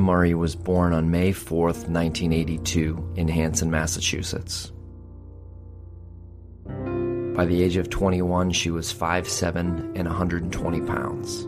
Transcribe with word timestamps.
Murray 0.00 0.34
was 0.34 0.54
born 0.54 0.92
on 0.92 1.10
May 1.10 1.32
4, 1.32 1.64
1982, 1.66 3.14
in 3.16 3.28
Hanson, 3.28 3.70
Massachusetts. 3.70 4.72
By 7.34 7.46
the 7.46 7.62
age 7.62 7.76
of 7.76 7.90
21, 7.90 8.50
she 8.52 8.70
was 8.70 8.92
5'7 8.92 9.96
and 9.96 10.06
120 10.06 10.80
pounds. 10.82 11.44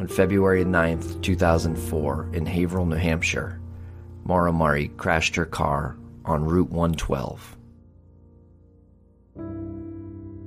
On 0.00 0.08
February 0.08 0.64
9, 0.64 1.20
2004, 1.20 2.30
in 2.32 2.46
Haverhill, 2.46 2.86
New 2.86 2.96
Hampshire, 2.96 3.60
Murray 4.24 4.88
crashed 4.96 5.36
her 5.36 5.44
car 5.44 5.96
on 6.24 6.44
Route 6.44 6.70
112. 6.70 7.56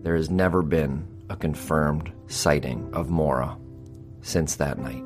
There 0.04 0.16
has 0.16 0.30
never 0.30 0.62
been 0.64 1.08
a 1.30 1.36
confirmed 1.36 2.12
sighting 2.28 2.90
of 2.94 3.10
Maura 3.10 3.58
since 4.22 4.56
that 4.56 4.80
night. 4.80 5.04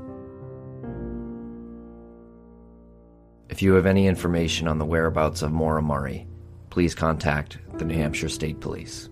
If 3.51 3.61
you 3.61 3.73
have 3.73 3.85
any 3.85 4.07
information 4.07 4.69
on 4.69 4.79
the 4.79 4.85
whereabouts 4.85 5.41
of 5.41 5.51
Murray, 5.51 6.25
please 6.69 6.95
contact 6.95 7.57
the 7.77 7.83
New 7.83 7.95
Hampshire 7.95 8.29
State 8.29 8.61
Police. 8.61 9.09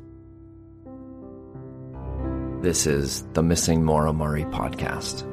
This 2.62 2.88
is 2.88 3.24
the 3.34 3.44
Missing 3.44 3.84
Murray 3.84 4.46
podcast. 4.46 5.28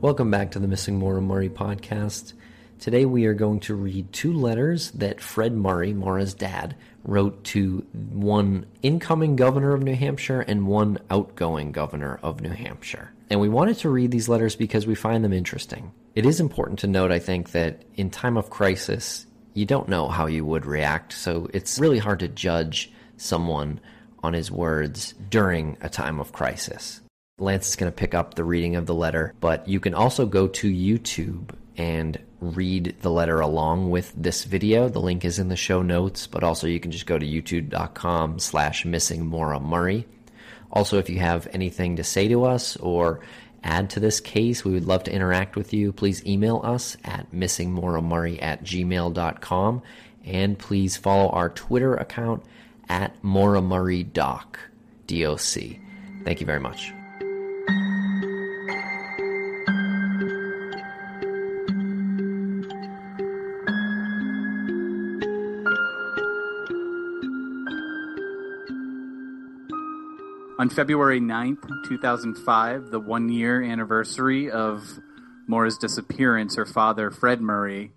Welcome 0.00 0.30
back 0.30 0.52
to 0.52 0.58
the 0.58 0.68
Missing 0.68 0.98
Murray 0.98 1.50
podcast. 1.50 2.32
Today 2.78 3.04
we 3.04 3.26
are 3.26 3.34
going 3.34 3.60
to 3.60 3.74
read 3.74 4.10
two 4.10 4.32
letters 4.32 4.90
that 4.92 5.20
Fred 5.20 5.52
Murray, 5.52 5.92
Maura's 5.92 6.32
dad, 6.32 6.76
wrote 7.04 7.44
to 7.44 7.84
one 7.92 8.64
incoming 8.82 9.36
governor 9.36 9.74
of 9.74 9.82
New 9.82 9.96
Hampshire 9.96 10.40
and 10.40 10.66
one 10.66 10.96
outgoing 11.10 11.72
governor 11.72 12.18
of 12.22 12.40
New 12.40 12.52
Hampshire. 12.52 13.12
And 13.30 13.40
we 13.40 13.48
wanted 13.48 13.76
to 13.78 13.90
read 13.90 14.10
these 14.10 14.28
letters 14.28 14.56
because 14.56 14.86
we 14.86 14.94
find 14.94 15.24
them 15.24 15.32
interesting. 15.32 15.92
It 16.14 16.24
is 16.24 16.40
important 16.40 16.78
to 16.80 16.86
note, 16.86 17.12
I 17.12 17.18
think, 17.18 17.52
that 17.52 17.82
in 17.94 18.10
time 18.10 18.36
of 18.36 18.50
crisis, 18.50 19.26
you 19.54 19.66
don't 19.66 19.88
know 19.88 20.08
how 20.08 20.26
you 20.26 20.44
would 20.44 20.64
react, 20.64 21.12
so 21.12 21.48
it's 21.52 21.78
really 21.78 21.98
hard 21.98 22.20
to 22.20 22.28
judge 22.28 22.92
someone 23.16 23.80
on 24.22 24.32
his 24.32 24.50
words 24.50 25.14
during 25.30 25.76
a 25.80 25.88
time 25.88 26.20
of 26.20 26.32
crisis. 26.32 27.00
Lance 27.38 27.68
is 27.68 27.76
going 27.76 27.90
to 27.90 27.96
pick 27.96 28.14
up 28.14 28.34
the 28.34 28.44
reading 28.44 28.76
of 28.76 28.86
the 28.86 28.94
letter, 28.94 29.34
but 29.40 29.68
you 29.68 29.78
can 29.78 29.94
also 29.94 30.26
go 30.26 30.48
to 30.48 30.72
YouTube 30.72 31.50
and 31.76 32.18
read 32.40 32.96
the 33.00 33.10
letter 33.10 33.40
along 33.40 33.90
with 33.90 34.12
this 34.16 34.44
video. 34.44 34.88
The 34.88 35.00
link 35.00 35.24
is 35.24 35.38
in 35.38 35.48
the 35.48 35.56
show 35.56 35.82
notes, 35.82 36.26
but 36.26 36.42
also 36.42 36.66
you 36.66 36.80
can 36.80 36.90
just 36.90 37.06
go 37.06 37.18
to 37.18 37.26
youtube.com 37.26 38.38
slash 38.38 38.84
missing 38.84 39.26
Maura 39.26 39.60
Murray. 39.60 40.06
Also, 40.70 40.98
if 40.98 41.08
you 41.08 41.18
have 41.18 41.48
anything 41.52 41.96
to 41.96 42.04
say 42.04 42.28
to 42.28 42.44
us 42.44 42.76
or 42.76 43.20
add 43.64 43.90
to 43.90 44.00
this 44.00 44.20
case, 44.20 44.64
we 44.64 44.72
would 44.72 44.86
love 44.86 45.04
to 45.04 45.12
interact 45.12 45.56
with 45.56 45.72
you. 45.72 45.92
Please 45.92 46.24
email 46.26 46.60
us 46.62 46.96
at 47.04 47.30
missingmauramurray 47.32 48.42
at 48.42 48.62
gmail.com 48.62 49.82
and 50.24 50.58
please 50.58 50.96
follow 50.96 51.30
our 51.30 51.48
Twitter 51.48 51.94
account 51.94 52.42
at 52.88 53.22
Maura 53.22 53.62
Murray 53.62 54.02
Doc, 54.02 54.58
D-O-C. 55.06 55.80
Thank 56.24 56.40
you 56.40 56.46
very 56.46 56.60
much. 56.60 56.92
On 70.60 70.68
February 70.68 71.20
9th, 71.20 71.68
2005, 71.88 72.90
the 72.90 72.98
one 72.98 73.28
year 73.28 73.62
anniversary 73.62 74.50
of 74.50 74.98
Maura's 75.46 75.78
disappearance, 75.78 76.56
her 76.56 76.66
father, 76.66 77.12
Fred 77.12 77.40
Murray, 77.40 77.92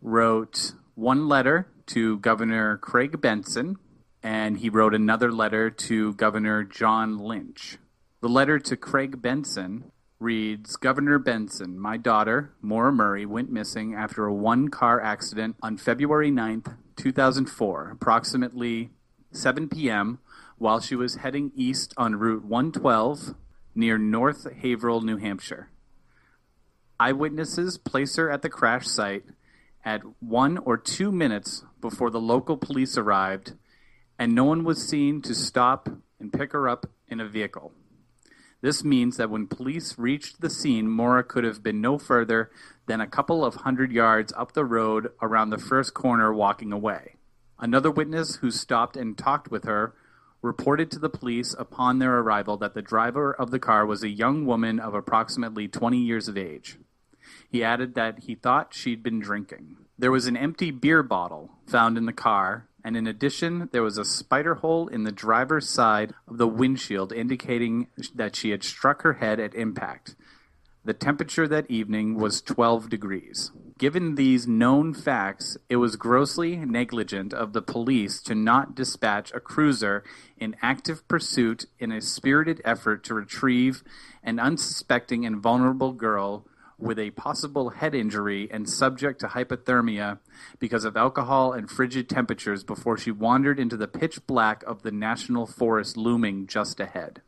wrote 0.00 0.72
one 0.94 1.28
letter 1.28 1.66
to 1.88 2.18
Governor 2.20 2.78
Craig 2.78 3.20
Benson, 3.20 3.76
and 4.22 4.56
he 4.56 4.70
wrote 4.70 4.94
another 4.94 5.30
letter 5.30 5.68
to 5.68 6.14
Governor 6.14 6.64
John 6.64 7.18
Lynch. 7.18 7.76
The 8.22 8.30
letter 8.30 8.58
to 8.60 8.78
Craig 8.78 9.20
Benson 9.20 9.92
reads 10.18 10.76
Governor 10.76 11.18
Benson, 11.18 11.78
my 11.78 11.98
daughter, 11.98 12.54
Maura 12.62 12.92
Murray, 12.92 13.26
went 13.26 13.52
missing 13.52 13.94
after 13.94 14.24
a 14.24 14.32
one 14.32 14.68
car 14.68 15.02
accident 15.02 15.56
on 15.62 15.76
February 15.76 16.30
9th, 16.30 16.78
2004, 16.96 17.90
approximately 17.90 18.88
7 19.32 19.68
p.m 19.68 20.20
while 20.58 20.80
she 20.80 20.94
was 20.94 21.16
heading 21.16 21.52
east 21.54 21.94
on 21.96 22.16
Route 22.16 22.44
112 22.44 23.34
near 23.74 23.98
North 23.98 24.46
Haverhill, 24.52 25.00
New 25.00 25.16
Hampshire. 25.16 25.70
Eyewitnesses 26.98 27.78
place 27.78 28.16
her 28.16 28.30
at 28.30 28.42
the 28.42 28.48
crash 28.48 28.86
site 28.86 29.24
at 29.84 30.02
one 30.20 30.58
or 30.58 30.76
two 30.78 31.12
minutes 31.12 31.64
before 31.80 32.10
the 32.10 32.20
local 32.20 32.56
police 32.56 32.96
arrived, 32.96 33.54
and 34.18 34.34
no 34.34 34.44
one 34.44 34.64
was 34.64 34.88
seen 34.88 35.20
to 35.22 35.34
stop 35.34 35.88
and 36.18 36.32
pick 36.32 36.52
her 36.52 36.68
up 36.68 36.86
in 37.08 37.20
a 37.20 37.28
vehicle. 37.28 37.72
This 38.62 38.82
means 38.82 39.18
that 39.18 39.28
when 39.28 39.46
police 39.46 39.98
reached 39.98 40.40
the 40.40 40.48
scene, 40.48 40.88
Maura 40.88 41.22
could 41.22 41.44
have 41.44 41.62
been 41.62 41.82
no 41.82 41.98
further 41.98 42.50
than 42.86 43.00
a 43.00 43.06
couple 43.06 43.44
of 43.44 43.56
hundred 43.56 43.92
yards 43.92 44.32
up 44.38 44.52
the 44.52 44.64
road 44.64 45.10
around 45.20 45.50
the 45.50 45.58
first 45.58 45.92
corner 45.92 46.32
walking 46.32 46.72
away. 46.72 47.16
Another 47.58 47.90
witness 47.90 48.36
who 48.36 48.50
stopped 48.50 48.96
and 48.96 49.18
talked 49.18 49.50
with 49.50 49.64
her 49.64 49.94
reported 50.44 50.90
to 50.90 50.98
the 50.98 51.08
police 51.08 51.54
upon 51.58 51.98
their 51.98 52.18
arrival 52.18 52.58
that 52.58 52.74
the 52.74 52.82
driver 52.82 53.32
of 53.32 53.50
the 53.50 53.58
car 53.58 53.86
was 53.86 54.02
a 54.02 54.10
young 54.10 54.44
woman 54.44 54.78
of 54.78 54.94
approximately 54.94 55.66
20 55.66 55.98
years 55.98 56.28
of 56.28 56.36
age. 56.36 56.78
He 57.50 57.64
added 57.64 57.94
that 57.94 58.24
he 58.24 58.34
thought 58.34 58.74
she'd 58.74 59.02
been 59.02 59.20
drinking. 59.20 59.76
There 59.98 60.12
was 60.12 60.26
an 60.26 60.36
empty 60.36 60.70
beer 60.70 61.02
bottle 61.02 61.50
found 61.66 61.96
in 61.96 62.04
the 62.04 62.12
car, 62.12 62.68
and 62.84 62.94
in 62.94 63.06
addition, 63.06 63.70
there 63.72 63.82
was 63.82 63.96
a 63.96 64.04
spider 64.04 64.56
hole 64.56 64.86
in 64.88 65.04
the 65.04 65.12
driver's 65.12 65.68
side 65.68 66.12
of 66.28 66.36
the 66.36 66.46
windshield 66.46 67.10
indicating 67.10 67.86
that 68.14 68.36
she 68.36 68.50
had 68.50 68.62
struck 68.62 69.00
her 69.00 69.14
head 69.14 69.40
at 69.40 69.54
impact. 69.54 70.14
The 70.84 70.92
temperature 70.92 71.48
that 71.48 71.70
evening 71.70 72.16
was 72.16 72.42
12 72.42 72.90
degrees. 72.90 73.50
Given 73.76 74.14
these 74.14 74.46
known 74.46 74.94
facts, 74.94 75.56
it 75.68 75.76
was 75.76 75.96
grossly 75.96 76.56
negligent 76.56 77.34
of 77.34 77.52
the 77.52 77.62
police 77.62 78.22
to 78.22 78.34
not 78.34 78.76
dispatch 78.76 79.32
a 79.32 79.40
cruiser 79.40 80.04
in 80.38 80.54
active 80.62 81.06
pursuit 81.08 81.66
in 81.80 81.90
a 81.90 82.00
spirited 82.00 82.62
effort 82.64 83.02
to 83.04 83.14
retrieve 83.14 83.82
an 84.22 84.38
unsuspecting 84.38 85.26
and 85.26 85.38
vulnerable 85.42 85.92
girl 85.92 86.46
with 86.78 87.00
a 87.00 87.10
possible 87.12 87.70
head 87.70 87.96
injury 87.96 88.48
and 88.48 88.68
subject 88.68 89.20
to 89.20 89.28
hypothermia 89.28 90.18
because 90.60 90.84
of 90.84 90.96
alcohol 90.96 91.52
and 91.52 91.68
frigid 91.68 92.08
temperatures 92.08 92.62
before 92.62 92.96
she 92.96 93.10
wandered 93.10 93.58
into 93.58 93.76
the 93.76 93.88
pitch 93.88 94.24
black 94.26 94.62
of 94.64 94.82
the 94.82 94.92
national 94.92 95.46
forest 95.46 95.96
looming 95.96 96.46
just 96.46 96.78
ahead. 96.78 97.22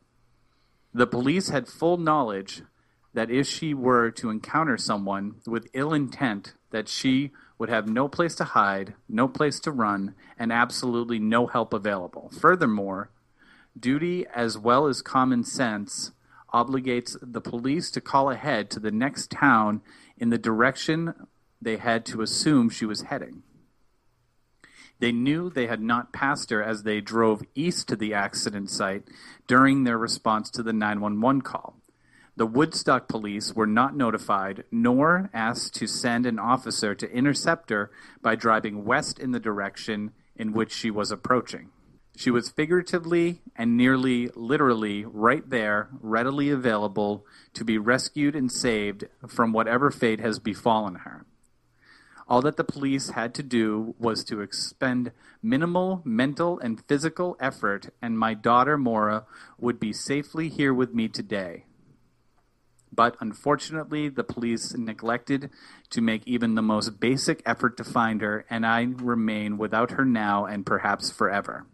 The 0.94 1.06
police 1.08 1.48
had 1.48 1.66
full 1.66 1.96
knowledge 1.96 2.62
that 3.16 3.30
if 3.30 3.46
she 3.46 3.72
were 3.72 4.10
to 4.10 4.28
encounter 4.28 4.76
someone 4.76 5.36
with 5.46 5.70
ill 5.72 5.94
intent, 5.94 6.52
that 6.70 6.86
she 6.86 7.30
would 7.58 7.70
have 7.70 7.88
no 7.88 8.08
place 8.08 8.34
to 8.34 8.44
hide, 8.44 8.92
no 9.08 9.26
place 9.26 9.58
to 9.58 9.72
run, 9.72 10.14
and 10.38 10.52
absolutely 10.52 11.18
no 11.18 11.46
help 11.46 11.72
available. 11.72 12.30
Furthermore, 12.38 13.08
duty 13.78 14.26
as 14.34 14.58
well 14.58 14.86
as 14.86 15.00
common 15.00 15.44
sense 15.44 16.10
obligates 16.52 17.16
the 17.22 17.40
police 17.40 17.90
to 17.90 18.02
call 18.02 18.30
ahead 18.30 18.70
to 18.70 18.78
the 18.78 18.90
next 18.90 19.30
town 19.30 19.80
in 20.18 20.28
the 20.28 20.36
direction 20.36 21.14
they 21.60 21.78
had 21.78 22.04
to 22.04 22.20
assume 22.20 22.68
she 22.68 22.84
was 22.84 23.00
heading. 23.00 23.42
They 24.98 25.12
knew 25.12 25.48
they 25.48 25.68
had 25.68 25.80
not 25.80 26.12
passed 26.12 26.50
her 26.50 26.62
as 26.62 26.82
they 26.82 27.00
drove 27.00 27.42
east 27.54 27.88
to 27.88 27.96
the 27.96 28.12
accident 28.12 28.68
site 28.68 29.04
during 29.46 29.84
their 29.84 29.96
response 29.96 30.50
to 30.50 30.62
the 30.62 30.74
911 30.74 31.40
call. 31.40 31.80
The 32.38 32.46
Woodstock 32.46 33.08
police 33.08 33.54
were 33.54 33.66
not 33.66 33.96
notified 33.96 34.64
nor 34.70 35.30
asked 35.32 35.74
to 35.76 35.86
send 35.86 36.26
an 36.26 36.38
officer 36.38 36.94
to 36.94 37.10
intercept 37.10 37.70
her 37.70 37.90
by 38.20 38.34
driving 38.34 38.84
west 38.84 39.18
in 39.18 39.30
the 39.30 39.40
direction 39.40 40.12
in 40.36 40.52
which 40.52 40.70
she 40.70 40.90
was 40.90 41.10
approaching. 41.10 41.70
She 42.14 42.30
was 42.30 42.50
figuratively 42.50 43.40
and 43.56 43.76
nearly 43.76 44.28
literally 44.34 45.04
right 45.06 45.48
there, 45.48 45.88
readily 46.00 46.50
available 46.50 47.24
to 47.54 47.64
be 47.64 47.78
rescued 47.78 48.34
and 48.34 48.52
saved 48.52 49.06
from 49.26 49.52
whatever 49.52 49.90
fate 49.90 50.20
has 50.20 50.38
befallen 50.38 50.96
her. 50.96 51.24
All 52.28 52.42
that 52.42 52.56
the 52.56 52.64
police 52.64 53.10
had 53.10 53.34
to 53.34 53.42
do 53.42 53.94
was 53.98 54.24
to 54.24 54.40
expend 54.40 55.12
minimal 55.42 56.02
mental 56.04 56.58
and 56.58 56.84
physical 56.86 57.36
effort, 57.38 57.90
and 58.02 58.18
my 58.18 58.34
daughter 58.34 58.76
Maura 58.76 59.24
would 59.58 59.78
be 59.78 59.92
safely 59.92 60.48
here 60.48 60.74
with 60.74 60.92
me 60.92 61.08
today. 61.08 61.65
But 62.96 63.16
unfortunately, 63.20 64.08
the 64.08 64.24
police 64.24 64.74
neglected 64.74 65.50
to 65.90 66.00
make 66.00 66.26
even 66.26 66.54
the 66.54 66.62
most 66.62 66.98
basic 66.98 67.42
effort 67.44 67.76
to 67.76 67.84
find 67.84 68.22
her, 68.22 68.46
and 68.48 68.66
I 68.66 68.88
remain 68.90 69.58
without 69.58 69.92
her 69.92 70.04
now 70.06 70.46
and 70.46 70.64
perhaps 70.64 71.10
forever. 71.10 71.66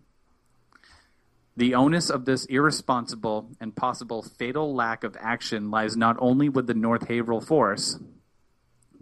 The 1.57 1.75
onus 1.75 2.11
of 2.11 2.25
this 2.25 2.45
irresponsible 2.47 3.51
and 3.61 3.77
possible 3.77 4.23
fatal 4.23 4.75
lack 4.75 5.05
of 5.05 5.17
action 5.21 5.71
lies 5.71 5.97
not 5.97 6.17
only 6.19 6.49
with 6.49 6.67
the 6.67 6.75
North 6.75 7.07
Haverhill 7.09 7.41
Force, 7.41 7.99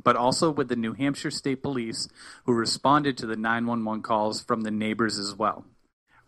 but 0.02 0.16
also 0.16 0.50
with 0.50 0.68
the 0.68 0.76
New 0.76 0.92
Hampshire 0.92 1.30
State 1.30 1.62
Police, 1.62 2.08
who 2.44 2.52
responded 2.52 3.16
to 3.18 3.26
the 3.26 3.36
911 3.36 4.02
calls 4.02 4.42
from 4.42 4.62
the 4.62 4.70
neighbors 4.70 5.18
as 5.18 5.34
well. 5.34 5.64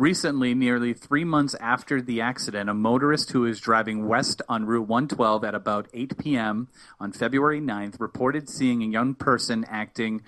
Recently, 0.02 0.52
nearly 0.52 0.94
three 0.94 1.22
months 1.22 1.54
after 1.60 2.02
the 2.02 2.20
accident, 2.22 2.68
a 2.68 2.74
motorist 2.74 3.30
who 3.30 3.42
was 3.42 3.60
driving 3.60 4.08
west 4.08 4.42
on 4.48 4.64
Route 4.64 4.88
112 4.88 5.44
at 5.44 5.54
about 5.54 5.86
8 5.94 6.18
p.m. 6.18 6.66
on 6.98 7.12
February 7.12 7.60
9th 7.60 8.00
reported 8.00 8.48
seeing 8.48 8.82
a 8.82 8.86
young 8.86 9.14
person 9.14 9.64
acting 9.68 10.22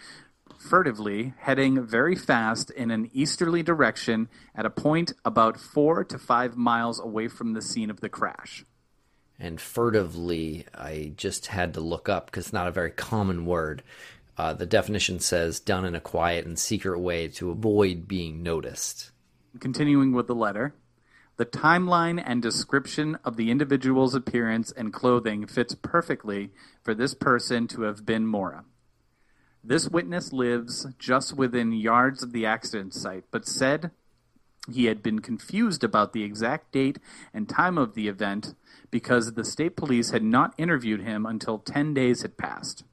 furtively, 0.56 1.34
heading 1.40 1.84
very 1.84 2.14
fast 2.14 2.70
in 2.70 2.92
an 2.92 3.10
easterly 3.12 3.64
direction 3.64 4.28
at 4.54 4.64
a 4.64 4.70
point 4.70 5.12
about 5.24 5.58
four 5.58 6.04
to 6.04 6.20
five 6.20 6.56
miles 6.56 7.00
away 7.00 7.26
from 7.26 7.54
the 7.54 7.60
scene 7.60 7.90
of 7.90 8.00
the 8.00 8.08
crash. 8.08 8.64
And 9.40 9.60
furtively, 9.60 10.66
I 10.72 11.14
just 11.16 11.46
had 11.46 11.74
to 11.74 11.80
look 11.80 12.08
up 12.08 12.26
because 12.26 12.44
it's 12.44 12.52
not 12.52 12.68
a 12.68 12.70
very 12.70 12.92
common 12.92 13.44
word. 13.44 13.82
Uh, 14.38 14.52
the 14.52 14.66
definition 14.66 15.18
says 15.18 15.58
done 15.58 15.84
in 15.84 15.96
a 15.96 16.00
quiet 16.00 16.46
and 16.46 16.56
secret 16.56 17.00
way 17.00 17.26
to 17.26 17.50
avoid 17.50 18.06
being 18.06 18.40
noticed. 18.44 19.10
Continuing 19.60 20.12
with 20.12 20.26
the 20.26 20.34
letter, 20.34 20.74
the 21.36 21.46
timeline 21.46 22.22
and 22.24 22.40
description 22.40 23.18
of 23.24 23.36
the 23.36 23.50
individual's 23.50 24.14
appearance 24.14 24.72
and 24.72 24.92
clothing 24.92 25.46
fits 25.46 25.74
perfectly 25.74 26.50
for 26.82 26.94
this 26.94 27.14
person 27.14 27.66
to 27.68 27.82
have 27.82 28.06
been 28.06 28.26
Maura. 28.26 28.64
This 29.62 29.88
witness 29.88 30.32
lives 30.32 30.86
just 30.98 31.36
within 31.36 31.72
yards 31.72 32.22
of 32.22 32.32
the 32.32 32.46
accident 32.46 32.94
site, 32.94 33.24
but 33.30 33.46
said 33.46 33.90
he 34.70 34.86
had 34.86 35.02
been 35.02 35.20
confused 35.20 35.82
about 35.82 36.12
the 36.12 36.22
exact 36.22 36.72
date 36.72 36.98
and 37.32 37.48
time 37.48 37.78
of 37.78 37.94
the 37.94 38.08
event 38.08 38.54
because 38.90 39.32
the 39.32 39.44
state 39.44 39.76
police 39.76 40.10
had 40.10 40.22
not 40.22 40.54
interviewed 40.58 41.00
him 41.00 41.26
until 41.26 41.58
10 41.58 41.94
days 41.94 42.22
had 42.22 42.36
passed. 42.36 42.84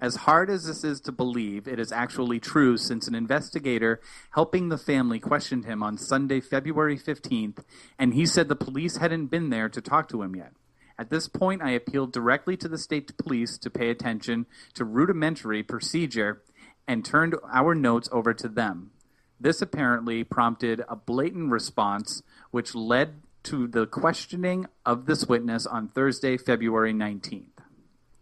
As 0.00 0.14
hard 0.14 0.48
as 0.48 0.64
this 0.64 0.84
is 0.84 1.00
to 1.02 1.12
believe, 1.12 1.66
it 1.66 1.80
is 1.80 1.90
actually 1.90 2.38
true 2.38 2.76
since 2.76 3.08
an 3.08 3.16
investigator 3.16 4.00
helping 4.30 4.68
the 4.68 4.78
family 4.78 5.18
questioned 5.18 5.64
him 5.64 5.82
on 5.82 5.98
Sunday, 5.98 6.40
February 6.40 6.96
15th, 6.96 7.64
and 7.98 8.14
he 8.14 8.24
said 8.24 8.48
the 8.48 8.54
police 8.54 8.98
hadn't 8.98 9.26
been 9.26 9.50
there 9.50 9.68
to 9.68 9.80
talk 9.80 10.08
to 10.08 10.22
him 10.22 10.36
yet. 10.36 10.52
At 11.00 11.10
this 11.10 11.28
point, 11.28 11.62
I 11.62 11.70
appealed 11.70 12.12
directly 12.12 12.56
to 12.58 12.68
the 12.68 12.78
state 12.78 13.16
police 13.16 13.58
to 13.58 13.70
pay 13.70 13.90
attention 13.90 14.46
to 14.74 14.84
rudimentary 14.84 15.64
procedure 15.64 16.42
and 16.86 17.04
turned 17.04 17.34
our 17.52 17.74
notes 17.74 18.08
over 18.12 18.32
to 18.34 18.48
them. 18.48 18.92
This 19.40 19.60
apparently 19.60 20.22
prompted 20.22 20.82
a 20.88 20.94
blatant 20.94 21.50
response, 21.50 22.22
which 22.50 22.74
led 22.74 23.22
to 23.44 23.66
the 23.66 23.86
questioning 23.86 24.66
of 24.84 25.06
this 25.06 25.26
witness 25.26 25.66
on 25.66 25.88
Thursday, 25.88 26.36
February 26.36 26.92
19th. 26.92 27.57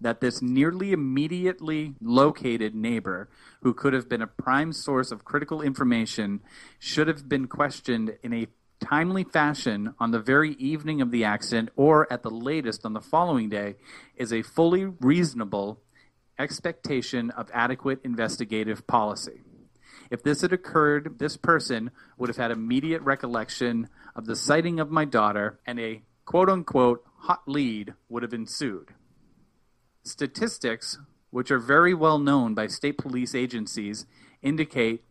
That 0.00 0.20
this 0.20 0.42
nearly 0.42 0.92
immediately 0.92 1.94
located 2.02 2.74
neighbor, 2.74 3.28
who 3.62 3.72
could 3.72 3.94
have 3.94 4.08
been 4.08 4.22
a 4.22 4.26
prime 4.26 4.72
source 4.72 5.10
of 5.10 5.24
critical 5.24 5.62
information, 5.62 6.40
should 6.78 7.08
have 7.08 7.28
been 7.28 7.46
questioned 7.46 8.16
in 8.22 8.34
a 8.34 8.48
timely 8.80 9.24
fashion 9.24 9.94
on 9.98 10.10
the 10.10 10.20
very 10.20 10.52
evening 10.54 11.00
of 11.00 11.10
the 11.10 11.24
accident 11.24 11.70
or 11.76 12.10
at 12.12 12.22
the 12.22 12.30
latest 12.30 12.84
on 12.84 12.92
the 12.92 13.00
following 13.00 13.48
day 13.48 13.74
is 14.16 14.32
a 14.32 14.42
fully 14.42 14.84
reasonable 14.84 15.80
expectation 16.38 17.30
of 17.30 17.50
adequate 17.54 18.00
investigative 18.04 18.86
policy. 18.86 19.40
If 20.10 20.22
this 20.22 20.42
had 20.42 20.52
occurred, 20.52 21.18
this 21.18 21.36
person 21.36 21.90
would 22.18 22.28
have 22.28 22.36
had 22.36 22.50
immediate 22.50 23.02
recollection 23.02 23.88
of 24.14 24.26
the 24.26 24.36
sighting 24.36 24.78
of 24.78 24.90
my 24.90 25.04
daughter, 25.04 25.58
and 25.66 25.80
a 25.80 26.02
quote 26.24 26.48
unquote 26.48 27.04
hot 27.18 27.42
lead 27.46 27.94
would 28.08 28.22
have 28.22 28.34
ensued. 28.34 28.92
Statistics, 30.06 30.98
which 31.30 31.50
are 31.50 31.58
very 31.58 31.92
well 31.92 32.20
known 32.20 32.54
by 32.54 32.68
state 32.68 32.96
police 32.96 33.34
agencies, 33.34 34.06
indicate 34.40 35.02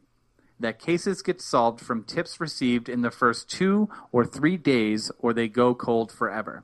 that 0.58 0.80
cases 0.80 1.22
get 1.22 1.42
solved 1.42 1.82
from 1.82 2.06
tips 2.06 2.40
received 2.40 2.88
in 2.88 3.02
the 3.02 3.12
first 3.12 3.50
two 3.50 3.90
or 4.14 4.26
three 4.26 4.56
days, 4.56 5.12
or 5.20 5.34
they 5.34 5.50
go 5.50 5.76
cold 5.76 6.14
forever. 6.14 6.64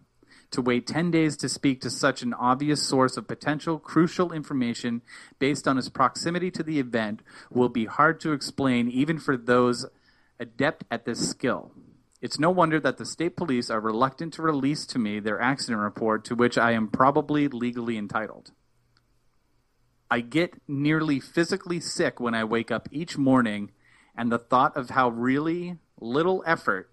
To 0.52 0.62
wait 0.62 0.88
10 0.88 1.12
days 1.12 1.36
to 1.38 1.50
speak 1.50 1.82
to 1.82 1.90
such 1.90 2.22
an 2.22 2.34
obvious 2.34 2.82
source 2.82 3.18
of 3.18 3.28
potential 3.28 3.78
crucial 3.78 4.32
information 4.32 5.02
based 5.38 5.68
on 5.68 5.78
its 5.78 5.90
proximity 5.90 6.50
to 6.52 6.64
the 6.64 6.80
event 6.80 7.22
will 7.50 7.68
be 7.68 7.84
hard 7.84 8.22
to 8.22 8.32
explain 8.32 8.90
even 8.90 9.20
for 9.20 9.36
those 9.36 9.86
adept 10.40 10.86
at 10.90 11.04
this 11.04 11.30
skill. 11.30 11.74
It's 12.22 12.38
no 12.38 12.52
wonder 12.52 12.80
that 12.80 12.98
the 12.98 13.06
state 13.06 13.36
police 13.36 13.70
are 13.72 13.80
reluctant 13.80 14.34
to 14.36 14.44
release 14.44 14.86
to 14.88 15.00
me 15.00 15.20
their 15.20 15.42
accident 15.42 15.82
report 15.82 16.24
to 16.26 16.36
which 16.36 16.58
I 16.58 16.72
am 16.72 16.88
probably 16.88 17.48
legally 17.48 17.98
entitled. 17.98 18.52
I 20.10 20.20
get 20.20 20.54
nearly 20.68 21.20
physically 21.20 21.80
sick 21.80 22.20
when 22.20 22.36
I 22.36 22.44
wake 22.44 22.70
up 22.70 22.88
each 22.92 23.18
morning 23.18 23.72
and 24.16 24.32
the 24.32 24.38
thought 24.38 24.78
of 24.78 24.92
how 24.92 25.10
really 25.10 25.78
little 26.00 26.44
effort 26.46 26.92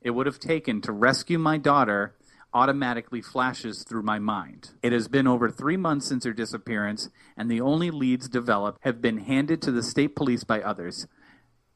it 0.00 0.10
would 0.10 0.26
have 0.26 0.38
taken 0.38 0.80
to 0.82 0.92
rescue 0.92 1.38
my 1.38 1.58
daughter 1.58 2.14
automatically 2.54 3.20
flashes 3.20 3.84
through 3.84 4.02
my 4.02 4.18
mind. 4.18 4.70
It 4.82 4.92
has 4.92 5.08
been 5.08 5.26
over 5.26 5.50
three 5.50 5.76
months 5.76 6.06
since 6.06 6.24
her 6.24 6.32
disappearance, 6.32 7.08
and 7.36 7.50
the 7.50 7.60
only 7.60 7.90
leads 7.90 8.28
developed 8.28 8.78
have 8.82 9.02
been 9.02 9.18
handed 9.18 9.60
to 9.62 9.70
the 9.70 9.82
state 9.82 10.16
police 10.16 10.44
by 10.44 10.62
others. 10.62 11.06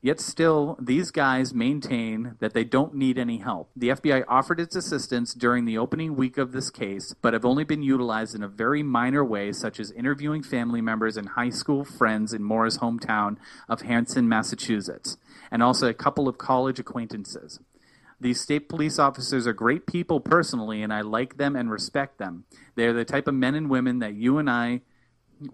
Yet 0.04 0.18
still, 0.18 0.76
these 0.80 1.12
guys 1.12 1.54
maintain 1.54 2.34
that 2.40 2.54
they 2.54 2.64
don't 2.64 2.96
need 2.96 3.18
any 3.18 3.38
help. 3.38 3.70
The 3.76 3.90
FBI 3.90 4.24
offered 4.26 4.58
its 4.58 4.74
assistance 4.74 5.32
during 5.32 5.64
the 5.64 5.78
opening 5.78 6.16
week 6.16 6.38
of 6.38 6.50
this 6.50 6.70
case, 6.70 7.14
but 7.22 7.34
have 7.34 7.44
only 7.44 7.62
been 7.62 7.84
utilized 7.84 8.34
in 8.34 8.42
a 8.42 8.48
very 8.48 8.82
minor 8.82 9.24
way, 9.24 9.52
such 9.52 9.78
as 9.78 9.92
interviewing 9.92 10.42
family 10.42 10.80
members 10.80 11.16
and 11.16 11.28
high 11.28 11.50
school 11.50 11.84
friends 11.84 12.32
in 12.32 12.42
Maura's 12.42 12.78
hometown 12.78 13.36
of 13.68 13.82
Hanson, 13.82 14.28
Massachusetts, 14.28 15.18
and 15.52 15.62
also 15.62 15.86
a 15.86 15.94
couple 15.94 16.26
of 16.26 16.36
college 16.36 16.80
acquaintances. 16.80 17.60
These 18.20 18.40
state 18.40 18.68
police 18.68 18.98
officers 18.98 19.46
are 19.46 19.52
great 19.52 19.86
people 19.86 20.18
personally, 20.18 20.82
and 20.82 20.92
I 20.92 21.02
like 21.02 21.36
them 21.36 21.54
and 21.54 21.70
respect 21.70 22.18
them. 22.18 22.42
They 22.74 22.86
are 22.86 22.92
the 22.92 23.04
type 23.04 23.28
of 23.28 23.34
men 23.34 23.54
and 23.54 23.70
women 23.70 24.00
that 24.00 24.14
you 24.14 24.38
and 24.38 24.50
I 24.50 24.80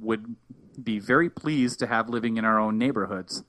would 0.01 0.37
be 0.83 0.99
very 0.99 1.29
pleased 1.29 1.79
to 1.81 1.87
have 1.87 2.09
living 2.09 2.39
in 2.39 2.47
our 2.47 2.59
own 2.59 2.79
neighborhoods. 2.79 3.45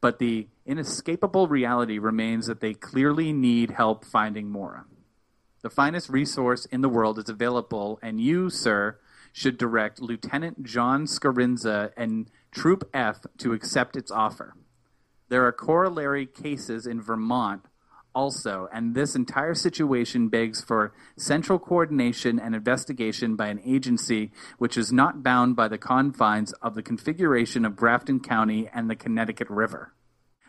But 0.00 0.18
the 0.18 0.48
inescapable 0.64 1.48
reality 1.48 1.98
remains 1.98 2.46
that 2.46 2.60
they 2.60 2.74
clearly 2.74 3.32
need 3.32 3.72
help 3.72 4.04
finding 4.04 4.50
Maura. 4.50 4.84
The 5.62 5.70
finest 5.70 6.08
resource 6.08 6.66
in 6.66 6.82
the 6.82 6.88
world 6.88 7.18
is 7.18 7.28
available, 7.28 7.98
and 8.00 8.20
you, 8.20 8.48
sir, 8.48 8.98
should 9.32 9.58
direct 9.58 10.00
Lieutenant 10.00 10.62
John 10.62 11.04
Scarinza 11.04 11.90
and 11.96 12.30
Troop 12.52 12.88
F 12.94 13.26
to 13.38 13.52
accept 13.52 13.96
its 13.96 14.10
offer. 14.10 14.54
There 15.28 15.44
are 15.44 15.52
corollary 15.52 16.26
cases 16.26 16.86
in 16.86 17.02
Vermont 17.02 17.66
also, 18.14 18.68
and 18.72 18.94
this 18.94 19.14
entire 19.14 19.54
situation 19.54 20.28
begs 20.28 20.62
for 20.62 20.92
central 21.16 21.58
coordination 21.58 22.38
and 22.38 22.54
investigation 22.54 23.36
by 23.36 23.48
an 23.48 23.60
agency 23.64 24.32
which 24.58 24.76
is 24.76 24.92
not 24.92 25.22
bound 25.22 25.56
by 25.56 25.68
the 25.68 25.78
confines 25.78 26.52
of 26.54 26.74
the 26.74 26.82
configuration 26.82 27.64
of 27.64 27.76
Grafton 27.76 28.20
County 28.20 28.68
and 28.72 28.90
the 28.90 28.96
Connecticut 28.96 29.48
River. 29.50 29.92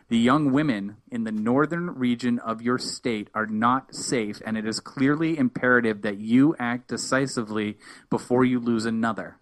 The 0.10 0.18
young 0.18 0.52
women 0.52 0.98
in 1.12 1.24
the 1.24 1.32
northern 1.32 1.92
region 1.92 2.40
of 2.40 2.64
your 2.64 2.80
state 2.80 3.30
are 3.36 3.46
not 3.46 3.94
safe, 3.94 4.42
and 4.44 4.58
it 4.58 4.66
is 4.66 4.80
clearly 4.80 5.38
imperative 5.38 6.02
that 6.02 6.18
you 6.18 6.56
act 6.58 6.88
decisively 6.88 7.78
before 8.10 8.44
you 8.44 8.60
lose 8.60 8.86
another. 8.86 9.38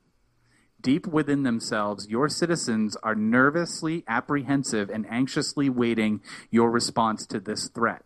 Deep 0.82 1.08
within 1.08 1.44
themselves, 1.44 2.08
your 2.08 2.30
citizens 2.30 2.96
are 2.98 3.16
nervously 3.16 4.04
apprehensive 4.08 4.90
and 4.90 5.06
anxiously 5.10 5.70
waiting 5.70 6.22
your 6.52 6.70
response 6.70 7.26
to 7.26 7.40
this 7.40 7.70
threat. 7.70 8.04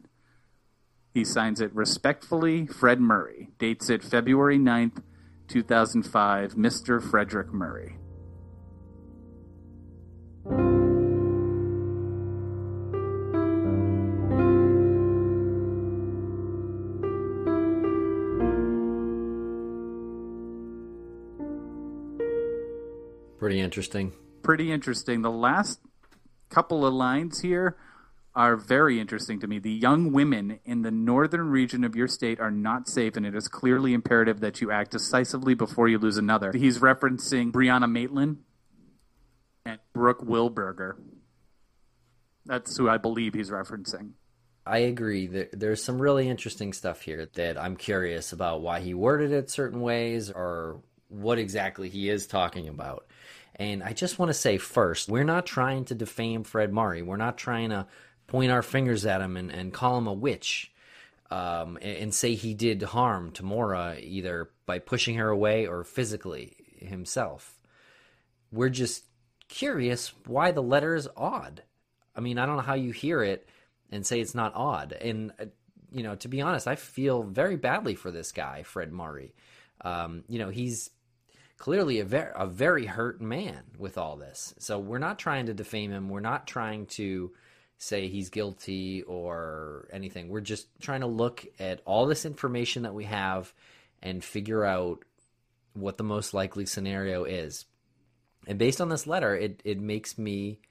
He 1.13 1.25
signs 1.25 1.59
it 1.59 1.75
respectfully, 1.75 2.65
Fred 2.65 3.01
Murray. 3.01 3.49
Dates 3.59 3.89
it 3.89 4.03
February 4.03 4.57
9th, 4.57 5.03
2005, 5.49 6.53
Mr. 6.55 7.03
Frederick 7.03 7.51
Murray. 7.51 7.97
Pretty 23.51 23.63
interesting. 23.65 24.13
Pretty 24.43 24.72
interesting. 24.72 25.24
The 25.24 25.29
last 25.29 25.81
couple 26.48 26.86
of 26.86 26.93
lines 26.93 27.41
here 27.41 27.75
are 28.34 28.55
very 28.55 28.98
interesting 28.98 29.41
to 29.41 29.48
me. 29.48 29.60
The 29.60 29.74
young 29.74 30.13
women 30.13 30.62
in 30.63 30.84
the 30.84 30.89
northern 30.89 31.50
region 31.50 31.84
of 31.84 31.93
your 31.93 32.08
state 32.08 32.39
are 32.39 32.50
not 32.50 32.88
safe, 32.88 33.17
and 33.17 33.25
it 33.25 33.36
is 33.36 33.50
clearly 33.50 33.93
imperative 33.93 34.39
that 34.39 34.62
you 34.62 34.72
act 34.72 34.91
decisively 34.91 35.53
before 35.53 35.89
you 35.89 35.98
lose 36.00 36.15
another. 36.15 36.53
He's 36.53 36.79
referencing 36.79 37.51
Brianna 37.51 37.91
Maitland 37.91 38.38
and 39.65 39.79
Brooke 39.91 40.22
Wilberger. 40.22 40.93
That's 42.46 42.77
who 42.77 42.88
I 42.88 43.00
believe 43.00 43.34
he's 43.34 43.50
referencing. 43.50 44.12
I 44.65 44.77
agree. 44.77 45.27
There, 45.27 45.50
there's 45.51 45.84
some 45.84 46.01
really 46.01 46.29
interesting 46.29 46.72
stuff 46.72 47.01
here 47.01 47.27
that 47.34 47.58
I'm 47.58 47.75
curious 47.75 48.31
about 48.31 48.62
why 48.62 48.79
he 48.79 48.93
worded 48.93 49.34
it 49.34 49.50
certain 49.50 49.81
ways 49.81 50.31
or 50.31 50.79
what 51.10 51.38
exactly 51.38 51.89
he 51.89 52.10
is 52.10 52.27
talking 52.27 52.70
about. 52.70 53.05
And 53.61 53.83
I 53.83 53.93
just 53.93 54.17
want 54.17 54.29
to 54.29 54.33
say 54.33 54.57
first, 54.57 55.07
we're 55.07 55.23
not 55.23 55.45
trying 55.45 55.85
to 55.85 55.93
defame 55.93 56.43
Fred 56.43 56.73
Murray. 56.73 57.03
We're 57.03 57.15
not 57.17 57.37
trying 57.37 57.69
to 57.69 57.85
point 58.25 58.51
our 58.51 58.63
fingers 58.63 59.05
at 59.05 59.21
him 59.21 59.37
and, 59.37 59.51
and 59.51 59.71
call 59.71 59.99
him 59.99 60.07
a 60.07 60.13
witch 60.13 60.71
um, 61.29 61.77
and, 61.79 61.97
and 61.97 62.13
say 62.13 62.33
he 62.33 62.55
did 62.55 62.81
harm 62.81 63.31
to 63.33 63.45
Maura 63.45 63.97
either 63.99 64.49
by 64.65 64.79
pushing 64.79 65.17
her 65.17 65.29
away 65.29 65.67
or 65.67 65.83
physically 65.83 66.55
himself. 66.79 67.61
We're 68.51 68.69
just 68.69 69.05
curious 69.47 70.11
why 70.25 70.49
the 70.49 70.63
letter 70.63 70.95
is 70.95 71.07
odd. 71.15 71.61
I 72.15 72.19
mean, 72.19 72.39
I 72.39 72.47
don't 72.47 72.55
know 72.55 72.63
how 72.63 72.73
you 72.73 72.89
hear 72.89 73.21
it 73.21 73.47
and 73.91 74.03
say 74.03 74.21
it's 74.21 74.33
not 74.33 74.53
odd. 74.55 74.91
And, 74.93 75.33
uh, 75.39 75.45
you 75.91 76.01
know, 76.01 76.15
to 76.15 76.27
be 76.27 76.41
honest, 76.41 76.67
I 76.67 76.77
feel 76.77 77.21
very 77.21 77.57
badly 77.57 77.93
for 77.93 78.09
this 78.09 78.31
guy, 78.31 78.63
Fred 78.63 78.91
Murray. 78.91 79.35
Um, 79.81 80.23
you 80.27 80.39
know, 80.39 80.49
he's 80.49 80.89
clearly 81.61 81.99
a 81.99 82.03
very, 82.03 82.31
a 82.35 82.47
very 82.47 82.87
hurt 82.87 83.21
man 83.21 83.61
with 83.77 83.95
all 83.95 84.15
this. 84.15 84.55
So 84.57 84.79
we're 84.79 84.97
not 84.97 85.19
trying 85.19 85.45
to 85.45 85.53
defame 85.53 85.91
him. 85.91 86.09
We're 86.09 86.19
not 86.19 86.47
trying 86.47 86.87
to 86.97 87.33
say 87.77 88.07
he's 88.07 88.31
guilty 88.31 89.03
or 89.03 89.87
anything. 89.93 90.29
We're 90.29 90.41
just 90.41 90.67
trying 90.81 91.01
to 91.01 91.07
look 91.07 91.45
at 91.59 91.81
all 91.85 92.07
this 92.07 92.25
information 92.25 92.81
that 92.81 92.95
we 92.95 93.03
have 93.03 93.53
and 94.01 94.23
figure 94.23 94.65
out 94.65 95.05
what 95.73 95.99
the 95.99 96.03
most 96.03 96.33
likely 96.33 96.65
scenario 96.65 97.25
is. 97.25 97.65
And 98.47 98.57
based 98.57 98.81
on 98.81 98.89
this 98.89 99.05
letter, 99.05 99.35
it, 99.35 99.61
it 99.63 99.79
makes 99.79 100.17
me 100.17 100.61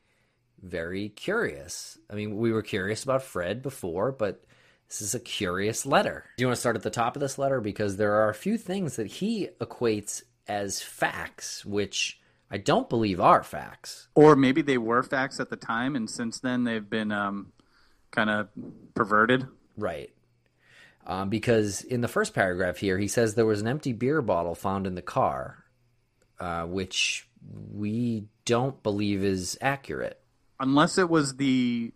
very 0.61 1.09
curious. 1.11 1.99
I 2.11 2.17
mean, 2.17 2.37
we 2.37 2.51
were 2.51 2.63
curious 2.63 3.05
about 3.05 3.23
Fred 3.23 3.63
before, 3.63 4.11
but 4.11 4.43
this 4.89 5.03
is 5.03 5.15
a 5.15 5.21
curious 5.21 5.87
letter. 5.87 6.25
Do 6.37 6.43
you 6.43 6.49
want 6.49 6.57
to 6.57 6.61
start 6.61 6.75
at 6.75 6.83
the 6.83 6.91
top 6.91 7.15
of 7.15 7.21
this 7.21 7.39
letter? 7.39 7.61
Because 7.61 7.97
there 7.97 8.15
are 8.15 8.29
a 8.29 8.35
few 8.35 8.59
things 8.59 8.97
that 8.97 9.07
he 9.07 9.51
equates 9.61 10.25
as 10.51 10.83
facts, 10.83 11.65
which 11.65 12.21
I 12.51 12.59
don't 12.59 12.89
believe 12.89 13.21
are 13.21 13.45
facts. 13.45 14.09
Or 14.17 14.35
maybe 14.35 14.63
they 14.63 14.79
were 14.79 15.05
facts 15.05 15.39
at 15.39 15.49
the 15.49 15.57
time, 15.57 15.95
and 15.95 16.11
since 16.11 16.41
then 16.41 16.65
they've 16.65 16.91
been 16.91 17.13
um, 17.13 17.53
kind 18.11 18.29
of 18.29 18.49
perverted. 18.95 19.47
Right. 19.77 20.11
Um, 21.07 21.29
because 21.29 21.83
in 21.83 22.01
the 22.01 22.09
first 22.09 22.35
paragraph 22.35 22.79
here, 22.79 22.99
he 22.99 23.07
says 23.07 23.35
there 23.35 23.47
was 23.47 23.61
an 23.61 23.69
empty 23.69 23.93
beer 23.93 24.21
bottle 24.21 24.57
found 24.57 24.89
in 24.89 24.97
the 24.97 25.03
car, 25.03 25.65
uh, 26.41 26.65
which 26.65 27.29
we 27.73 28.25
don't 28.45 28.83
believe 28.83 29.23
is 29.23 29.57
accurate. 29.61 30.21
Unless 30.59 30.99
it 30.99 31.09
was 31.09 31.37
the 31.37 31.93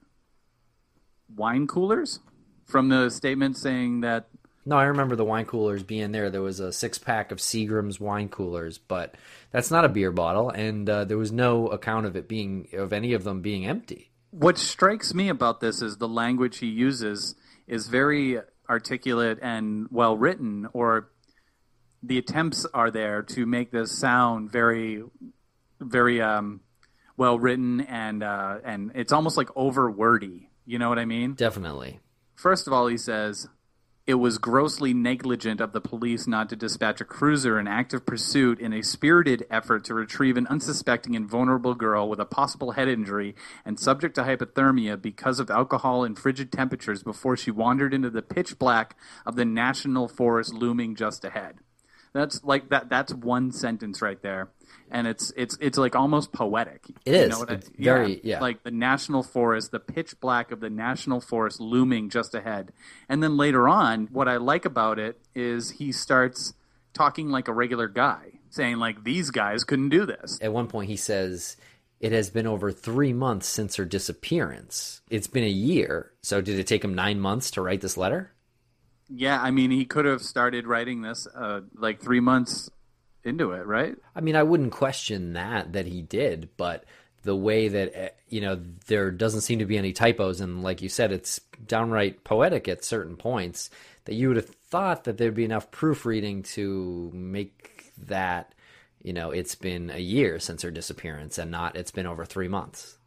wine 1.34 1.66
coolers 1.66 2.20
from 2.64 2.88
the 2.88 3.10
statement 3.10 3.56
saying 3.56 4.02
that 4.02 4.28
no, 4.66 4.76
I 4.76 4.84
remember 4.84 5.16
the 5.16 5.24
wine 5.24 5.44
coolers 5.44 5.82
being 5.82 6.12
there. 6.12 6.30
There 6.30 6.42
was 6.42 6.60
a 6.60 6.72
six 6.72 6.98
pack 6.98 7.30
of 7.30 7.38
Seagram's 7.38 8.00
wine 8.00 8.28
coolers, 8.28 8.78
but 8.78 9.14
that's 9.50 9.70
not 9.70 9.84
a 9.84 9.88
beer 9.88 10.10
bottle, 10.10 10.50
and 10.50 10.88
uh, 10.88 11.04
there 11.04 11.18
was 11.18 11.32
no 11.32 11.68
account 11.68 12.06
of 12.06 12.16
it 12.16 12.28
being 12.28 12.68
of 12.72 12.92
any 12.92 13.12
of 13.12 13.24
them 13.24 13.42
being 13.42 13.66
empty. 13.66 14.10
What 14.30 14.58
strikes 14.58 15.14
me 15.14 15.28
about 15.28 15.60
this 15.60 15.82
is 15.82 15.98
the 15.98 16.08
language 16.08 16.58
he 16.58 16.66
uses 16.66 17.34
is 17.66 17.88
very 17.88 18.40
articulate 18.68 19.38
and 19.42 19.86
well 19.90 20.16
written, 20.16 20.66
or 20.72 21.10
the 22.02 22.18
attempts 22.18 22.66
are 22.72 22.90
there 22.90 23.22
to 23.22 23.46
make 23.46 23.70
this 23.70 23.92
sound 23.92 24.50
very, 24.50 25.02
very 25.78 26.22
um, 26.22 26.60
well 27.16 27.38
written, 27.38 27.82
and 27.82 28.22
uh, 28.22 28.58
and 28.64 28.92
it's 28.94 29.12
almost 29.12 29.36
like 29.36 29.50
over 29.54 29.90
wordy. 29.90 30.48
You 30.64 30.78
know 30.78 30.88
what 30.88 30.98
I 30.98 31.04
mean? 31.04 31.34
Definitely. 31.34 32.00
First 32.34 32.66
of 32.66 32.72
all, 32.72 32.86
he 32.86 32.96
says 32.96 33.46
it 34.06 34.14
was 34.14 34.36
grossly 34.36 34.92
negligent 34.92 35.62
of 35.62 35.72
the 35.72 35.80
police 35.80 36.26
not 36.26 36.50
to 36.50 36.56
dispatch 36.56 37.00
a 37.00 37.04
cruiser 37.06 37.58
in 37.58 37.66
active 37.66 38.04
pursuit 38.04 38.60
in 38.60 38.74
a 38.74 38.82
spirited 38.82 39.46
effort 39.50 39.82
to 39.82 39.94
retrieve 39.94 40.36
an 40.36 40.46
unsuspecting 40.48 41.16
and 41.16 41.26
vulnerable 41.26 41.74
girl 41.74 42.06
with 42.06 42.20
a 42.20 42.26
possible 42.26 42.72
head 42.72 42.86
injury 42.86 43.34
and 43.64 43.80
subject 43.80 44.14
to 44.14 44.22
hypothermia 44.22 45.00
because 45.00 45.40
of 45.40 45.50
alcohol 45.50 46.04
and 46.04 46.18
frigid 46.18 46.52
temperatures 46.52 47.02
before 47.02 47.34
she 47.34 47.50
wandered 47.50 47.94
into 47.94 48.10
the 48.10 48.20
pitch 48.20 48.58
black 48.58 48.94
of 49.24 49.36
the 49.36 49.44
national 49.44 50.06
forest 50.06 50.52
looming 50.52 50.94
just 50.94 51.24
ahead. 51.24 51.60
That's 52.14 52.42
like 52.44 52.70
that. 52.70 52.88
That's 52.88 53.12
one 53.12 53.50
sentence 53.52 54.00
right 54.00 54.20
there, 54.22 54.48
and 54.90 55.06
it's 55.06 55.32
it's 55.36 55.58
it's 55.60 55.76
like 55.76 55.96
almost 55.96 56.32
poetic. 56.32 56.84
It 57.04 57.22
You 57.22 57.28
know 57.28 57.38
what 57.40 57.50
I- 57.50 57.60
very- 57.76 58.20
yeah. 58.22 58.40
Like 58.40 58.62
the 58.62 58.70
national 58.70 59.24
forest, 59.24 59.72
the 59.72 59.80
pitch 59.80 60.18
black 60.20 60.52
of 60.52 60.60
the 60.60 60.70
national 60.70 61.20
forest 61.20 61.60
looming 61.60 62.10
just 62.10 62.34
ahead, 62.34 62.72
and 63.08 63.22
then 63.22 63.36
later 63.36 63.68
on, 63.68 64.06
what 64.12 64.28
I 64.28 64.36
like 64.36 64.64
about 64.64 64.98
it 65.00 65.20
is 65.34 65.72
he 65.72 65.90
starts 65.90 66.54
talking 66.92 67.30
like 67.30 67.48
a 67.48 67.52
regular 67.52 67.88
guy, 67.88 68.38
saying 68.48 68.76
like 68.76 69.02
these 69.02 69.30
guys 69.30 69.64
couldn't 69.64 69.88
do 69.88 70.06
this. 70.06 70.38
At 70.40 70.52
one 70.52 70.68
point, 70.68 70.88
he 70.88 70.96
says, 70.96 71.56
It 71.98 72.12
has 72.12 72.30
been 72.30 72.46
over 72.46 72.70
three 72.70 73.12
months 73.12 73.48
since 73.48 73.74
her 73.74 73.84
disappearance. 73.84 75.00
It's 75.10 75.26
been 75.26 75.42
a 75.42 75.48
year. 75.48 76.12
So, 76.22 76.40
did 76.40 76.58
it 76.60 76.68
take 76.68 76.84
him 76.84 76.94
nine 76.94 77.18
months 77.18 77.50
to 77.52 77.60
write 77.62 77.80
this 77.80 77.96
letter? 77.96 78.30
Yeah, 79.08 79.40
I 79.40 79.50
mean, 79.50 79.70
he 79.70 79.84
could 79.84 80.04
have 80.04 80.22
started 80.22 80.66
writing 80.66 81.02
this 81.02 81.26
uh, 81.34 81.60
like 81.74 82.00
three 82.00 82.20
months 82.20 82.70
into 83.22 83.52
it, 83.52 83.66
right? 83.66 83.96
I 84.14 84.20
mean, 84.20 84.36
I 84.36 84.42
wouldn't 84.42 84.72
question 84.72 85.34
that 85.34 85.72
that 85.72 85.86
he 85.86 86.02
did, 86.02 86.50
but 86.56 86.84
the 87.22 87.36
way 87.36 87.68
that 87.68 87.94
uh, 87.96 88.08
you 88.28 88.40
know 88.40 88.60
there 88.86 89.10
doesn't 89.10 89.42
seem 89.42 89.58
to 89.58 89.66
be 89.66 89.78
any 89.78 89.92
typos, 89.92 90.40
and 90.40 90.62
like 90.62 90.82
you 90.82 90.88
said, 90.88 91.12
it's 91.12 91.40
downright 91.66 92.24
poetic 92.24 92.68
at 92.68 92.84
certain 92.84 93.16
points. 93.16 93.70
That 94.04 94.14
you 94.14 94.28
would 94.28 94.36
have 94.36 94.48
thought 94.48 95.04
that 95.04 95.16
there'd 95.16 95.34
be 95.34 95.46
enough 95.46 95.70
proofreading 95.70 96.42
to 96.42 97.10
make 97.14 97.92
that 98.06 98.54
you 99.02 99.12
know 99.12 99.30
it's 99.30 99.54
been 99.54 99.90
a 99.90 99.98
year 99.98 100.38
since 100.38 100.62
her 100.62 100.70
disappearance, 100.70 101.38
and 101.38 101.50
not 101.50 101.76
it's 101.76 101.90
been 101.90 102.06
over 102.06 102.24
three 102.24 102.48
months. 102.48 102.98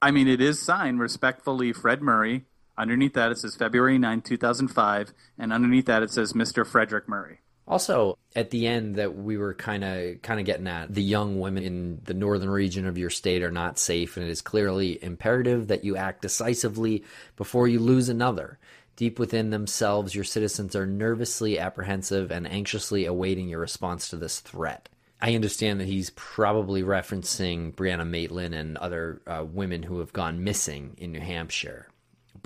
I 0.00 0.10
mean, 0.10 0.28
it 0.28 0.40
is 0.40 0.60
signed 0.60 1.00
respectfully 1.00 1.72
Fred 1.72 2.02
Murray. 2.02 2.44
Underneath 2.78 3.14
that, 3.14 3.32
it 3.32 3.38
says 3.38 3.56
February 3.56 3.98
9, 3.98 4.20
2005. 4.20 5.12
And 5.38 5.52
underneath 5.52 5.86
that, 5.86 6.02
it 6.02 6.10
says 6.10 6.32
Mr. 6.32 6.66
Frederick 6.66 7.08
Murray. 7.08 7.40
Also, 7.68 8.16
at 8.36 8.50
the 8.50 8.66
end, 8.66 8.94
that 8.94 9.16
we 9.16 9.36
were 9.36 9.52
kind 9.52 9.82
of 9.82 10.22
kind 10.22 10.38
of 10.38 10.46
getting 10.46 10.68
at, 10.68 10.94
the 10.94 11.02
young 11.02 11.40
women 11.40 11.64
in 11.64 12.00
the 12.04 12.14
northern 12.14 12.48
region 12.50 12.86
of 12.86 12.96
your 12.96 13.10
state 13.10 13.42
are 13.42 13.50
not 13.50 13.78
safe, 13.78 14.16
and 14.16 14.24
it 14.24 14.30
is 14.30 14.40
clearly 14.40 15.02
imperative 15.02 15.66
that 15.66 15.82
you 15.82 15.96
act 15.96 16.22
decisively 16.22 17.02
before 17.36 17.66
you 17.66 17.80
lose 17.80 18.08
another. 18.08 18.58
Deep 18.94 19.18
within 19.18 19.50
themselves, 19.50 20.14
your 20.14 20.24
citizens 20.24 20.76
are 20.76 20.86
nervously 20.86 21.58
apprehensive 21.58 22.30
and 22.30 22.46
anxiously 22.46 23.04
awaiting 23.04 23.48
your 23.48 23.60
response 23.60 24.08
to 24.08 24.16
this 24.16 24.38
threat. 24.38 24.88
I 25.20 25.34
understand 25.34 25.80
that 25.80 25.88
he's 25.88 26.10
probably 26.10 26.82
referencing 26.82 27.74
Brianna 27.74 28.08
Maitland 28.08 28.54
and 28.54 28.76
other 28.78 29.20
uh, 29.26 29.44
women 29.44 29.82
who 29.82 29.98
have 29.98 30.12
gone 30.12 30.44
missing 30.44 30.94
in 30.98 31.12
New 31.12 31.20
Hampshire. 31.20 31.88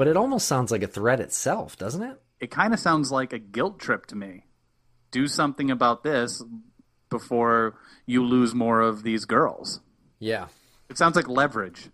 But 0.01 0.09
it 0.09 0.17
almost 0.17 0.49
sounds 0.49 0.71
like 0.71 0.83
a 0.83 0.87
threat 0.87 1.21
itself, 1.21 1.77
doesn't 1.77 2.03
it? 2.03 2.19
It 2.41 2.51
kind 2.51 2.73
of 2.73 2.81
sounds 2.81 3.13
like 3.13 3.35
a 3.35 3.39
guilt 3.39 3.79
trip 3.79 4.07
to 4.07 4.17
me. 4.17 4.47
Do 5.11 5.27
something 5.27 5.71
about 5.71 6.05
this 6.05 6.43
before 7.11 7.75
you 8.07 8.25
lose 8.25 8.55
more 8.55 8.81
of 8.81 9.03
these 9.03 9.27
girls. 9.27 9.81
Yeah. 10.19 10.47
It 10.89 10.97
sounds 10.97 11.17
like 11.17 11.29
leverage. 11.29 11.91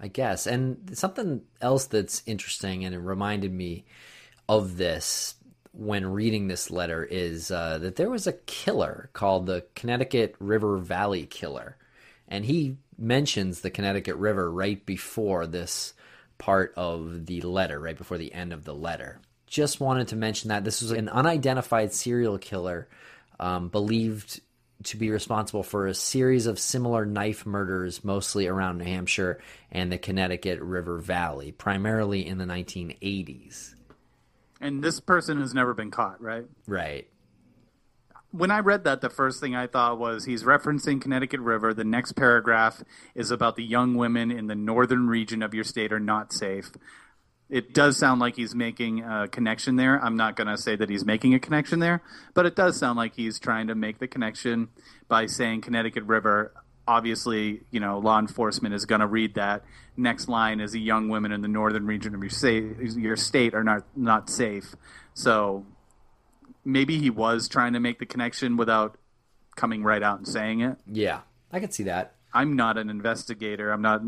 I 0.00 0.08
guess. 0.08 0.46
And 0.46 0.96
something 0.96 1.42
else 1.60 1.84
that's 1.84 2.22
interesting 2.24 2.82
and 2.82 2.94
it 2.94 2.98
reminded 3.00 3.52
me 3.52 3.84
of 4.48 4.78
this 4.78 5.34
when 5.72 6.06
reading 6.06 6.48
this 6.48 6.70
letter 6.70 7.04
is 7.04 7.50
uh, 7.50 7.76
that 7.76 7.96
there 7.96 8.08
was 8.08 8.26
a 8.26 8.32
killer 8.32 9.10
called 9.12 9.44
the 9.44 9.66
Connecticut 9.74 10.34
River 10.38 10.78
Valley 10.78 11.26
Killer. 11.26 11.76
And 12.26 12.46
he 12.46 12.78
mentions 12.96 13.60
the 13.60 13.70
Connecticut 13.70 14.16
River 14.16 14.50
right 14.50 14.86
before 14.86 15.46
this 15.46 15.92
part 16.38 16.72
of 16.76 17.26
the 17.26 17.40
letter, 17.42 17.78
right 17.78 17.96
before 17.98 18.18
the 18.18 18.32
end 18.32 18.52
of 18.52 18.64
the 18.64 18.74
letter. 18.74 19.20
Just 19.46 19.80
wanted 19.80 20.08
to 20.08 20.16
mention 20.16 20.48
that 20.48 20.64
this 20.64 20.82
was 20.82 20.92
an 20.92 21.08
unidentified 21.08 21.92
serial 21.92 22.38
killer 22.38 22.88
um, 23.40 23.68
believed 23.68 24.40
to 24.84 24.96
be 24.96 25.10
responsible 25.10 25.62
for 25.62 25.86
a 25.86 25.94
series 25.94 26.46
of 26.46 26.58
similar 26.58 27.04
knife 27.04 27.44
murders, 27.44 28.04
mostly 28.04 28.46
around 28.46 28.78
New 28.78 28.84
Hampshire 28.84 29.40
and 29.72 29.90
the 29.90 29.98
Connecticut 29.98 30.60
River 30.60 30.98
Valley, 30.98 31.50
primarily 31.52 32.26
in 32.26 32.38
the 32.38 32.44
1980s. 32.44 33.74
And 34.60 34.82
this 34.82 35.00
person 35.00 35.40
has 35.40 35.54
never 35.54 35.74
been 35.74 35.90
caught, 35.90 36.20
right? 36.20 36.44
Right. 36.66 37.08
When 38.30 38.50
I 38.50 38.58
read 38.58 38.84
that, 38.84 39.00
the 39.00 39.08
first 39.08 39.40
thing 39.40 39.56
I 39.56 39.66
thought 39.66 39.98
was 39.98 40.26
he's 40.26 40.42
referencing 40.42 41.00
Connecticut 41.00 41.40
River. 41.40 41.72
The 41.72 41.84
next 41.84 42.12
paragraph 42.12 42.82
is 43.14 43.30
about 43.30 43.56
the 43.56 43.64
young 43.64 43.94
women 43.94 44.30
in 44.30 44.48
the 44.48 44.54
northern 44.54 45.08
region 45.08 45.42
of 45.42 45.54
your 45.54 45.64
state 45.64 45.92
are 45.92 46.00
not 46.00 46.32
safe. 46.32 46.70
It 47.48 47.72
does 47.72 47.96
sound 47.96 48.20
like 48.20 48.36
he's 48.36 48.54
making 48.54 49.02
a 49.02 49.26
connection 49.28 49.76
there. 49.76 49.98
I'm 50.04 50.16
not 50.16 50.36
going 50.36 50.48
to 50.48 50.58
say 50.58 50.76
that 50.76 50.90
he's 50.90 51.06
making 51.06 51.32
a 51.32 51.40
connection 51.40 51.78
there, 51.78 52.02
but 52.34 52.44
it 52.44 52.54
does 52.54 52.76
sound 52.78 52.98
like 52.98 53.14
he's 53.14 53.38
trying 53.38 53.68
to 53.68 53.74
make 53.74 53.98
the 53.98 54.06
connection 54.06 54.68
by 55.08 55.24
saying 55.24 55.62
Connecticut 55.62 56.04
River. 56.04 56.52
Obviously, 56.86 57.62
you 57.70 57.80
know, 57.80 57.98
law 57.98 58.18
enforcement 58.18 58.74
is 58.74 58.84
going 58.84 59.00
to 59.00 59.06
read 59.06 59.36
that. 59.36 59.64
Next 59.96 60.28
line 60.28 60.60
is 60.60 60.72
the 60.72 60.80
young 60.80 61.08
women 61.08 61.32
in 61.32 61.40
the 61.40 61.48
northern 61.48 61.86
region 61.86 62.14
of 62.14 62.20
your 62.20 62.30
state, 62.30 62.76
your 62.78 63.16
state 63.16 63.54
are 63.54 63.64
not 63.64 63.84
not 63.96 64.28
safe. 64.28 64.74
So 65.14 65.64
maybe 66.68 66.98
he 66.98 67.10
was 67.10 67.48
trying 67.48 67.72
to 67.72 67.80
make 67.80 67.98
the 67.98 68.06
connection 68.06 68.56
without 68.56 68.98
coming 69.56 69.82
right 69.82 70.02
out 70.02 70.18
and 70.18 70.28
saying 70.28 70.60
it. 70.60 70.76
Yeah, 70.86 71.20
I 71.50 71.60
could 71.60 71.72
see 71.72 71.84
that. 71.84 72.14
I'm 72.32 72.56
not 72.56 72.76
an 72.76 72.90
investigator. 72.90 73.72
I'm 73.72 73.82
not, 73.82 74.02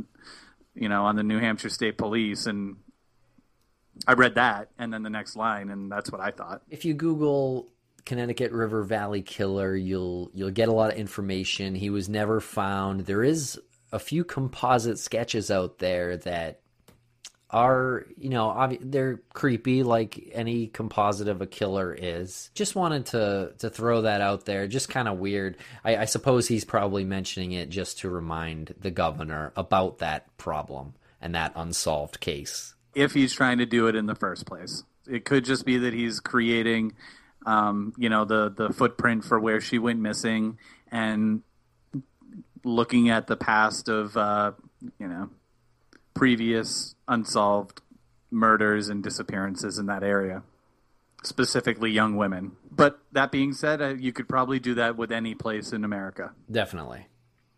you 0.75 0.89
know, 0.89 1.07
on 1.07 1.17
the 1.17 1.23
New 1.23 1.39
Hampshire 1.39 1.71
State 1.71 1.97
Police, 1.97 2.47
and 2.47 2.77
I 4.07 4.13
read 4.13 4.35
that, 4.35 4.69
and 4.79 4.93
then 4.93 5.03
the 5.03 5.11
next 5.11 5.37
line, 5.37 5.71
and 5.71 5.91
that's 5.91 6.13
what 6.13 6.21
I 6.21 6.31
thought. 6.31 6.63
If 6.69 6.85
you 6.85 6.93
Google 6.93 7.73
Connecticut 8.05 8.53
River 8.53 8.83
Valley 8.83 9.23
Killer, 9.23 9.75
you'll 9.75 10.31
you'll 10.35 10.51
get 10.51 10.69
a 10.69 10.73
lot 10.73 10.93
of 10.93 10.99
information. 10.99 11.75
He 11.75 11.91
was 11.91 12.09
never 12.09 12.41
found. 12.41 13.07
There 13.07 13.25
is 13.25 13.59
a 13.91 13.99
few 13.99 14.23
composite 14.23 14.99
sketches 14.99 15.51
out 15.51 15.79
there 15.79 16.19
that 16.19 16.61
are 17.53 18.07
you 18.17 18.29
know 18.29 18.49
obvi- 18.49 18.79
they're 18.81 19.21
creepy 19.33 19.83
like 19.83 20.31
any 20.33 20.69
composite 20.69 21.29
of 21.29 21.41
a 21.41 21.47
killer 21.47 21.95
is. 21.99 22.51
Just 22.55 22.75
wanted 22.75 23.07
to 23.07 23.53
to 23.59 23.71
throw 23.71 24.03
that 24.03 24.21
out 24.21 24.45
there 24.45 24.67
just 24.67 24.89
kind 24.89 25.09
of 25.09 25.19
weird. 25.19 25.57
I, 25.85 25.99
I 25.99 26.05
suppose 26.05 26.49
he's 26.49 26.65
probably 26.65 27.05
mentioning 27.05 27.53
it 27.53 27.69
just 27.69 28.01
to 28.01 28.09
remind 28.09 28.75
the 28.81 28.91
governor 28.91 29.53
about 29.57 29.99
that 29.99 30.37
problem 30.37 30.95
and 31.21 31.35
that 31.35 31.53
unsolved 31.57 32.21
case. 32.21 32.75
If 32.95 33.13
he's 33.13 33.33
trying 33.33 33.59
to 33.59 33.67
do 33.67 33.87
it 33.87 33.95
in 33.95 34.07
the 34.07 34.15
first 34.15 34.47
place. 34.47 34.85
It 35.07 35.25
could 35.25 35.45
just 35.45 35.67
be 35.67 35.79
that 35.79 35.93
he's 35.93 36.21
creating, 36.21 36.93
um, 37.45 37.95
you 37.99 38.09
know, 38.09 38.25
the 38.25 38.51
the 38.51 38.73
footprint 38.73 39.25
for 39.25 39.41
where 39.41 39.61
she 39.61 39.79
went 39.79 39.99
missing 39.99 40.59
and 40.93 41.43
looking 42.65 43.09
at 43.09 43.27
the 43.27 43.37
past 43.37 43.89
of, 43.89 44.17
uh, 44.17 44.53
you 44.99 45.09
know, 45.09 45.31
previous 46.21 46.95
unsolved 47.09 47.81
murders 48.31 48.91
and 48.91 49.03
disappearances 49.03 49.79
in 49.79 49.87
that 49.87 50.03
area, 50.03 50.43
specifically 51.25 51.91
young 51.91 52.15
women. 52.15 52.53
But 52.71 53.01
that 53.13 53.33
being 53.33 53.55
said, 53.55 53.81
uh, 53.81 53.95
you 53.95 54.13
could 54.13 54.29
probably 54.29 54.61
do 54.61 54.75
that 54.75 54.99
with 54.99 55.11
any 55.11 55.35
place 55.35 55.73
in 55.73 55.83
America. 55.83 56.33
definitely 56.51 57.07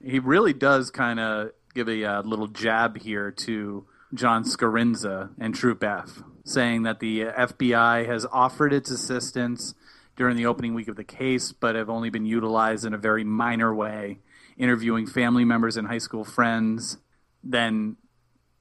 He 0.00 0.20
really 0.20 0.52
does 0.52 0.92
kind 0.92 1.18
of 1.18 1.50
give 1.74 1.88
a 1.88 2.04
uh, 2.04 2.22
little 2.22 2.46
jab 2.46 2.98
here 2.98 3.32
to 3.32 3.84
John 4.14 4.44
Scarinza 4.44 5.30
and 5.40 5.56
Troop 5.56 5.82
F, 5.82 6.22
saying 6.44 6.84
that 6.84 7.00
the 7.00 7.22
FBI 7.22 8.06
has 8.06 8.24
offered 8.26 8.72
its 8.72 8.92
assistance 8.92 9.74
during 10.14 10.36
the 10.36 10.46
opening 10.46 10.72
week 10.72 10.86
of 10.86 10.94
the 10.94 11.02
case, 11.02 11.50
but 11.50 11.74
have 11.74 11.90
only 11.90 12.10
been 12.10 12.26
utilized 12.26 12.84
in 12.84 12.94
a 12.94 12.98
very 12.98 13.24
minor 13.24 13.74
way, 13.74 14.20
interviewing 14.56 15.08
family 15.08 15.44
members 15.44 15.76
and 15.76 15.88
high 15.88 15.98
school 15.98 16.24
friends. 16.24 16.98
Then 17.42 17.96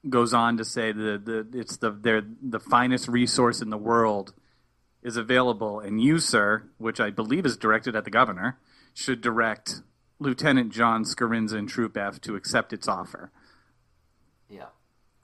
goes 0.09 0.33
on 0.33 0.57
to 0.57 0.65
say 0.65 0.91
that 0.91 1.25
the, 1.25 1.47
it's 1.53 1.77
the 1.77 1.91
they're 1.91 2.23
the 2.41 2.59
finest 2.59 3.07
resource 3.07 3.61
in 3.61 3.69
the 3.69 3.77
world 3.77 4.33
is 5.03 5.17
available, 5.17 5.79
and 5.79 6.01
you, 6.01 6.19
sir, 6.19 6.63
which 6.77 6.99
I 6.99 7.09
believe 7.09 7.45
is 7.45 7.57
directed 7.57 7.95
at 7.95 8.03
the 8.03 8.11
governor, 8.11 8.59
should 8.93 9.21
direct 9.21 9.81
Lieutenant 10.19 10.71
John 10.71 11.03
Scarinza 11.03 11.53
and 11.53 11.67
Troop 11.67 11.97
F 11.97 12.21
to 12.21 12.35
accept 12.35 12.73
its 12.73 12.87
offer. 12.87 13.31
yeah 14.49 14.67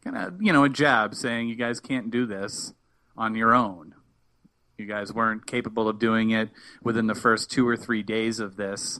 Kind 0.04 0.18
of, 0.18 0.42
you 0.42 0.52
know, 0.52 0.64
a 0.64 0.70
jab 0.70 1.14
saying 1.14 1.50
you 1.50 1.56
guys 1.56 1.80
can't 1.80 2.10
do 2.10 2.26
this 2.26 2.74
on 3.16 3.36
your 3.36 3.54
own. 3.54 3.94
You 4.78 4.86
guys 4.86 5.14
weren't 5.14 5.46
capable 5.46 5.88
of 5.88 6.00
doing 6.00 6.32
it 6.32 6.50
within 6.84 7.08
the 7.08 7.16
first 7.16 7.52
two 7.52 7.68
or 7.68 7.76
three 7.76 8.04
days 8.04 8.40
of 8.40 8.58
this, 8.58 9.00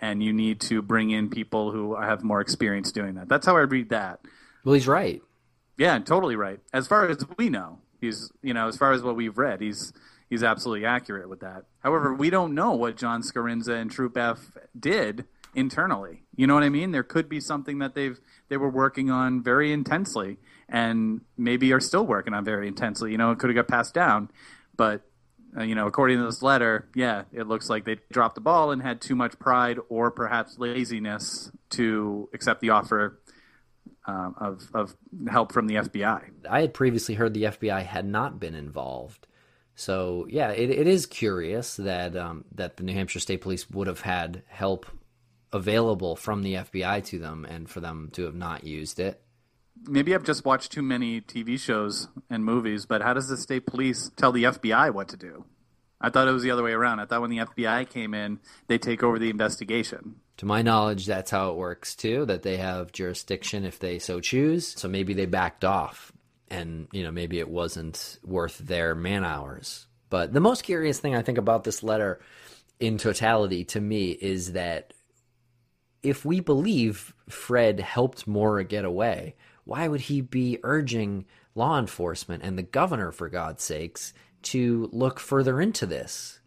and 0.00 0.22
you 0.22 0.32
need 0.32 0.60
to 0.62 0.80
bring 0.80 1.10
in 1.10 1.28
people 1.28 1.72
who 1.72 1.96
have 1.96 2.22
more 2.22 2.40
experience 2.40 2.92
doing 2.92 3.14
that. 3.14 3.28
That's 3.28 3.46
how 3.46 3.56
I 3.56 3.60
read 3.60 3.90
that. 3.90 4.20
Well 4.64 4.74
he's 4.74 4.88
right 4.88 5.22
Yeah, 5.78 6.00
totally 6.00 6.34
right. 6.36 6.58
As 6.74 6.88
far 6.88 7.08
as 7.08 7.24
we 7.38 7.48
know, 7.48 7.78
he's 8.00 8.30
you 8.42 8.52
know, 8.52 8.66
as 8.66 8.76
far 8.76 8.92
as 8.92 9.02
what 9.02 9.16
we've 9.16 9.38
read, 9.38 9.60
he's 9.60 9.92
he's 10.28 10.42
absolutely 10.42 10.84
accurate 10.84 11.30
with 11.30 11.40
that. 11.40 11.64
However, 11.78 12.12
we 12.12 12.30
don't 12.30 12.54
know 12.54 12.72
what 12.72 12.96
John 12.96 13.22
Scarinza 13.22 13.80
and 13.80 13.90
Troop 13.90 14.16
F 14.16 14.58
did 14.78 15.24
internally. 15.54 16.24
You 16.36 16.46
know 16.48 16.54
what 16.54 16.64
I 16.64 16.68
mean? 16.68 16.90
There 16.90 17.04
could 17.04 17.28
be 17.28 17.40
something 17.40 17.78
that 17.78 17.94
they've 17.94 18.18
they 18.48 18.56
were 18.56 18.68
working 18.68 19.08
on 19.08 19.42
very 19.42 19.72
intensely 19.72 20.38
and 20.68 21.22
maybe 21.38 21.72
are 21.72 21.80
still 21.80 22.04
working 22.04 22.34
on 22.34 22.44
very 22.44 22.66
intensely. 22.66 23.12
You 23.12 23.18
know, 23.18 23.30
it 23.30 23.38
could 23.38 23.48
have 23.48 23.56
got 23.56 23.68
passed 23.68 23.94
down, 23.94 24.30
but 24.76 25.02
uh, 25.56 25.62
you 25.62 25.76
know, 25.76 25.86
according 25.86 26.18
to 26.18 26.24
this 26.24 26.42
letter, 26.42 26.88
yeah, 26.94 27.22
it 27.32 27.46
looks 27.46 27.70
like 27.70 27.84
they 27.84 27.98
dropped 28.12 28.34
the 28.34 28.40
ball 28.40 28.72
and 28.72 28.82
had 28.82 29.00
too 29.00 29.14
much 29.14 29.38
pride 29.38 29.78
or 29.88 30.10
perhaps 30.10 30.58
laziness 30.58 31.52
to 31.70 32.28
accept 32.34 32.60
the 32.60 32.70
offer 32.70 33.20
um, 34.06 34.34
of 34.40 34.68
of 34.74 34.96
help 35.30 35.52
from 35.52 35.66
the 35.66 35.76
FBI. 35.76 36.30
I 36.48 36.60
had 36.60 36.74
previously 36.74 37.14
heard 37.14 37.34
the 37.34 37.44
FBI 37.44 37.84
had 37.84 38.06
not 38.06 38.40
been 38.40 38.54
involved. 38.54 39.26
So 39.74 40.26
yeah, 40.28 40.50
it, 40.50 40.70
it 40.70 40.86
is 40.86 41.06
curious 41.06 41.76
that 41.76 42.16
um, 42.16 42.44
that 42.54 42.76
the 42.76 42.82
New 42.82 42.94
Hampshire 42.94 43.20
State 43.20 43.40
Police 43.40 43.70
would 43.70 43.86
have 43.86 44.00
had 44.00 44.42
help 44.48 44.86
available 45.52 46.16
from 46.16 46.42
the 46.42 46.54
FBI 46.54 47.04
to 47.06 47.18
them, 47.18 47.44
and 47.44 47.68
for 47.68 47.80
them 47.80 48.10
to 48.12 48.24
have 48.24 48.34
not 48.34 48.64
used 48.64 48.98
it. 49.00 49.22
Maybe 49.84 50.14
I've 50.14 50.24
just 50.24 50.44
watched 50.44 50.72
too 50.72 50.82
many 50.82 51.20
TV 51.20 51.58
shows 51.58 52.08
and 52.28 52.44
movies, 52.44 52.84
but 52.86 53.00
how 53.00 53.14
does 53.14 53.28
the 53.28 53.36
state 53.36 53.66
police 53.66 54.10
tell 54.16 54.32
the 54.32 54.44
FBI 54.44 54.92
what 54.92 55.08
to 55.08 55.16
do? 55.16 55.44
I 56.00 56.10
thought 56.10 56.28
it 56.28 56.32
was 56.32 56.42
the 56.42 56.50
other 56.50 56.62
way 56.62 56.72
around. 56.72 57.00
I 57.00 57.06
thought 57.06 57.20
when 57.20 57.30
the 57.30 57.38
FBI 57.38 57.88
came 57.88 58.14
in, 58.14 58.40
they 58.66 58.78
take 58.78 59.02
over 59.02 59.18
the 59.18 59.30
investigation. 59.30 60.16
To 60.38 60.46
my 60.46 60.62
knowledge, 60.62 61.06
that's 61.06 61.32
how 61.32 61.50
it 61.50 61.56
works 61.56 61.96
too. 61.96 62.24
That 62.26 62.42
they 62.42 62.56
have 62.58 62.92
jurisdiction 62.92 63.64
if 63.64 63.80
they 63.80 63.98
so 63.98 64.20
choose. 64.20 64.68
So 64.68 64.88
maybe 64.88 65.12
they 65.12 65.26
backed 65.26 65.64
off, 65.64 66.12
and 66.48 66.86
you 66.92 67.02
know 67.02 67.10
maybe 67.10 67.40
it 67.40 67.50
wasn't 67.50 68.18
worth 68.24 68.58
their 68.58 68.94
man 68.94 69.24
hours. 69.24 69.86
But 70.10 70.32
the 70.32 70.40
most 70.40 70.62
curious 70.62 71.00
thing 71.00 71.14
I 71.14 71.22
think 71.22 71.38
about 71.38 71.64
this 71.64 71.82
letter, 71.82 72.20
in 72.78 72.98
totality, 72.98 73.64
to 73.66 73.80
me, 73.80 74.12
is 74.12 74.52
that 74.52 74.94
if 76.04 76.24
we 76.24 76.38
believe 76.38 77.14
Fred 77.28 77.80
helped 77.80 78.28
Maura 78.28 78.62
get 78.62 78.84
away, 78.84 79.34
why 79.64 79.88
would 79.88 80.02
he 80.02 80.20
be 80.20 80.60
urging 80.62 81.26
law 81.56 81.80
enforcement 81.80 82.44
and 82.44 82.56
the 82.56 82.62
governor, 82.62 83.10
for 83.10 83.28
God's 83.28 83.64
sakes, 83.64 84.14
to 84.42 84.88
look 84.92 85.18
further 85.18 85.60
into 85.60 85.84
this? 85.84 86.38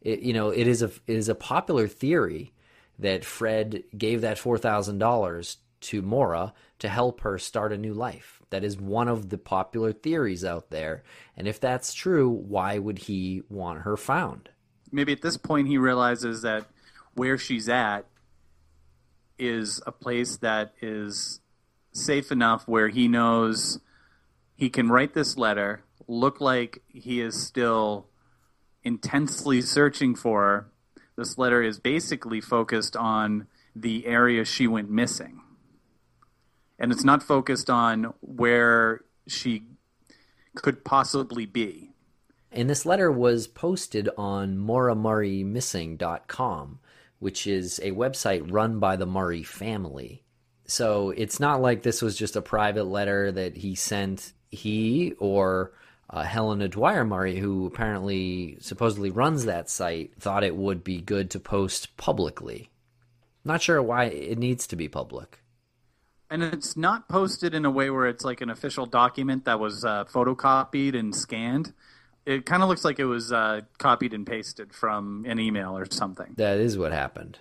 It, 0.00 0.20
you 0.20 0.32
know, 0.32 0.48
it 0.48 0.66
is 0.66 0.80
a 0.80 0.86
it 0.86 1.16
is 1.16 1.28
a 1.28 1.34
popular 1.34 1.86
theory 1.88 2.54
that 2.98 3.24
Fred 3.24 3.84
gave 3.96 4.20
that 4.22 4.38
four 4.38 4.58
thousand 4.58 4.98
dollars 4.98 5.58
to 5.80 6.02
Maura 6.02 6.52
to 6.80 6.88
help 6.88 7.20
her 7.20 7.38
start 7.38 7.72
a 7.72 7.78
new 7.78 7.94
life. 7.94 8.42
That 8.50 8.64
is 8.64 8.78
one 8.78 9.08
of 9.08 9.28
the 9.28 9.38
popular 9.38 9.92
theories 9.92 10.44
out 10.44 10.70
there. 10.70 11.02
And 11.36 11.46
if 11.46 11.60
that's 11.60 11.92
true, 11.94 12.28
why 12.28 12.78
would 12.78 12.98
he 12.98 13.42
want 13.48 13.82
her 13.82 13.96
found? 13.96 14.48
Maybe 14.90 15.12
at 15.12 15.22
this 15.22 15.36
point 15.36 15.68
he 15.68 15.78
realizes 15.78 16.42
that 16.42 16.66
where 17.14 17.36
she's 17.38 17.68
at 17.68 18.06
is 19.38 19.80
a 19.86 19.92
place 19.92 20.36
that 20.38 20.72
is 20.80 21.40
safe 21.92 22.32
enough 22.32 22.66
where 22.66 22.88
he 22.88 23.06
knows 23.06 23.80
he 24.56 24.70
can 24.70 24.88
write 24.88 25.14
this 25.14 25.36
letter, 25.36 25.84
look 26.08 26.40
like 26.40 26.82
he 26.88 27.20
is 27.20 27.40
still 27.40 28.08
intensely 28.82 29.60
searching 29.60 30.14
for 30.14 30.42
her. 30.42 30.72
This 31.18 31.36
letter 31.36 31.60
is 31.60 31.78
basically 31.80 32.40
focused 32.40 32.96
on 32.96 33.48
the 33.74 34.06
area 34.06 34.44
she 34.44 34.68
went 34.68 34.88
missing. 34.88 35.40
And 36.78 36.92
it's 36.92 37.02
not 37.02 37.24
focused 37.24 37.68
on 37.68 38.14
where 38.20 39.00
she 39.26 39.64
could 40.54 40.84
possibly 40.84 41.44
be. 41.44 41.90
And 42.52 42.70
this 42.70 42.86
letter 42.86 43.10
was 43.10 43.48
posted 43.48 44.08
on 44.16 44.58
MauraMurrayMissing.com, 44.58 46.78
which 47.18 47.48
is 47.48 47.80
a 47.80 47.90
website 47.90 48.52
run 48.52 48.78
by 48.78 48.94
the 48.94 49.04
Murray 49.04 49.42
family. 49.42 50.22
So 50.66 51.10
it's 51.10 51.40
not 51.40 51.60
like 51.60 51.82
this 51.82 52.00
was 52.00 52.16
just 52.16 52.36
a 52.36 52.42
private 52.42 52.84
letter 52.84 53.32
that 53.32 53.56
he 53.56 53.74
sent. 53.74 54.34
He 54.52 55.14
or 55.18 55.72
uh, 56.10 56.22
Helena 56.22 56.68
Dwyer 56.68 57.04
Murray, 57.04 57.38
who 57.38 57.66
apparently 57.66 58.56
supposedly 58.60 59.10
runs 59.10 59.44
that 59.44 59.68
site, 59.68 60.12
thought 60.18 60.44
it 60.44 60.56
would 60.56 60.82
be 60.82 61.00
good 61.00 61.30
to 61.30 61.40
post 61.40 61.96
publicly. 61.96 62.70
Not 63.44 63.62
sure 63.62 63.82
why 63.82 64.04
it 64.04 64.38
needs 64.38 64.66
to 64.68 64.76
be 64.76 64.88
public. 64.88 65.40
And 66.30 66.42
it's 66.42 66.76
not 66.76 67.08
posted 67.08 67.54
in 67.54 67.64
a 67.64 67.70
way 67.70 67.90
where 67.90 68.06
it's 68.06 68.24
like 68.24 68.40
an 68.40 68.50
official 68.50 68.86
document 68.86 69.44
that 69.46 69.60
was 69.60 69.84
uh, 69.84 70.04
photocopied 70.04 70.98
and 70.98 71.14
scanned. 71.14 71.72
It 72.26 72.44
kind 72.44 72.62
of 72.62 72.68
looks 72.68 72.84
like 72.84 72.98
it 72.98 73.06
was 73.06 73.32
uh, 73.32 73.62
copied 73.78 74.12
and 74.12 74.26
pasted 74.26 74.74
from 74.74 75.24
an 75.26 75.40
email 75.40 75.76
or 75.76 75.86
something. 75.90 76.34
That 76.36 76.58
is 76.58 76.76
what 76.76 76.92
happened. 76.92 77.38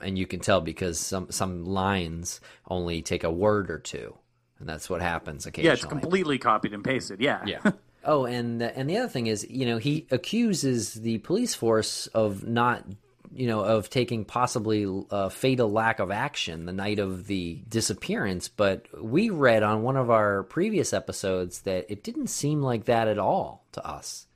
And 0.00 0.16
you 0.18 0.26
can 0.26 0.40
tell 0.40 0.62
because 0.62 0.98
some, 0.98 1.30
some 1.30 1.66
lines 1.66 2.40
only 2.66 3.02
take 3.02 3.24
a 3.24 3.30
word 3.30 3.70
or 3.70 3.78
two. 3.78 4.16
And 4.58 4.66
that's 4.66 4.88
what 4.88 5.02
happens 5.02 5.44
occasionally. 5.44 5.68
Yeah, 5.68 5.74
it's 5.74 5.84
completely 5.84 6.38
copied 6.38 6.72
and 6.72 6.82
pasted. 6.82 7.20
Yeah. 7.20 7.44
Yeah. 7.46 7.72
Oh, 8.04 8.24
and 8.24 8.62
and 8.62 8.88
the 8.88 8.96
other 8.98 9.08
thing 9.08 9.26
is, 9.26 9.46
you 9.48 9.66
know, 9.66 9.78
he 9.78 10.06
accuses 10.10 10.94
the 10.94 11.18
police 11.18 11.54
force 11.54 12.06
of 12.08 12.46
not, 12.46 12.84
you 13.32 13.46
know, 13.46 13.60
of 13.60 13.90
taking 13.90 14.24
possibly 14.24 14.86
a 15.10 15.28
fatal 15.28 15.70
lack 15.70 15.98
of 15.98 16.10
action 16.10 16.64
the 16.64 16.72
night 16.72 16.98
of 16.98 17.26
the 17.26 17.62
disappearance. 17.68 18.48
But 18.48 18.86
we 19.02 19.28
read 19.28 19.62
on 19.62 19.82
one 19.82 19.98
of 19.98 20.10
our 20.10 20.44
previous 20.44 20.94
episodes 20.94 21.60
that 21.62 21.90
it 21.90 22.02
didn't 22.02 22.28
seem 22.28 22.62
like 22.62 22.86
that 22.86 23.06
at 23.06 23.18
all 23.18 23.66
to 23.72 23.86
us. 23.86 24.26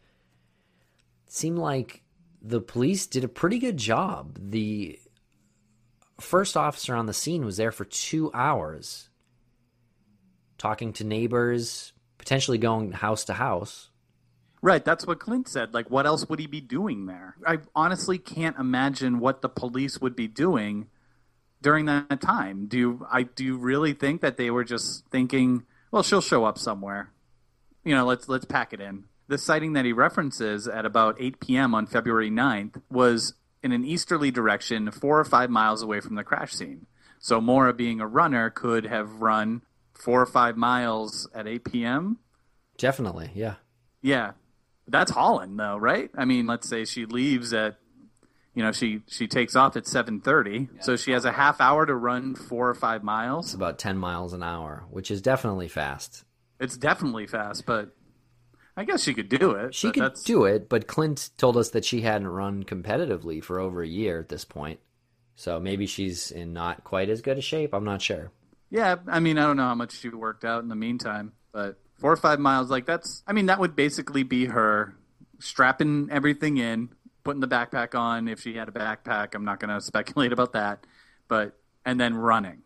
It 1.27 1.33
seemed 1.33 1.59
like 1.59 2.03
the 2.43 2.61
police 2.61 3.07
did 3.07 3.25
a 3.25 3.29
pretty 3.29 3.59
good 3.59 3.79
job. 3.79 4.39
The 4.39 4.99
first 6.21 6.55
officer 6.55 6.95
on 6.95 7.07
the 7.07 7.15
scene 7.15 7.47
was 7.47 7.57
there 7.57 7.73
for 7.73 7.87
two 7.87 8.31
hours, 8.35 9.09
talking 10.59 10.93
to 10.93 11.05
neighbors, 11.05 11.94
potentially 12.25 12.57
going 12.57 12.91
house 12.93 13.23
to 13.25 13.35
house. 13.35 13.91
Right, 14.63 14.83
that's 14.83 15.07
what 15.07 15.21
Clint 15.21 15.47
said. 15.47 15.75
Like, 15.75 15.91
what 15.91 16.07
else 16.07 16.27
would 16.27 16.39
he 16.39 16.47
be 16.47 16.63
doing 16.63 17.05
there? 17.05 17.37
I 17.47 17.59
honestly 17.75 18.17
can't 18.17 18.59
imagine 18.59 19.21
what 19.21 19.43
the 19.43 19.51
police 19.51 20.01
would 20.01 20.17
be 20.17 20.27
doing 20.27 20.87
during 21.61 21.85
that 21.85 22.23
time. 22.23 22.65
Do 22.67 22.79
you, 22.79 23.07
I 23.13 23.25
do 23.25 23.45
you 23.45 23.59
really 23.59 23.93
think 23.93 24.23
that 24.23 24.39
they 24.39 24.51
were 24.51 24.65
just 24.65 25.07
thinking, 25.11 25.65
well, 25.91 26.03
she'll 26.03 26.23
show 26.23 26.47
up 26.47 26.57
somewhere. 26.57 27.11
You 27.85 27.95
know, 27.95 28.07
let's 28.07 28.27
let's 28.27 28.47
pack 28.47 28.73
it 28.73 28.81
in. 28.81 29.05
The 29.29 29.37
sighting 29.37 29.75
that 29.75 29.85
he 29.85 29.93
references 29.93 30.67
at 30.67 30.87
about 30.87 31.17
8 31.21 31.41
p.m. 31.41 31.75
on 31.75 31.87
February 31.87 32.31
9th 32.31 32.81
was 32.91 33.35
in 33.63 33.73
an 33.73 33.85
easterly 33.85 34.31
direction, 34.31 34.91
four 34.91 35.21
or 35.21 35.25
five 35.27 35.51
miles 35.51 35.83
away 35.83 36.01
from 36.01 36.15
the 36.15 36.25
crash 36.25 36.55
scene. 36.55 36.87
So 37.19 37.39
Maura, 37.39 37.75
being 37.75 38.01
a 38.01 38.07
runner, 38.07 38.49
could 38.49 38.87
have 38.87 39.21
run 39.21 39.61
four 39.95 40.21
or 40.21 40.27
five 40.27 40.57
miles 40.57 41.29
at 41.35 41.47
8 41.47 41.65
p.m. 41.65 42.19
Definitely, 42.77 43.31
yeah. 43.35 43.55
Yeah, 44.03 44.33
that's 44.89 45.11
Holland, 45.11 45.59
though, 45.59 45.77
right? 45.77 46.11
I 46.17 46.25
mean, 46.25 46.47
let's 46.47 46.69
say 46.69 46.85
she 46.85 47.07
leaves 47.07 47.53
at, 47.53 47.77
you 48.55 48.63
know, 48.63 48.73
she 48.73 49.03
she 49.09 49.27
takes 49.27 49.57
off 49.57 49.77
at 49.77 49.85
7:30, 49.85 50.83
so 50.83 50.97
she 50.97 51.13
has 51.13 51.25
a 51.25 51.33
half 51.33 51.61
hour 51.61 51.87
to 51.87 51.95
run 51.95 52.35
four 52.35 52.69
or 52.69 52.75
five 52.75 53.03
miles. 53.03 53.47
It's 53.47 53.55
about 53.55 53.79
10 53.79 53.99
miles 53.99 54.33
an 54.33 54.43
hour, 54.43 54.85
which 54.91 55.11
is 55.11 55.21
definitely 55.21 55.69
fast. 55.69 56.25
It's 56.61 56.77
definitely 56.77 57.27
fast, 57.27 57.67
but 57.67 57.97
I 58.77 58.85
guess 58.85 59.03
she 59.03 59.15
could 59.15 59.29
do 59.29 59.53
it. 59.53 59.75
She 59.75 59.91
could 59.91 60.03
that's, 60.03 60.23
do 60.23 60.45
it, 60.45 60.69
but 60.69 60.87
Clint 60.87 61.31
told 61.37 61.57
us 61.57 61.71
that 61.71 61.85
she 61.85 62.03
hadn't 62.03 62.29
run 62.29 62.65
competitively 62.65 63.43
for 63.43 63.59
over 63.59 63.83
a 63.83 63.89
year 63.89 64.21
at 64.21 64.29
this 64.29 64.45
point. 64.45 64.81
So 65.37 65.59
maybe 65.59 65.87
she's 65.87 66.31
in 66.31 66.53
not 66.53 66.85
quite 66.85 67.09
as 67.09 67.23
good 67.23 67.39
a 67.39 67.41
shape. 67.41 67.73
I'm 67.73 67.85
not 67.85 68.03
sure. 68.03 68.31
Yeah, 68.75 68.97
I 69.07 69.21
mean, 69.21 69.39
I 69.39 69.43
don't 69.47 69.57
know 69.57 69.69
how 69.69 69.77
much 69.77 70.01
she 70.01 70.09
worked 70.09 70.45
out 70.45 70.65
in 70.65 70.69
the 70.69 70.75
meantime, 70.75 71.35
but 71.53 71.79
four 72.01 72.11
or 72.11 72.17
five 72.17 72.41
miles, 72.41 72.71
like 72.71 72.87
that's, 72.87 73.23
I 73.25 73.33
mean, 73.33 73.47
that 73.47 73.61
would 73.61 73.77
basically 73.77 74.25
be 74.25 74.47
her 74.47 74.97
strapping 75.39 76.09
everything 76.11 76.57
in, 76.57 76.89
putting 77.23 77.39
the 77.39 77.47
backpack 77.47 77.97
on 77.97 78.27
if 78.27 78.41
she 78.41 78.57
had 78.57 78.69
a 78.69 78.73
backpack. 78.73 79.37
I'm 79.37 79.45
not 79.45 79.61
going 79.61 79.73
to 79.75 79.81
speculate 79.81 80.33
about 80.33 80.55
that, 80.55 80.89
but, 81.29 81.57
and 81.87 82.01
then 82.01 82.17
running. 82.17 82.63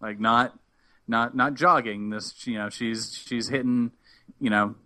Like, 0.00 0.18
not, 0.18 0.58
not, 1.06 1.36
not 1.36 1.52
jogging. 1.52 2.08
This, 2.08 2.46
you 2.46 2.56
know, 2.56 2.70
she's, 2.70 3.14
she's 3.14 3.50
hitting, 3.50 3.92
you 4.40 4.48
know, 4.48 4.76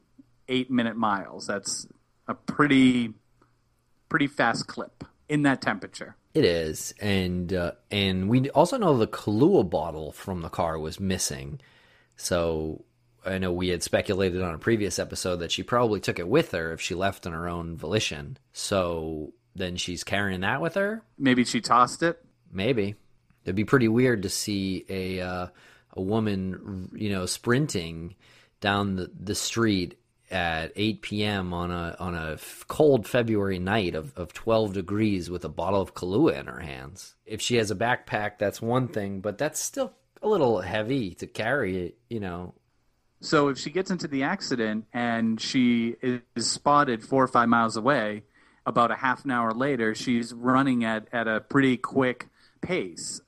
eight 0.49 0.73
minute 0.73 0.97
miles. 0.97 1.47
That's 1.47 1.87
a 2.27 2.35
pretty, 2.35 3.14
pretty 4.09 4.27
fast 4.27 4.66
clip 4.66 5.05
in 5.29 5.42
that 5.42 5.62
temperature. 5.62 6.16
It 6.35 6.45
is, 6.45 6.95
and 7.01 7.53
uh, 7.53 7.73
and 7.91 8.29
we 8.29 8.51
also 8.51 8.77
know 8.77 8.97
the 8.97 9.07
Kahlua 9.07 9.69
bottle 9.69 10.12
from 10.12 10.43
the 10.43 10.51
car 10.51 10.79
was 10.79 11.01
missing. 11.01 11.61
So 12.17 12.85
I 13.25 13.38
know 13.38 13.53
we 13.53 13.69
had 13.69 13.83
speculated 13.83 14.43
on 14.43 14.55
a 14.55 14.59
previous 14.59 14.99
episode 14.99 15.37
that 15.37 15.53
she 15.53 15.62
probably 15.62 16.01
took 16.01 16.19
it 16.19 16.29
with 16.29 16.53
her 16.53 16.73
if 16.73 16.81
she 16.81 16.95
left 16.95 17.27
on 17.27 17.33
her 17.33 17.49
own 17.49 17.77
volition. 17.77 18.37
So 18.53 19.33
then 19.55 19.77
she's 19.77 20.05
carrying 20.05 20.41
that 20.41 20.61
with 20.61 20.75
her. 20.75 21.03
Maybe 21.19 21.45
she 21.45 21.61
tossed 21.61 22.03
it. 22.03 22.23
Maybe 22.53 22.95
it'd 23.45 23.57
be 23.57 23.64
pretty 23.64 23.88
weird 23.88 24.23
to 24.23 24.29
see 24.29 24.85
a 24.88 25.21
uh, 25.21 25.47
a 25.95 26.01
woman, 26.03 26.91
you 26.95 27.11
know, 27.11 27.27
sprinting 27.27 28.14
down 28.61 28.97
the, 28.97 29.11
the 29.19 29.35
street 29.35 29.99
at 30.31 30.73
8 30.77 31.03
p.m. 31.03 31.55
on 31.55 31.71
a 31.71 31.97
on 31.99 32.14
a 32.14 32.38
cold 32.67 33.07
February 33.07 33.59
night 33.59 33.95
of, 33.95 34.17
of 34.17 34.33
12 34.33 34.75
degrees 34.75 35.31
with 35.31 35.45
a 35.45 35.49
bottle 35.49 35.81
of 35.81 35.95
Kahlua 35.95 36.41
in 36.41 36.47
her 36.47 36.61
hands. 36.61 37.14
If 37.25 37.41
she 37.41 37.57
has 37.57 37.71
a 37.71 37.77
backpack, 37.77 38.38
that's 38.38 38.61
one 38.61 38.88
thing, 38.88 39.21
but 39.21 39.38
that's 39.38 39.61
still 39.61 39.93
a 40.23 40.29
little 40.29 40.61
heavy 40.61 41.14
to 41.14 41.27
carry 41.27 41.95
you 42.09 42.21
know. 42.21 42.55
So 43.21 43.49
if 43.49 43.59
she 43.59 43.71
gets 43.71 43.91
into 43.91 44.07
the 44.07 44.23
accident 44.23 44.87
and 44.93 45.41
she 45.41 45.97
is 46.03 46.23
spotted 46.47 47.03
four 47.03 47.25
or 47.25 47.29
five 47.29 47.49
miles 47.49 47.77
away, 47.77 48.23
about 48.69 48.91
a 48.91 48.97
half 48.97 49.25
an 49.25 49.31
hour 49.31 49.53
later, 49.53 49.95
she's 49.95 50.33
running 50.35 50.85
at, 50.85 51.09
at 51.11 51.27
a 51.27 51.41
pretty 51.41 51.77
quick 51.79 52.29
pace. 52.61 53.21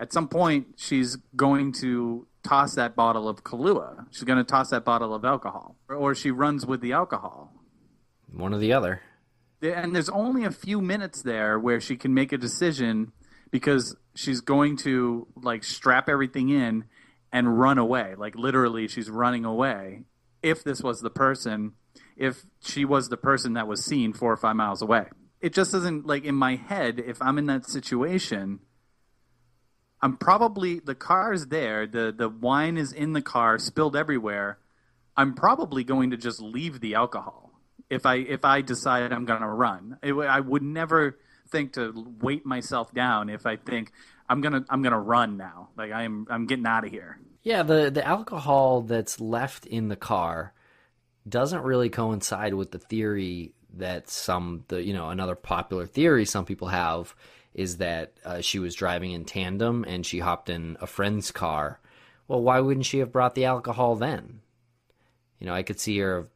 At 0.00 0.12
some 0.12 0.26
point, 0.26 0.74
she's 0.76 1.16
going 1.36 1.72
to 1.74 2.26
toss 2.42 2.74
that 2.74 2.96
bottle 2.96 3.28
of 3.28 3.44
Kahlua. 3.44 4.06
She's 4.10 4.24
going 4.24 4.38
to 4.38 4.44
toss 4.44 4.70
that 4.70 4.84
bottle 4.84 5.14
of 5.14 5.24
alcohol, 5.24 5.76
or 5.88 6.14
she 6.14 6.30
runs 6.30 6.66
with 6.66 6.80
the 6.80 6.92
alcohol. 6.92 7.52
One 8.30 8.54
or 8.54 8.58
the 8.58 8.72
other. 8.72 9.02
And 9.62 9.94
there's 9.94 10.08
only 10.08 10.44
a 10.44 10.50
few 10.50 10.80
minutes 10.80 11.22
there 11.22 11.58
where 11.58 11.80
she 11.80 11.96
can 11.96 12.14
make 12.14 12.32
a 12.32 12.38
decision 12.38 13.12
because 13.50 13.94
she's 14.14 14.40
going 14.40 14.76
to 14.78 15.28
like 15.40 15.62
strap 15.62 16.08
everything 16.08 16.48
in 16.48 16.84
and 17.32 17.58
run 17.58 17.78
away. 17.78 18.14
Like 18.16 18.34
literally, 18.34 18.88
she's 18.88 19.08
running 19.08 19.44
away. 19.44 20.02
If 20.42 20.64
this 20.64 20.82
was 20.82 21.00
the 21.00 21.10
person, 21.10 21.72
if 22.16 22.44
she 22.64 22.84
was 22.84 23.08
the 23.08 23.16
person 23.16 23.52
that 23.52 23.68
was 23.68 23.84
seen 23.84 24.12
four 24.12 24.32
or 24.32 24.36
five 24.36 24.56
miles 24.56 24.82
away, 24.82 25.06
it 25.40 25.52
just 25.52 25.70
doesn't 25.72 26.06
like 26.06 26.24
in 26.24 26.34
my 26.34 26.56
head. 26.56 27.00
If 27.04 27.22
I'm 27.22 27.38
in 27.38 27.46
that 27.46 27.68
situation, 27.68 28.60
I'm 30.02 30.16
probably 30.16 30.80
the 30.80 30.94
car's 30.94 31.46
there. 31.46 31.86
the 31.86 32.12
The 32.16 32.28
wine 32.28 32.76
is 32.76 32.92
in 32.92 33.12
the 33.12 33.22
car, 33.22 33.58
spilled 33.58 33.96
everywhere. 33.96 34.58
I'm 35.16 35.34
probably 35.34 35.84
going 35.84 36.10
to 36.10 36.16
just 36.16 36.40
leave 36.40 36.80
the 36.80 36.94
alcohol 36.94 37.50
if 37.88 38.06
I 38.06 38.16
if 38.16 38.44
I 38.44 38.62
decide 38.62 39.12
I'm 39.12 39.24
going 39.24 39.40
to 39.42 39.46
run. 39.46 39.98
It, 40.02 40.14
I 40.14 40.40
would 40.40 40.62
never 40.62 41.18
think 41.50 41.74
to 41.74 41.92
weight 42.20 42.44
myself 42.44 42.92
down 42.92 43.28
if 43.28 43.46
I 43.46 43.56
think 43.56 43.92
I'm 44.28 44.40
gonna 44.40 44.64
I'm 44.70 44.82
gonna 44.82 44.98
run 44.98 45.36
now. 45.36 45.68
Like 45.76 45.92
I'm 45.92 46.26
I'm 46.30 46.46
getting 46.46 46.66
out 46.66 46.84
of 46.84 46.90
here. 46.90 47.18
Yeah, 47.42 47.62
the 47.62 47.90
the 47.90 48.04
alcohol 48.06 48.80
that's 48.82 49.20
left 49.20 49.66
in 49.66 49.88
the 49.88 49.96
car 49.96 50.54
doesn't 51.28 51.62
really 51.62 51.90
coincide 51.90 52.54
with 52.54 52.70
the 52.70 52.78
theory 52.78 53.52
that 53.74 54.08
some 54.08 54.64
the 54.68 54.82
you 54.82 54.94
know 54.94 55.10
another 55.10 55.34
popular 55.34 55.86
theory 55.86 56.24
some 56.24 56.44
people 56.44 56.68
have 56.68 57.14
is 57.54 57.78
that 57.78 58.12
uh, 58.24 58.40
she 58.40 58.58
was 58.58 58.74
driving 58.74 59.12
in 59.12 59.24
tandem 59.24 59.84
and 59.86 60.06
she 60.06 60.18
hopped 60.18 60.48
in 60.48 60.76
a 60.80 60.86
friend's 60.86 61.30
car. 61.30 61.80
Well, 62.28 62.40
why 62.40 62.60
wouldn't 62.60 62.86
she 62.86 62.98
have 62.98 63.12
brought 63.12 63.34
the 63.34 63.44
alcohol 63.44 63.96
then? 63.96 64.40
You 65.38 65.46
know, 65.46 65.54
I 65.54 65.62
could 65.62 65.80
see 65.80 65.98
her 65.98 66.16
have 66.16 66.28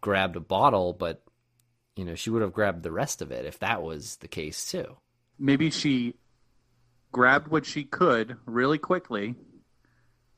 grabbed 0.00 0.36
a 0.36 0.40
bottle, 0.40 0.92
but 0.92 1.22
you 1.96 2.04
know, 2.04 2.14
she 2.14 2.30
would 2.30 2.42
have 2.42 2.52
grabbed 2.52 2.82
the 2.82 2.90
rest 2.90 3.22
of 3.22 3.30
it 3.30 3.44
if 3.44 3.58
that 3.60 3.82
was 3.82 4.16
the 4.16 4.28
case 4.28 4.70
too. 4.70 4.96
Maybe 5.38 5.70
she 5.70 6.14
grabbed 7.12 7.48
what 7.48 7.66
she 7.66 7.84
could 7.84 8.36
really 8.46 8.78
quickly 8.78 9.34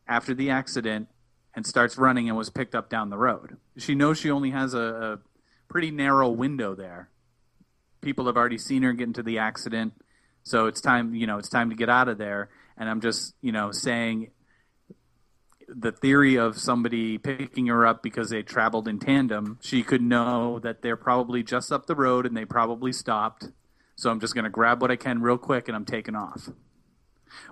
after 0.06 0.35
the 0.35 0.50
accident 0.50 1.08
and 1.54 1.66
starts 1.66 1.98
running 1.98 2.28
and 2.28 2.37
was 2.37 2.50
picked 2.50 2.74
up 2.74 2.88
down 2.88 3.11
the 3.11 3.18
road. 3.18 3.56
She 3.76 3.94
knows 3.94 4.18
she 4.18 4.30
only 4.30 4.50
has 4.50 4.74
a, 4.74 4.80
a 4.80 5.18
pretty 5.68 5.90
narrow 5.90 6.28
window 6.30 6.74
there. 6.74 7.11
People 8.00 8.26
have 8.26 8.37
already 8.37 8.58
seen 8.58 8.82
her 8.82 8.92
get 8.92 9.06
into 9.06 9.22
the 9.22 9.38
accident, 9.38 9.94
so 10.42 10.66
it's 10.66 10.81
time. 10.81 11.14
You 11.14 11.26
know, 11.26 11.38
it's 11.38 11.48
time 11.48 11.70
to 11.70 11.76
get 11.76 11.88
out 11.88 12.09
of 12.09 12.18
there. 12.18 12.50
And 12.76 12.88
I'm 12.88 13.00
just, 13.00 13.35
you 13.40 13.52
know, 13.52 13.70
saying 13.72 14.31
the 15.68 15.92
theory 15.92 16.37
of 16.37 16.59
somebody 16.59 17.18
picking 17.18 17.66
her 17.66 17.87
up 17.87 18.02
because 18.02 18.31
they 18.31 18.42
traveled 18.42 18.88
in 18.88 18.98
tandem, 18.98 19.59
she 19.62 19.83
could 19.83 20.02
know 20.02 20.59
that 20.61 20.83
they're 20.83 20.96
probably 20.96 21.42
just 21.42 21.72
up 21.72 21.87
the 21.87 21.94
road 21.94 22.26
and 22.26 22.37
they 22.37 22.44
probably 22.44 22.92
stopped. 22.92 23.48
So 23.96 24.11
I'm 24.11 24.20
just 24.20 24.35
going 24.35 24.44
to 24.44 24.50
grab 24.50 24.83
what 24.83 24.90
I 24.90 24.96
can 24.96 25.22
real 25.22 25.38
quick 25.38 25.68
and 25.68 25.76
I'm 25.76 25.85
taking 25.85 26.14
off. 26.14 26.48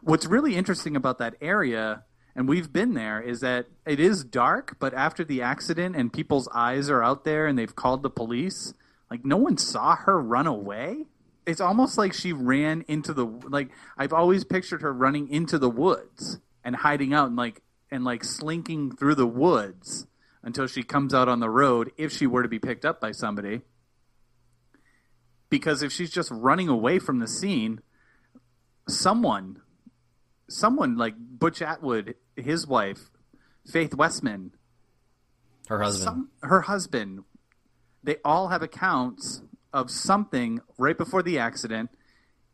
What's 0.03 0.26
really 0.26 0.57
interesting 0.57 0.96
about 0.96 1.18
that 1.18 1.37
area, 1.40 2.05
and 2.35 2.48
we've 2.48 2.72
been 2.72 2.94
there, 2.94 3.20
is 3.20 3.40
that 3.40 3.66
it 3.87 4.00
is 4.00 4.24
dark, 4.24 4.76
but 4.79 4.92
after 4.92 5.24
the 5.24 5.42
accident 5.42 5.96
and 5.96 6.12
people's 6.12 6.48
eyes 6.53 6.90
are 6.90 7.03
out 7.03 7.24
there 7.24 7.46
and 7.46 7.59
they've 7.59 7.74
called 7.74 8.03
the 8.03 8.11
police, 8.11 8.74
like 9.11 9.24
no 9.24 9.37
one 9.37 9.57
saw 9.57 9.96
her 9.96 10.20
run 10.20 10.46
away. 10.46 11.07
It's 11.50 11.60
almost 11.60 11.98
like 11.98 12.12
she 12.12 12.32
ran 12.32 12.84
into 12.86 13.12
the 13.12 13.26
like 13.26 13.70
I've 13.98 14.12
always 14.12 14.44
pictured 14.44 14.82
her 14.82 14.92
running 14.92 15.28
into 15.28 15.58
the 15.58 15.68
woods 15.68 16.38
and 16.62 16.76
hiding 16.76 17.12
out 17.12 17.26
and 17.26 17.34
like 17.34 17.60
and 17.90 18.04
like 18.04 18.22
slinking 18.22 18.94
through 18.94 19.16
the 19.16 19.26
woods 19.26 20.06
until 20.44 20.68
she 20.68 20.84
comes 20.84 21.12
out 21.12 21.28
on 21.28 21.40
the 21.40 21.50
road 21.50 21.90
if 21.96 22.12
she 22.12 22.24
were 22.24 22.44
to 22.44 22.48
be 22.48 22.60
picked 22.60 22.84
up 22.84 23.00
by 23.00 23.10
somebody. 23.10 23.62
Because 25.48 25.82
if 25.82 25.90
she's 25.90 26.12
just 26.12 26.30
running 26.30 26.68
away 26.68 27.00
from 27.00 27.18
the 27.18 27.26
scene, 27.26 27.80
someone, 28.88 29.60
someone 30.48 30.96
like 30.96 31.14
Butch 31.18 31.60
Atwood, 31.60 32.14
his 32.36 32.64
wife, 32.64 33.10
Faith 33.66 33.92
Westman, 33.92 34.52
Her 35.66 35.82
husband. 35.82 36.04
some, 36.04 36.30
her 36.42 36.60
husband, 36.60 37.24
they 38.04 38.18
all 38.24 38.48
have 38.48 38.62
accounts 38.62 39.42
of 39.72 39.90
something 39.90 40.61
right 40.78 40.96
before 40.98 41.22
the 41.22 41.38
accident 41.38 41.90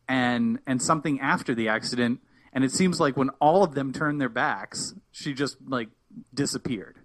and 0.07 0.59
and 0.67 0.81
something 0.81 1.19
after 1.19 1.53
the 1.55 1.67
accident 1.67 2.19
and 2.53 2.63
it 2.63 2.71
seems 2.71 2.99
like 2.99 3.17
when 3.17 3.29
all 3.41 3.63
of 3.63 3.73
them 3.75 3.91
turned 3.91 4.19
their 4.21 4.29
backs 4.29 4.93
she 5.11 5.33
just 5.33 5.57
like 5.67 5.89
disappeared. 6.33 6.97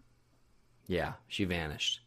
Yeah, 0.87 1.15
she 1.29 1.45
vanished. 1.45 2.01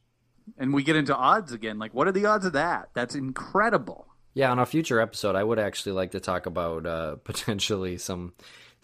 and 0.58 0.74
we 0.74 0.84
get 0.84 0.96
into 0.96 1.16
odds 1.16 1.52
again. 1.52 1.80
Like 1.80 1.94
what 1.94 2.08
are 2.08 2.12
the 2.12 2.26
odds 2.26 2.46
of 2.46 2.54
that? 2.54 2.90
That's 2.94 3.16
incredible. 3.16 4.08
Yeah, 4.34 4.52
on 4.52 4.60
a 4.60 4.66
future 4.66 5.00
episode, 5.00 5.36
I 5.36 5.44
would 5.44 5.60
actually 5.60 5.94
like 5.94 6.12
to 6.12 6.20
talk 6.20 6.46
about 6.46 6.86
uh, 6.86 7.16
potentially 7.24 7.98
some 7.98 8.34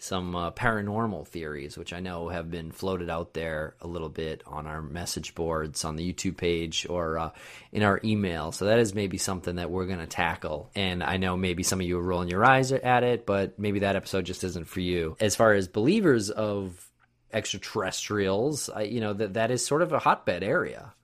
some 0.02 0.34
uh, 0.34 0.50
paranormal 0.50 1.28
theories, 1.28 1.78
which 1.78 1.92
I 1.92 2.00
know 2.00 2.28
have 2.28 2.50
been 2.50 2.72
floated 2.72 3.08
out 3.08 3.34
there 3.34 3.76
a 3.80 3.86
little 3.86 4.08
bit 4.08 4.42
on 4.48 4.66
our 4.66 4.82
message 4.82 5.36
boards, 5.36 5.84
on 5.84 5.94
the 5.94 6.12
YouTube 6.12 6.36
page, 6.36 6.88
or 6.90 7.18
uh, 7.18 7.30
in 7.70 7.84
our 7.84 8.00
email. 8.02 8.50
So 8.50 8.64
that 8.64 8.80
is 8.80 8.96
maybe 8.96 9.16
something 9.16 9.56
that 9.56 9.70
we're 9.70 9.86
going 9.86 10.00
to 10.00 10.08
tackle. 10.08 10.72
And 10.74 11.04
I 11.04 11.18
know 11.18 11.36
maybe 11.36 11.62
some 11.62 11.80
of 11.80 11.86
you 11.86 12.00
are 12.00 12.02
rolling 12.02 12.30
your 12.30 12.44
eyes 12.44 12.72
at 12.72 13.04
it, 13.04 13.26
but 13.26 13.60
maybe 13.60 13.78
that 13.78 13.94
episode 13.94 14.24
just 14.24 14.42
isn't 14.42 14.66
for 14.66 14.80
you. 14.80 15.16
As 15.20 15.36
far 15.36 15.52
as 15.52 15.68
believers 15.68 16.30
of 16.30 16.84
extraterrestrials, 17.32 18.70
I, 18.70 18.82
you 18.82 19.00
know 19.00 19.12
that 19.12 19.34
that 19.34 19.52
is 19.52 19.64
sort 19.64 19.82
of 19.82 19.92
a 19.92 20.00
hotbed 20.00 20.42
area. 20.42 20.94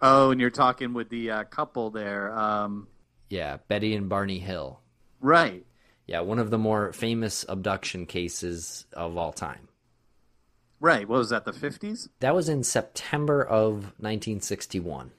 oh 0.00 0.30
and 0.30 0.40
you're 0.40 0.48
talking 0.48 0.94
with 0.94 1.10
the 1.10 1.30
uh, 1.30 1.44
couple 1.44 1.90
there 1.90 2.32
um, 2.32 2.88
Yeah, 3.28 3.58
Betty 3.68 3.94
and 3.94 4.08
Barney 4.08 4.38
Hill. 4.38 4.80
right 5.20 5.66
Yeah, 6.08 6.20
one 6.20 6.38
of 6.38 6.50
the 6.50 6.56
more 6.56 6.90
famous 6.94 7.44
abduction 7.50 8.06
cases 8.06 8.86
of 8.94 9.16
all 9.18 9.32
time. 9.32 9.68
right 10.80 11.06
what 11.06 11.18
was 11.18 11.28
that 11.28 11.44
the 11.44 11.52
50s 11.52 12.08
That 12.20 12.34
was 12.34 12.48
in 12.48 12.64
September 12.64 13.44
of 13.44 13.92
1961. 13.98 15.12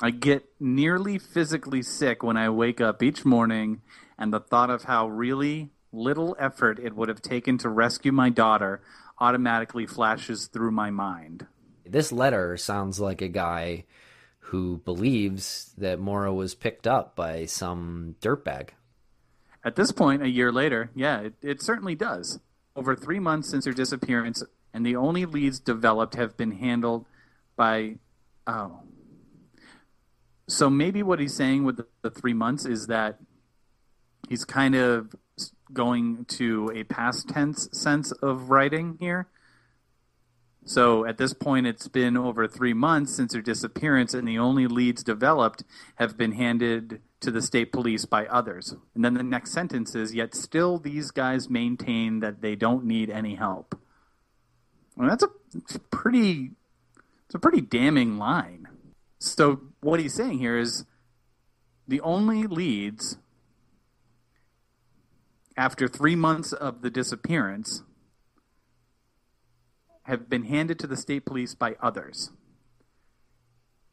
I 0.00 0.10
get 0.10 0.48
nearly 0.58 1.18
physically 1.18 1.82
sick 1.82 2.22
when 2.22 2.36
I 2.36 2.48
wake 2.48 2.80
up 2.80 3.02
each 3.02 3.26
morning 3.26 3.82
and 4.18 4.32
the 4.32 4.40
thought 4.40 4.70
of 4.70 4.84
how 4.84 5.06
really 5.08 5.70
little 5.92 6.34
effort 6.40 6.78
it 6.78 6.96
would 6.96 7.10
have 7.10 7.20
taken 7.20 7.58
to 7.58 7.68
rescue 7.68 8.10
my 8.10 8.30
daughter 8.30 8.80
automatically 9.20 9.86
flashes 9.86 10.46
through 10.46 10.70
my 10.70 10.90
mind. 10.90 11.46
This 11.84 12.10
letter 12.10 12.56
sounds 12.56 12.98
like 12.98 13.20
a 13.20 13.28
guy 13.28 13.84
who 14.46 14.78
believes 14.84 15.72
that 15.78 16.00
Maura 16.00 16.32
was 16.32 16.54
picked 16.54 16.86
up 16.86 17.16
by 17.16 17.46
some 17.46 18.16
dirtbag. 18.20 18.70
At 19.64 19.76
this 19.76 19.92
point, 19.92 20.22
a 20.22 20.28
year 20.28 20.50
later, 20.50 20.90
yeah, 20.94 21.20
it, 21.20 21.34
it 21.40 21.62
certainly 21.62 21.94
does. 21.94 22.40
Over 22.74 22.96
three 22.96 23.20
months 23.20 23.48
since 23.48 23.64
her 23.66 23.72
disappearance, 23.72 24.42
and 24.74 24.84
the 24.84 24.96
only 24.96 25.24
leads 25.24 25.60
developed 25.60 26.16
have 26.16 26.36
been 26.36 26.52
handled 26.52 27.06
by. 27.56 27.96
Oh. 28.46 28.80
So 30.48 30.68
maybe 30.68 31.02
what 31.02 31.20
he's 31.20 31.34
saying 31.34 31.64
with 31.64 31.76
the, 31.76 31.86
the 32.02 32.10
three 32.10 32.34
months 32.34 32.66
is 32.66 32.88
that 32.88 33.20
he's 34.28 34.44
kind 34.44 34.74
of 34.74 35.14
going 35.72 36.24
to 36.26 36.70
a 36.74 36.84
past 36.84 37.28
tense 37.28 37.68
sense 37.72 38.12
of 38.12 38.50
writing 38.50 38.96
here. 39.00 39.28
So 40.64 41.04
at 41.04 41.18
this 41.18 41.34
point, 41.34 41.66
it's 41.66 41.88
been 41.88 42.16
over 42.16 42.46
three 42.46 42.72
months 42.72 43.16
since 43.16 43.34
her 43.34 43.42
disappearance, 43.42 44.14
and 44.14 44.26
the 44.26 44.38
only 44.38 44.66
leads 44.66 45.02
developed 45.02 45.64
have 45.96 46.16
been 46.16 46.32
handed 46.32 47.00
to 47.20 47.30
the 47.30 47.42
state 47.42 47.72
police 47.72 48.04
by 48.04 48.26
others. 48.26 48.74
And 48.94 49.04
then 49.04 49.14
the 49.14 49.22
next 49.24 49.52
sentence 49.52 49.94
is, 49.94 50.14
yet 50.14 50.34
still 50.34 50.78
these 50.78 51.10
guys 51.10 51.50
maintain 51.50 52.20
that 52.20 52.42
they 52.42 52.54
don't 52.54 52.84
need 52.84 53.10
any 53.10 53.34
help. 53.34 53.78
Well, 54.96 55.08
that's 55.08 55.24
a, 55.24 55.28
it's 55.54 55.74
a 55.74 55.80
pretty, 55.80 56.52
it's 57.26 57.34
a 57.34 57.38
pretty 57.38 57.60
damning 57.60 58.18
line. 58.18 58.68
So 59.18 59.62
what 59.80 60.00
he's 60.00 60.14
saying 60.14 60.38
here 60.38 60.58
is, 60.58 60.84
the 61.88 62.00
only 62.02 62.46
leads 62.46 63.18
after 65.56 65.88
three 65.88 66.14
months 66.14 66.52
of 66.52 66.82
the 66.82 66.90
disappearance 66.90 67.82
have 70.04 70.28
been 70.28 70.44
handed 70.44 70.78
to 70.80 70.86
the 70.86 70.96
state 70.96 71.24
police 71.24 71.54
by 71.54 71.76
others. 71.80 72.30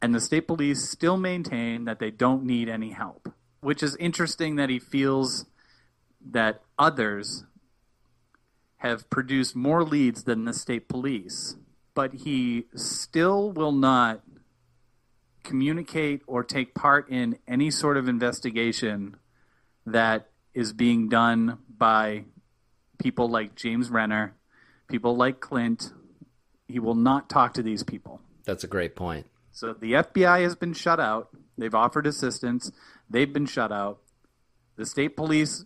And 0.02 0.14
the 0.14 0.20
state 0.20 0.46
police 0.46 0.88
still 0.88 1.16
maintain 1.16 1.84
that 1.84 1.98
they 1.98 2.10
don't 2.10 2.44
need 2.44 2.68
any 2.68 2.90
help, 2.90 3.32
which 3.60 3.82
is 3.82 3.96
interesting 3.96 4.56
that 4.56 4.70
he 4.70 4.78
feels 4.78 5.46
that 6.24 6.62
others 6.78 7.44
have 8.78 9.08
produced 9.10 9.54
more 9.54 9.84
leads 9.84 10.24
than 10.24 10.46
the 10.46 10.54
state 10.54 10.88
police, 10.88 11.56
but 11.94 12.14
he 12.14 12.64
still 12.74 13.52
will 13.52 13.72
not 13.72 14.22
communicate 15.44 16.22
or 16.26 16.42
take 16.42 16.74
part 16.74 17.08
in 17.10 17.38
any 17.46 17.70
sort 17.70 17.96
of 17.96 18.08
investigation 18.08 19.16
that 19.84 20.28
is 20.54 20.72
being 20.72 21.08
done 21.08 21.58
by 21.68 22.24
people 22.98 23.28
like 23.28 23.54
James 23.54 23.90
Renner, 23.90 24.34
people 24.88 25.16
like 25.16 25.40
Clint. 25.40 25.92
He 26.70 26.78
will 26.78 26.94
not 26.94 27.28
talk 27.28 27.54
to 27.54 27.62
these 27.62 27.82
people. 27.82 28.20
That's 28.44 28.64
a 28.64 28.68
great 28.68 28.96
point. 28.96 29.26
So 29.52 29.72
the 29.72 29.92
FBI 29.92 30.42
has 30.42 30.56
been 30.56 30.72
shut 30.72 31.00
out. 31.00 31.28
They've 31.58 31.74
offered 31.74 32.06
assistance. 32.06 32.70
They've 33.08 33.32
been 33.32 33.46
shut 33.46 33.72
out. 33.72 33.98
The 34.76 34.86
state 34.86 35.16
police 35.16 35.64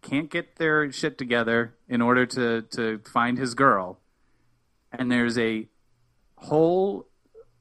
can't 0.00 0.30
get 0.30 0.56
their 0.56 0.90
shit 0.90 1.16
together 1.16 1.74
in 1.88 2.02
order 2.02 2.26
to, 2.26 2.62
to 2.62 3.00
find 3.12 3.38
his 3.38 3.54
girl. 3.54 4.00
And 4.90 5.10
there's 5.10 5.38
a 5.38 5.68
whole 6.36 7.06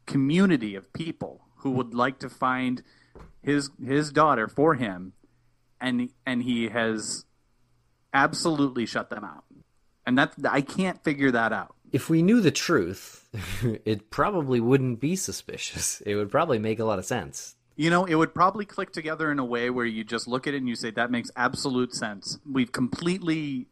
community 0.06 0.76
of 0.76 0.92
people 0.94 1.42
who 1.58 1.72
would 1.72 1.94
like 1.94 2.20
to 2.20 2.30
find 2.30 2.82
his 3.42 3.70
his 3.84 4.12
daughter 4.12 4.48
for 4.48 4.76
him 4.76 5.14
and 5.80 6.10
and 6.26 6.44
he 6.44 6.70
has 6.70 7.26
absolutely 8.14 8.86
shut 8.86 9.10
them 9.10 9.24
out. 9.24 9.46
And 10.06 10.18
that 10.18 10.34
I 10.50 10.62
can't 10.62 11.04
figure 11.04 11.32
that 11.32 11.54
out. 11.54 11.76
If 11.91 12.10
we 12.10 12.21
knew 12.21 12.41
the 12.41 12.51
truth, 12.51 13.27
it 13.86 14.10
probably 14.10 14.60
wouldn't 14.60 14.99
be 14.99 15.15
suspicious. 15.15 16.01
It 16.06 16.15
would 16.15 16.32
probably 16.32 16.60
make 16.60 16.80
a 16.80 16.86
lot 16.86 16.99
of 16.99 17.06
sense. 17.06 17.56
You 17.75 17.89
know, 17.89 18.06
it 18.06 18.15
would 18.15 18.34
probably 18.34 18.65
click 18.65 18.91
together 18.91 19.32
in 19.32 19.39
a 19.39 19.45
way 19.45 19.69
where 19.69 19.86
you 19.86 20.04
just 20.04 20.27
look 20.27 20.45
at 20.45 20.54
it 20.54 20.58
and 20.58 20.67
you 20.67 20.75
say, 20.75 20.91
that 20.91 21.10
makes 21.10 21.32
absolute 21.36 21.93
sense. 21.93 22.38
We've 22.49 22.71
completely 22.71 23.67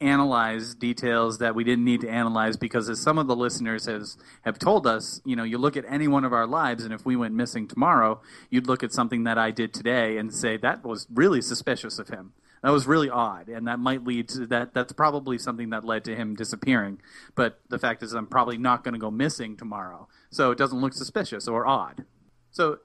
analyzed 0.00 0.78
details 0.78 1.38
that 1.38 1.54
we 1.54 1.64
didn't 1.64 1.84
need 1.84 2.00
to 2.02 2.08
analyze 2.08 2.56
because, 2.56 2.88
as 2.88 3.00
some 3.00 3.18
of 3.18 3.26
the 3.26 3.36
listeners 3.36 3.86
has, 3.86 4.16
have 4.42 4.58
told 4.58 4.86
us, 4.86 5.20
you 5.24 5.36
know, 5.36 5.44
you 5.44 5.58
look 5.58 5.76
at 5.76 5.84
any 5.88 6.08
one 6.08 6.24
of 6.24 6.32
our 6.32 6.46
lives, 6.46 6.84
and 6.84 6.92
if 6.92 7.04
we 7.04 7.16
went 7.16 7.34
missing 7.34 7.68
tomorrow, 7.68 8.20
you'd 8.50 8.66
look 8.66 8.82
at 8.82 8.92
something 8.92 9.24
that 9.24 9.38
I 9.38 9.50
did 9.50 9.72
today 9.72 10.16
and 10.16 10.34
say, 10.34 10.56
that 10.58 10.84
was 10.84 11.06
really 11.12 11.40
suspicious 11.40 11.98
of 11.98 12.08
him. 12.08 12.32
That 12.64 12.72
was 12.72 12.86
really 12.86 13.10
odd, 13.10 13.50
and 13.50 13.68
that 13.68 13.78
might 13.78 14.04
lead 14.04 14.30
to 14.30 14.46
that. 14.46 14.72
That's 14.72 14.94
probably 14.94 15.36
something 15.36 15.68
that 15.68 15.84
led 15.84 16.02
to 16.06 16.16
him 16.16 16.34
disappearing. 16.34 16.98
But 17.34 17.60
the 17.68 17.78
fact 17.78 18.02
is, 18.02 18.14
I'm 18.14 18.26
probably 18.26 18.56
not 18.56 18.82
going 18.82 18.94
to 18.94 18.98
go 18.98 19.10
missing 19.10 19.54
tomorrow, 19.54 20.08
so 20.30 20.50
it 20.50 20.56
doesn't 20.56 20.80
look 20.80 20.94
suspicious 20.94 21.46
or 21.46 21.66
odd. 21.66 22.06
So 22.52 22.78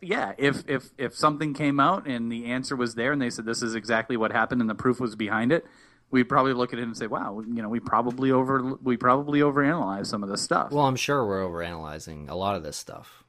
yeah, 0.00 0.32
if 0.38 0.68
if 0.68 0.90
if 0.98 1.14
something 1.14 1.54
came 1.54 1.78
out 1.78 2.04
and 2.08 2.32
the 2.32 2.46
answer 2.46 2.74
was 2.74 2.96
there 2.96 3.12
and 3.12 3.22
they 3.22 3.30
said 3.30 3.44
this 3.44 3.62
is 3.62 3.76
exactly 3.76 4.16
what 4.16 4.32
happened 4.32 4.60
and 4.60 4.68
the 4.68 4.74
proof 4.74 4.98
was 4.98 5.14
behind 5.14 5.52
it, 5.52 5.64
we 6.10 6.24
probably 6.24 6.52
look 6.52 6.72
at 6.72 6.80
it 6.80 6.82
and 6.82 6.96
say, 6.96 7.06
"Wow, 7.06 7.44
you 7.46 7.62
know, 7.62 7.68
we 7.68 7.78
probably 7.78 8.32
over 8.32 8.74
we 8.82 8.96
probably 8.96 9.38
overanalyze 9.38 10.06
some 10.06 10.24
of 10.24 10.30
this 10.30 10.42
stuff." 10.42 10.72
Well, 10.72 10.86
I'm 10.86 10.96
sure 10.96 11.24
we're 11.24 11.44
overanalyzing 11.44 12.28
a 12.28 12.34
lot 12.34 12.56
of 12.56 12.64
this 12.64 12.76
stuff. 12.76 13.22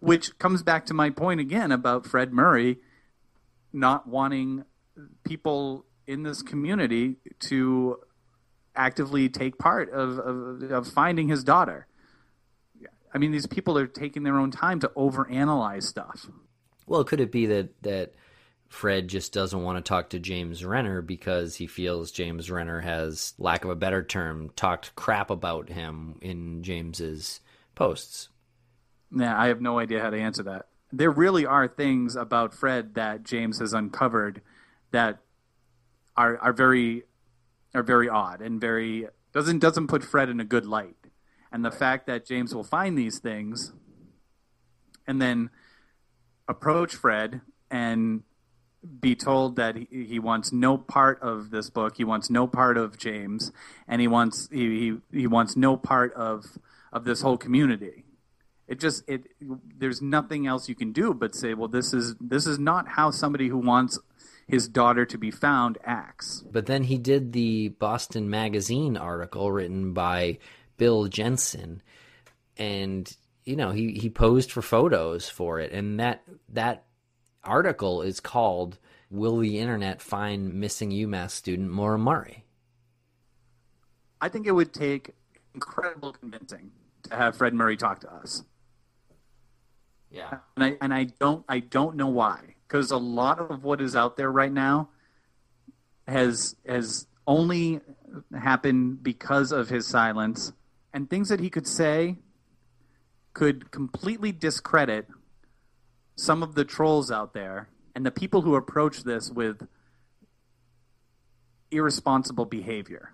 Which 0.00 0.38
comes 0.38 0.62
back 0.62 0.86
to 0.86 0.94
my 0.94 1.10
point 1.10 1.38
again 1.38 1.70
about 1.70 2.06
Fred 2.06 2.32
Murray 2.32 2.78
not 3.74 4.06
wanting 4.08 4.64
people 5.24 5.84
in 6.06 6.22
this 6.22 6.42
community 6.42 7.16
to 7.40 7.98
actively 8.74 9.28
take 9.28 9.58
part 9.58 9.90
of, 9.90 10.18
of, 10.18 10.70
of 10.70 10.88
finding 10.88 11.28
his 11.28 11.44
daughter. 11.44 11.86
I 13.12 13.18
mean, 13.18 13.32
these 13.32 13.46
people 13.46 13.76
are 13.78 13.86
taking 13.86 14.22
their 14.22 14.38
own 14.38 14.50
time 14.50 14.80
to 14.80 14.88
overanalyze 14.96 15.84
stuff. 15.84 16.26
Well, 16.86 17.04
could 17.04 17.20
it 17.20 17.32
be 17.32 17.46
that 17.46 17.82
that 17.82 18.14
Fred 18.68 19.08
just 19.08 19.32
doesn't 19.32 19.62
want 19.62 19.82
to 19.82 19.88
talk 19.88 20.10
to 20.10 20.18
James 20.18 20.64
Renner 20.64 21.00
because 21.00 21.56
he 21.56 21.66
feels 21.66 22.10
James 22.10 22.50
Renner 22.50 22.80
has, 22.80 23.34
lack 23.38 23.64
of 23.64 23.70
a 23.70 23.76
better 23.76 24.02
term, 24.02 24.50
talked 24.56 24.94
crap 24.94 25.30
about 25.30 25.70
him 25.70 26.18
in 26.20 26.62
James's 26.62 27.40
posts? 27.74 28.28
Yeah, 29.14 29.38
I 29.38 29.48
have 29.48 29.60
no 29.60 29.78
idea 29.78 30.00
how 30.00 30.10
to 30.10 30.20
answer 30.20 30.42
that. 30.44 30.66
There 30.92 31.10
really 31.10 31.46
are 31.46 31.66
things 31.66 32.14
about 32.14 32.54
Fred 32.54 32.94
that 32.94 33.22
James 33.22 33.58
has 33.58 33.72
uncovered 33.72 34.42
that 34.90 35.18
are 36.16 36.36
are 36.38 36.52
very 36.52 37.04
are 37.74 37.82
very 37.82 38.08
odd 38.08 38.40
and 38.40 38.60
very 38.60 39.06
doesn't 39.32 39.58
doesn't 39.58 39.86
put 39.86 40.02
Fred 40.02 40.28
in 40.28 40.40
a 40.40 40.44
good 40.44 40.66
light. 40.66 40.96
And 41.50 41.64
the 41.64 41.70
fact 41.70 42.06
that 42.06 42.26
James 42.26 42.54
will 42.54 42.64
find 42.64 42.96
these 42.98 43.18
things 43.18 43.72
and 45.06 45.20
then 45.20 45.50
approach 46.46 46.94
Fred 46.94 47.40
and 47.70 48.22
be 49.00 49.14
told 49.14 49.56
that 49.56 49.76
he, 49.76 50.04
he 50.04 50.18
wants 50.18 50.52
no 50.52 50.78
part 50.78 51.20
of 51.20 51.50
this 51.50 51.68
book. 51.70 51.96
He 51.96 52.04
wants 52.04 52.30
no 52.30 52.46
part 52.46 52.76
of 52.76 52.96
James, 52.98 53.50
and 53.86 54.00
he 54.00 54.08
wants 54.08 54.48
he, 54.52 55.00
he, 55.12 55.20
he 55.20 55.26
wants 55.26 55.56
no 55.56 55.76
part 55.76 56.12
of 56.14 56.44
of 56.92 57.04
this 57.04 57.22
whole 57.22 57.36
community. 57.36 58.04
It 58.66 58.78
just 58.78 59.02
it 59.08 59.24
there's 59.40 60.00
nothing 60.00 60.46
else 60.46 60.68
you 60.68 60.74
can 60.74 60.92
do 60.92 61.12
but 61.12 61.34
say, 61.34 61.54
well, 61.54 61.68
this 61.68 61.92
is 61.92 62.14
this 62.20 62.46
is 62.46 62.58
not 62.58 62.88
how 62.88 63.10
somebody 63.10 63.48
who 63.48 63.58
wants 63.58 63.98
his 64.48 64.66
daughter 64.66 65.04
to 65.04 65.18
be 65.18 65.30
found 65.30 65.78
acts. 65.84 66.42
But 66.50 66.66
then 66.66 66.82
he 66.82 66.96
did 66.96 67.32
the 67.32 67.68
Boston 67.68 68.30
Magazine 68.30 68.96
article 68.96 69.52
written 69.52 69.92
by 69.92 70.38
Bill 70.78 71.06
Jensen, 71.06 71.82
and 72.56 73.14
you 73.44 73.56
know 73.56 73.70
he 73.70 73.92
he 73.92 74.08
posed 74.08 74.50
for 74.50 74.62
photos 74.62 75.28
for 75.28 75.60
it, 75.60 75.72
and 75.72 76.00
that 76.00 76.24
that 76.48 76.86
article 77.44 78.00
is 78.02 78.20
called 78.20 78.78
"Will 79.10 79.36
the 79.36 79.58
Internet 79.58 80.00
Find 80.00 80.54
Missing 80.54 80.90
UMass 80.90 81.30
Student 81.30 81.70
Maura 81.70 81.98
Murray?" 81.98 82.44
I 84.20 84.30
think 84.30 84.46
it 84.46 84.52
would 84.52 84.72
take 84.72 85.14
incredible 85.54 86.12
convincing 86.12 86.72
to 87.04 87.14
have 87.14 87.36
Fred 87.36 87.54
Murray 87.54 87.76
talk 87.76 88.00
to 88.00 88.12
us. 88.12 88.42
Yeah, 90.10 90.38
and 90.56 90.64
I 90.64 90.78
and 90.80 90.94
I 90.94 91.04
don't 91.04 91.44
I 91.48 91.60
don't 91.60 91.96
know 91.96 92.08
why 92.08 92.54
because 92.68 92.90
a 92.90 92.98
lot 92.98 93.38
of 93.38 93.64
what 93.64 93.80
is 93.80 93.96
out 93.96 94.16
there 94.16 94.30
right 94.30 94.52
now 94.52 94.90
has 96.06 96.54
has 96.66 97.06
only 97.26 97.80
happened 98.38 99.02
because 99.02 99.52
of 99.52 99.68
his 99.68 99.86
silence 99.86 100.52
and 100.92 101.08
things 101.08 101.28
that 101.28 101.40
he 101.40 101.50
could 101.50 101.66
say 101.66 102.16
could 103.32 103.70
completely 103.70 104.32
discredit 104.32 105.06
some 106.16 106.42
of 106.42 106.54
the 106.54 106.64
trolls 106.64 107.10
out 107.10 107.32
there 107.34 107.68
and 107.94 108.04
the 108.04 108.10
people 108.10 108.42
who 108.42 108.54
approach 108.54 109.04
this 109.04 109.30
with 109.30 109.66
irresponsible 111.70 112.46
behavior. 112.46 113.12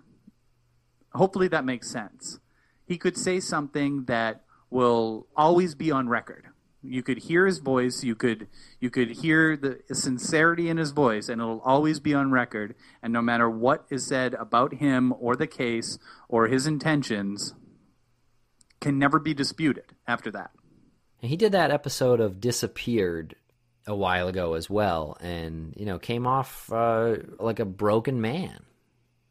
Hopefully 1.13 1.47
that 1.49 1.65
makes 1.65 1.89
sense. 1.89 2.39
He 2.85 2.97
could 2.97 3.17
say 3.17 3.39
something 3.39 4.05
that 4.05 4.43
will 4.69 5.27
always 5.35 5.75
be 5.75 5.91
on 5.91 6.07
record. 6.09 6.45
You 6.87 7.03
could 7.03 7.19
hear 7.19 7.45
his 7.45 7.59
voice, 7.59 8.03
you 8.03 8.15
could 8.15 8.47
you 8.79 8.89
could 8.89 9.11
hear 9.11 9.57
the 9.57 9.81
sincerity 9.93 10.69
in 10.69 10.77
his 10.77 10.91
voice 10.91 11.29
and 11.29 11.41
it'll 11.41 11.61
always 11.61 11.99
be 11.99 12.13
on 12.13 12.31
record 12.31 12.75
and 13.01 13.11
no 13.11 13.21
matter 13.21 13.49
what 13.49 13.85
is 13.89 14.05
said 14.05 14.33
about 14.35 14.75
him 14.75 15.13
or 15.19 15.35
the 15.35 15.47
case 15.47 15.97
or 16.27 16.47
his 16.47 16.67
intentions 16.67 17.53
can 18.79 18.99
never 18.99 19.19
be 19.19 19.33
disputed 19.33 19.93
after 20.07 20.29
that. 20.31 20.51
And 21.21 21.29
he 21.29 21.37
did 21.37 21.53
that 21.53 21.71
episode 21.71 22.19
of 22.19 22.39
Disappeared 22.39 23.35
a 23.87 23.95
while 23.95 24.27
ago 24.27 24.53
as 24.53 24.69
well, 24.69 25.17
and 25.19 25.73
you 25.77 25.85
know 25.85 25.99
came 25.99 26.25
off 26.27 26.71
uh, 26.71 27.17
like 27.39 27.59
a 27.59 27.65
broken 27.65 28.21
man. 28.21 28.63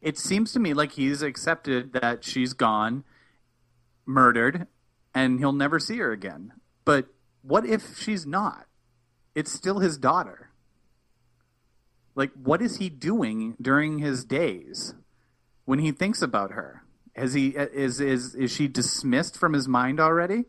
It 0.01 0.17
seems 0.17 0.53
to 0.53 0.59
me 0.59 0.73
like 0.73 0.93
he's 0.93 1.21
accepted 1.21 1.93
that 1.93 2.23
she's 2.23 2.53
gone, 2.53 3.03
murdered, 4.05 4.67
and 5.13 5.39
he'll 5.39 5.53
never 5.53 5.79
see 5.79 5.97
her 5.97 6.11
again. 6.11 6.53
But 6.83 7.07
what 7.45 7.65
if 7.65 7.97
she's 7.97 8.25
not? 8.25 8.65
It's 9.35 9.51
still 9.51 9.79
his 9.79 9.97
daughter. 9.97 10.49
Like, 12.15 12.31
what 12.33 12.61
is 12.61 12.77
he 12.77 12.89
doing 12.89 13.55
during 13.61 13.99
his 13.99 14.23
days 14.23 14.95
when 15.65 15.79
he 15.79 15.91
thinks 15.91 16.21
about 16.21 16.51
her? 16.51 16.83
Has 17.15 17.33
he 17.33 17.49
is 17.49 17.99
is 18.01 18.35
is 18.35 18.51
she 18.51 18.67
dismissed 18.67 19.37
from 19.37 19.53
his 19.53 19.67
mind 19.67 19.99
already? 19.99 20.45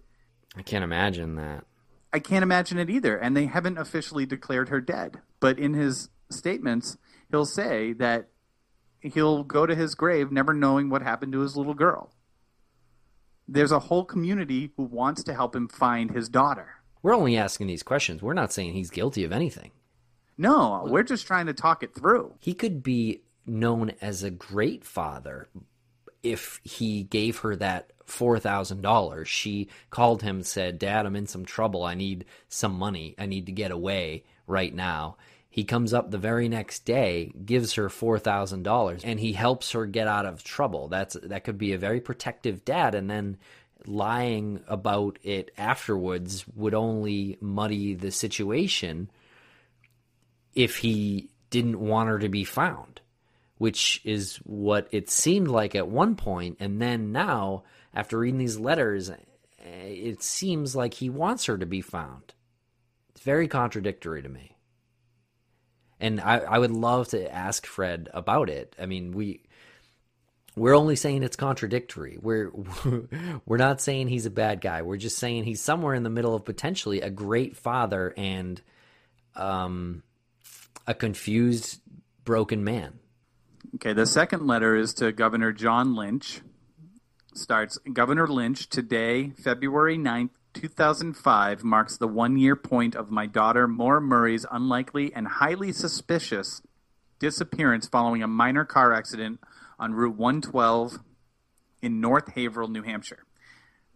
I 0.56 0.62
can't 0.62 0.84
imagine 0.84 1.36
that. 1.36 1.64
I 2.12 2.18
can't 2.18 2.42
imagine 2.42 2.78
it 2.78 2.88
either. 2.88 3.16
And 3.16 3.36
they 3.36 3.46
haven't 3.46 3.78
officially 3.78 4.26
declared 4.26 4.68
her 4.68 4.80
dead. 4.80 5.20
But 5.38 5.58
in 5.58 5.74
his 5.74 6.08
statements, 6.30 6.96
he'll 7.30 7.44
say 7.44 7.92
that 7.94 8.28
he'll 9.00 9.44
go 9.44 9.66
to 9.66 9.74
his 9.74 9.94
grave 9.94 10.32
never 10.32 10.54
knowing 10.54 10.88
what 10.88 11.02
happened 11.02 11.32
to 11.32 11.40
his 11.40 11.56
little 11.56 11.74
girl. 11.74 12.10
There's 13.46 13.70
a 13.72 13.78
whole 13.80 14.04
community 14.04 14.72
who 14.76 14.84
wants 14.84 15.22
to 15.24 15.34
help 15.34 15.54
him 15.54 15.68
find 15.68 16.10
his 16.10 16.28
daughter. 16.28 16.75
We're 17.02 17.14
only 17.14 17.36
asking 17.36 17.66
these 17.66 17.82
questions. 17.82 18.22
We're 18.22 18.34
not 18.34 18.52
saying 18.52 18.72
he's 18.72 18.90
guilty 18.90 19.24
of 19.24 19.32
anything. 19.32 19.70
No, 20.38 20.86
we're 20.86 21.02
just 21.02 21.26
trying 21.26 21.46
to 21.46 21.54
talk 21.54 21.82
it 21.82 21.94
through. 21.94 22.34
He 22.38 22.52
could 22.52 22.82
be 22.82 23.22
known 23.46 23.92
as 24.00 24.22
a 24.22 24.30
great 24.30 24.84
father 24.84 25.48
if 26.22 26.60
he 26.64 27.04
gave 27.04 27.38
her 27.38 27.56
that 27.56 27.92
$4,000. 28.06 29.26
She 29.26 29.68
called 29.90 30.22
him 30.22 30.36
and 30.36 30.46
said, 30.46 30.78
Dad, 30.78 31.06
I'm 31.06 31.16
in 31.16 31.26
some 31.26 31.44
trouble. 31.44 31.84
I 31.84 31.94
need 31.94 32.24
some 32.48 32.74
money. 32.74 33.14
I 33.18 33.26
need 33.26 33.46
to 33.46 33.52
get 33.52 33.70
away 33.70 34.24
right 34.46 34.74
now. 34.74 35.16
He 35.48 35.64
comes 35.64 35.94
up 35.94 36.10
the 36.10 36.18
very 36.18 36.48
next 36.48 36.84
day, 36.84 37.32
gives 37.44 37.74
her 37.74 37.88
$4,000, 37.88 39.00
and 39.04 39.18
he 39.18 39.32
helps 39.32 39.72
her 39.72 39.86
get 39.86 40.06
out 40.06 40.26
of 40.26 40.44
trouble. 40.44 40.88
That's 40.88 41.16
That 41.22 41.44
could 41.44 41.56
be 41.56 41.72
a 41.72 41.78
very 41.78 42.00
protective 42.00 42.64
dad. 42.64 42.94
And 42.94 43.08
then 43.08 43.38
lying 43.86 44.62
about 44.68 45.18
it 45.22 45.50
afterwards 45.56 46.44
would 46.54 46.74
only 46.74 47.38
muddy 47.40 47.94
the 47.94 48.10
situation 48.10 49.10
if 50.54 50.78
he 50.78 51.28
didn't 51.50 51.78
want 51.78 52.08
her 52.08 52.18
to 52.18 52.28
be 52.28 52.44
found 52.44 53.00
which 53.58 54.00
is 54.04 54.36
what 54.44 54.88
it 54.90 55.10
seemed 55.10 55.48
like 55.48 55.74
at 55.74 55.88
one 55.88 56.14
point. 56.14 56.56
And 56.60 56.80
then 56.80 57.12
now 57.12 57.64
after 57.94 58.18
reading 58.18 58.38
these 58.38 58.58
letters 58.58 59.10
it 59.58 60.22
seems 60.22 60.76
like 60.76 60.94
he 60.94 61.10
wants 61.10 61.46
her 61.46 61.58
to 61.58 61.66
be 61.66 61.80
found. 61.80 62.34
It's 63.10 63.22
very 63.22 63.48
contradictory 63.48 64.22
to 64.22 64.28
me. 64.28 64.56
And 65.98 66.20
I, 66.20 66.38
I 66.38 66.58
would 66.58 66.70
love 66.70 67.08
to 67.08 67.34
ask 67.34 67.64
fred 67.64 68.08
about 68.12 68.50
it. 68.50 68.76
I 68.78 68.86
mean 68.86 69.12
we 69.12 69.40
we're 70.56 70.74
only 70.74 70.96
saying 70.96 71.22
it's 71.22 71.36
contradictory. 71.36 72.18
We're 72.20 72.50
we're 73.46 73.58
not 73.58 73.80
saying 73.80 74.08
he's 74.08 74.26
a 74.26 74.30
bad 74.30 74.60
guy. 74.60 74.82
We're 74.82 74.96
just 74.96 75.18
saying 75.18 75.44
he's 75.44 75.60
somewhere 75.60 75.94
in 75.94 76.02
the 76.02 76.10
middle 76.10 76.34
of 76.34 76.44
potentially 76.44 77.02
a 77.02 77.10
great 77.10 77.56
father 77.56 78.14
and 78.16 78.60
um 79.34 80.02
a 80.86 80.94
confused 80.94 81.80
broken 82.24 82.64
man. 82.64 82.98
Okay, 83.76 83.92
the 83.92 84.06
second 84.06 84.46
letter 84.46 84.74
is 84.74 84.94
to 84.94 85.12
Governor 85.12 85.52
John 85.52 85.94
Lynch. 85.94 86.40
Starts 87.34 87.76
Governor 87.92 88.26
Lynch, 88.26 88.70
today, 88.70 89.30
February 89.30 89.98
9th, 89.98 90.30
2005, 90.54 91.62
marks 91.62 91.98
the 91.98 92.08
one 92.08 92.38
year 92.38 92.56
point 92.56 92.96
of 92.96 93.10
my 93.10 93.26
daughter 93.26 93.68
Maura 93.68 94.00
Murray's 94.00 94.46
unlikely 94.50 95.12
and 95.12 95.28
highly 95.28 95.72
suspicious 95.72 96.62
disappearance 97.18 97.86
following 97.86 98.22
a 98.22 98.26
minor 98.26 98.64
car 98.64 98.94
accident 98.94 99.40
on 99.78 99.92
Route 99.94 100.16
112 100.16 100.98
in 101.82 102.00
North 102.00 102.32
Haverhill, 102.34 102.68
New 102.68 102.82
Hampshire. 102.82 103.24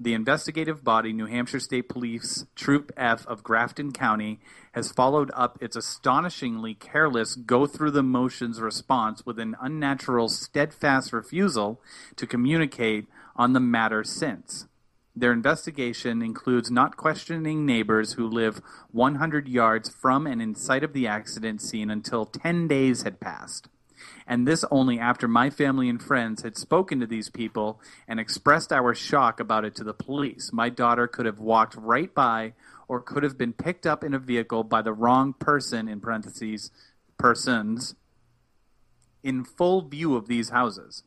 The 0.02 0.14
investigative 0.14 0.82
body, 0.82 1.12
New 1.12 1.26
Hampshire 1.26 1.60
State 1.60 1.90
Police 1.90 2.46
Troop 2.54 2.90
F 2.96 3.26
of 3.26 3.42
Grafton 3.42 3.92
County, 3.92 4.40
has 4.72 4.92
followed 4.92 5.30
up 5.34 5.58
its 5.60 5.76
astonishingly 5.76 6.72
careless 6.72 7.34
go 7.34 7.66
through 7.66 7.90
the 7.90 8.02
motions 8.02 8.62
response 8.62 9.26
with 9.26 9.38
an 9.38 9.56
unnatural, 9.60 10.30
steadfast 10.30 11.12
refusal 11.12 11.82
to 12.16 12.26
communicate 12.26 13.08
on 13.36 13.52
the 13.52 13.60
matter 13.60 14.02
since. 14.02 14.66
Their 15.14 15.32
investigation 15.32 16.22
includes 16.22 16.70
not 16.70 16.96
questioning 16.96 17.66
neighbors 17.66 18.14
who 18.14 18.26
live 18.26 18.62
100 18.92 19.48
yards 19.48 19.90
from 19.90 20.26
and 20.26 20.40
in 20.40 20.54
sight 20.54 20.82
of 20.82 20.94
the 20.94 21.06
accident 21.06 21.60
scene 21.60 21.90
until 21.90 22.24
10 22.24 22.68
days 22.68 23.02
had 23.02 23.20
passed. 23.20 23.68
And 24.30 24.46
this 24.46 24.64
only 24.70 25.00
after 25.00 25.26
my 25.26 25.50
family 25.50 25.88
and 25.88 26.00
friends 26.00 26.42
had 26.42 26.56
spoken 26.56 27.00
to 27.00 27.06
these 27.06 27.28
people 27.28 27.80
and 28.06 28.20
expressed 28.20 28.72
our 28.72 28.94
shock 28.94 29.40
about 29.40 29.64
it 29.64 29.74
to 29.74 29.82
the 29.82 29.92
police. 29.92 30.52
My 30.52 30.68
daughter 30.68 31.08
could 31.08 31.26
have 31.26 31.40
walked 31.40 31.74
right 31.74 32.14
by 32.14 32.52
or 32.86 33.00
could 33.00 33.24
have 33.24 33.36
been 33.36 33.52
picked 33.52 33.88
up 33.88 34.04
in 34.04 34.14
a 34.14 34.20
vehicle 34.20 34.62
by 34.62 34.82
the 34.82 34.92
wrong 34.92 35.32
person, 35.32 35.88
in 35.88 36.00
parentheses, 36.00 36.70
persons, 37.18 37.96
in 39.24 39.42
full 39.42 39.82
view 39.82 40.14
of 40.14 40.28
these 40.28 40.50
houses. 40.50 41.02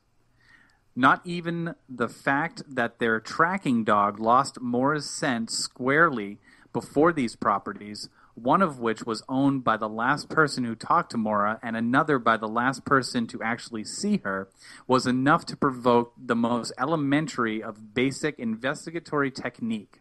Not 0.93 1.21
even 1.23 1.75
the 1.87 2.09
fact 2.09 2.61
that 2.67 2.99
their 2.99 3.21
tracking 3.21 3.85
dog 3.85 4.19
lost 4.19 4.59
Maura's 4.59 5.09
scent 5.09 5.49
squarely 5.49 6.39
before 6.73 7.13
these 7.13 7.37
properties, 7.37 8.09
one 8.35 8.61
of 8.61 8.79
which 8.79 9.03
was 9.03 9.23
owned 9.29 9.63
by 9.63 9.77
the 9.77 9.89
last 9.89 10.29
person 10.29 10.63
who 10.63 10.75
talked 10.75 11.11
to 11.11 11.17
Maura 11.17 11.59
and 11.61 11.75
another 11.75 12.17
by 12.19 12.37
the 12.37 12.47
last 12.47 12.85
person 12.85 13.27
to 13.27 13.41
actually 13.41 13.83
see 13.83 14.17
her, 14.23 14.49
was 14.87 15.05
enough 15.05 15.45
to 15.45 15.57
provoke 15.57 16.13
the 16.17 16.35
most 16.35 16.73
elementary 16.79 17.61
of 17.61 17.93
basic 17.93 18.39
investigatory 18.39 19.31
technique. 19.31 19.99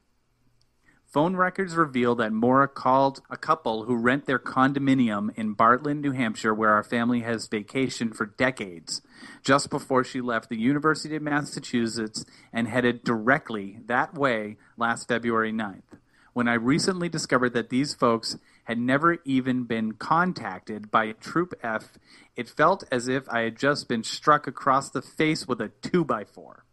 Phone 1.13 1.37
records 1.37 1.77
reveal 1.77 2.15
that 2.15 2.33
Maura 2.33 2.67
called 2.67 3.21
a 3.29 3.37
couple 3.37 3.85
who 3.85 3.97
rent 3.97 4.25
their 4.25 4.39
condominium 4.39 5.29
in 5.37 5.53
Bartlett, 5.53 5.99
New 5.99 6.13
Hampshire, 6.13 6.55
where 6.55 6.71
our 6.71 6.83
family 6.83 7.21
has 7.21 7.51
vacationed 7.51 8.17
for 8.17 8.25
decades, 8.25 9.03
just 9.43 9.69
before 9.69 10.05
she 10.05 10.23
left 10.23 10.49
the 10.49 10.59
University 10.59 11.15
of 11.15 11.23
Massachusetts 11.23 12.25
and 12.51 12.67
headed 12.67 13.05
directly 13.05 13.81
that 13.85 14.15
way 14.15 14.57
last 14.79 15.07
February 15.07 15.53
9th. 15.53 15.83
When 16.33 16.49
I 16.49 16.55
recently 16.55 17.09
discovered 17.09 17.53
that 17.55 17.69
these 17.69 17.95
folks 17.95 18.39
had 18.65 18.79
never 18.79 19.19
even 19.25 19.65
been 19.65 19.93
contacted 19.93 20.91
by 20.91 21.13
Troop 21.13 21.53
F, 21.63 21.99
it 22.37 22.49
felt 22.49 22.85
as 22.91 23.07
if 23.07 23.29
I 23.29 23.41
had 23.41 23.59
just 23.59 23.89
been 23.89 24.03
struck 24.03 24.47
across 24.47 24.89
the 24.89 25.03
face 25.03 25.47
with 25.47 25.61
a 25.61 25.69
2 25.83 26.05
by 26.05 26.25
4 26.25 26.65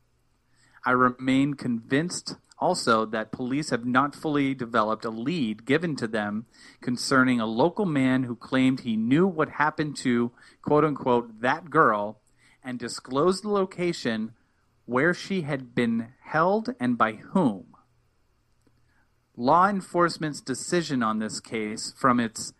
I 0.85 0.91
remain 0.91 1.55
convinced 1.55 2.35
also 2.57 3.05
that 3.05 3.31
police 3.31 3.69
have 3.69 3.85
not 3.85 4.15
fully 4.15 4.53
developed 4.53 5.05
a 5.05 5.09
lead 5.09 5.65
given 5.65 5.95
to 5.97 6.07
them 6.07 6.45
concerning 6.81 7.39
a 7.39 7.45
local 7.45 7.85
man 7.85 8.23
who 8.23 8.35
claimed 8.35 8.81
he 8.81 8.95
knew 8.95 9.27
what 9.27 9.49
happened 9.49 9.97
to 9.97 10.31
quote 10.61 10.85
unquote 10.85 11.41
that 11.41 11.69
girl 11.69 12.21
and 12.63 12.79
disclosed 12.79 13.43
the 13.43 13.49
location 13.49 14.33
where 14.85 15.13
she 15.13 15.41
had 15.41 15.75
been 15.75 16.13
held 16.21 16.73
and 16.79 16.97
by 16.97 17.13
whom. 17.13 17.75
Law 19.39 19.69
enforcement's 19.69 20.41
decision 20.41 21.01
on 21.01 21.19
this 21.19 21.39
case 21.39 21.93
from 21.97 22.19
its 22.19 22.51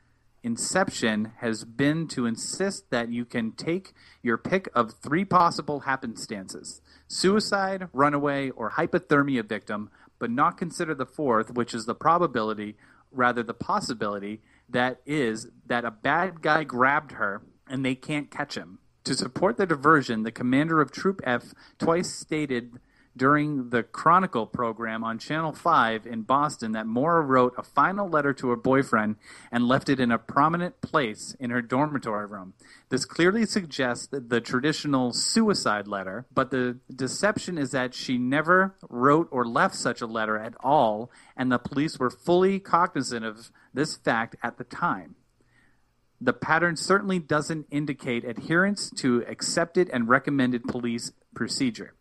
inception 0.43 1.33
has 1.39 1.65
been 1.65 2.07
to 2.07 2.25
insist 2.25 2.89
that 2.89 3.09
you 3.09 3.25
can 3.25 3.51
take 3.51 3.91
your 4.23 4.37
pick 4.37 4.69
of 4.73 4.93
three 4.93 5.25
possible 5.25 5.81
happenstances 5.81 6.79
suicide, 7.05 7.89
runaway, 7.91 8.49
or 8.51 8.71
hypothermia 8.71 9.43
victim, 9.43 9.89
but 10.19 10.31
not 10.31 10.57
consider 10.57 10.95
the 10.95 11.05
fourth, 11.05 11.51
which 11.51 11.73
is 11.73 11.85
the 11.85 11.93
probability, 11.93 12.77
rather 13.11 13.43
the 13.43 13.53
possibility, 13.53 14.41
that 14.69 15.01
is 15.05 15.47
that 15.65 15.83
a 15.83 15.91
bad 15.91 16.41
guy 16.41 16.63
grabbed 16.63 17.11
her 17.11 17.41
and 17.67 17.83
they 17.83 17.93
can't 17.95 18.31
catch 18.31 18.55
him. 18.55 18.79
To 19.03 19.13
support 19.15 19.57
the 19.57 19.65
diversion, 19.65 20.23
the 20.23 20.31
commander 20.31 20.79
of 20.79 20.93
Troop 20.93 21.19
F 21.25 21.53
twice 21.77 22.15
stated 22.15 22.79
during 23.19 23.69
the 23.69 23.83
Chronicle 23.83 24.47
program 24.47 25.03
on 25.03 25.19
Channel 25.19 25.51
5 25.51 26.07
in 26.07 26.21
Boston 26.21 26.71
that 26.71 26.87
Maura 26.87 27.21
wrote 27.21 27.53
a 27.57 27.63
final 27.63 28.09
letter 28.09 28.33
to 28.33 28.49
her 28.49 28.55
boyfriend 28.55 29.17
and 29.51 29.67
left 29.67 29.89
it 29.89 29.99
in 29.99 30.09
a 30.09 30.17
prominent 30.17 30.79
place 30.81 31.35
in 31.37 31.49
her 31.49 31.61
dormitory 31.61 32.25
room. 32.25 32.53
This 32.87 33.03
clearly 33.03 33.45
suggests 33.45 34.07
the 34.09 34.39
traditional 34.41 35.11
suicide 35.11 35.85
letter, 35.85 36.25
but 36.33 36.49
the 36.49 36.79
deception 36.95 37.57
is 37.57 37.71
that 37.71 37.93
she 37.93 38.17
never 38.17 38.75
wrote 38.89 39.27
or 39.31 39.45
left 39.45 39.75
such 39.75 40.01
a 40.01 40.07
letter 40.07 40.37
at 40.37 40.53
all, 40.61 41.11
and 41.35 41.51
the 41.51 41.59
police 41.59 41.99
were 41.99 42.09
fully 42.09 42.57
cognizant 42.57 43.25
of 43.25 43.51
this 43.73 43.97
fact 43.97 44.37
at 44.41 44.57
the 44.57 44.63
time. 44.63 45.15
The 46.21 46.33
pattern 46.33 46.77
certainly 46.77 47.19
doesn't 47.19 47.67
indicate 47.69 48.23
adherence 48.23 48.89
to 48.97 49.25
accepted 49.27 49.89
and 49.91 50.07
recommended 50.07 50.63
police 50.63 51.11
procedure. 51.35 51.95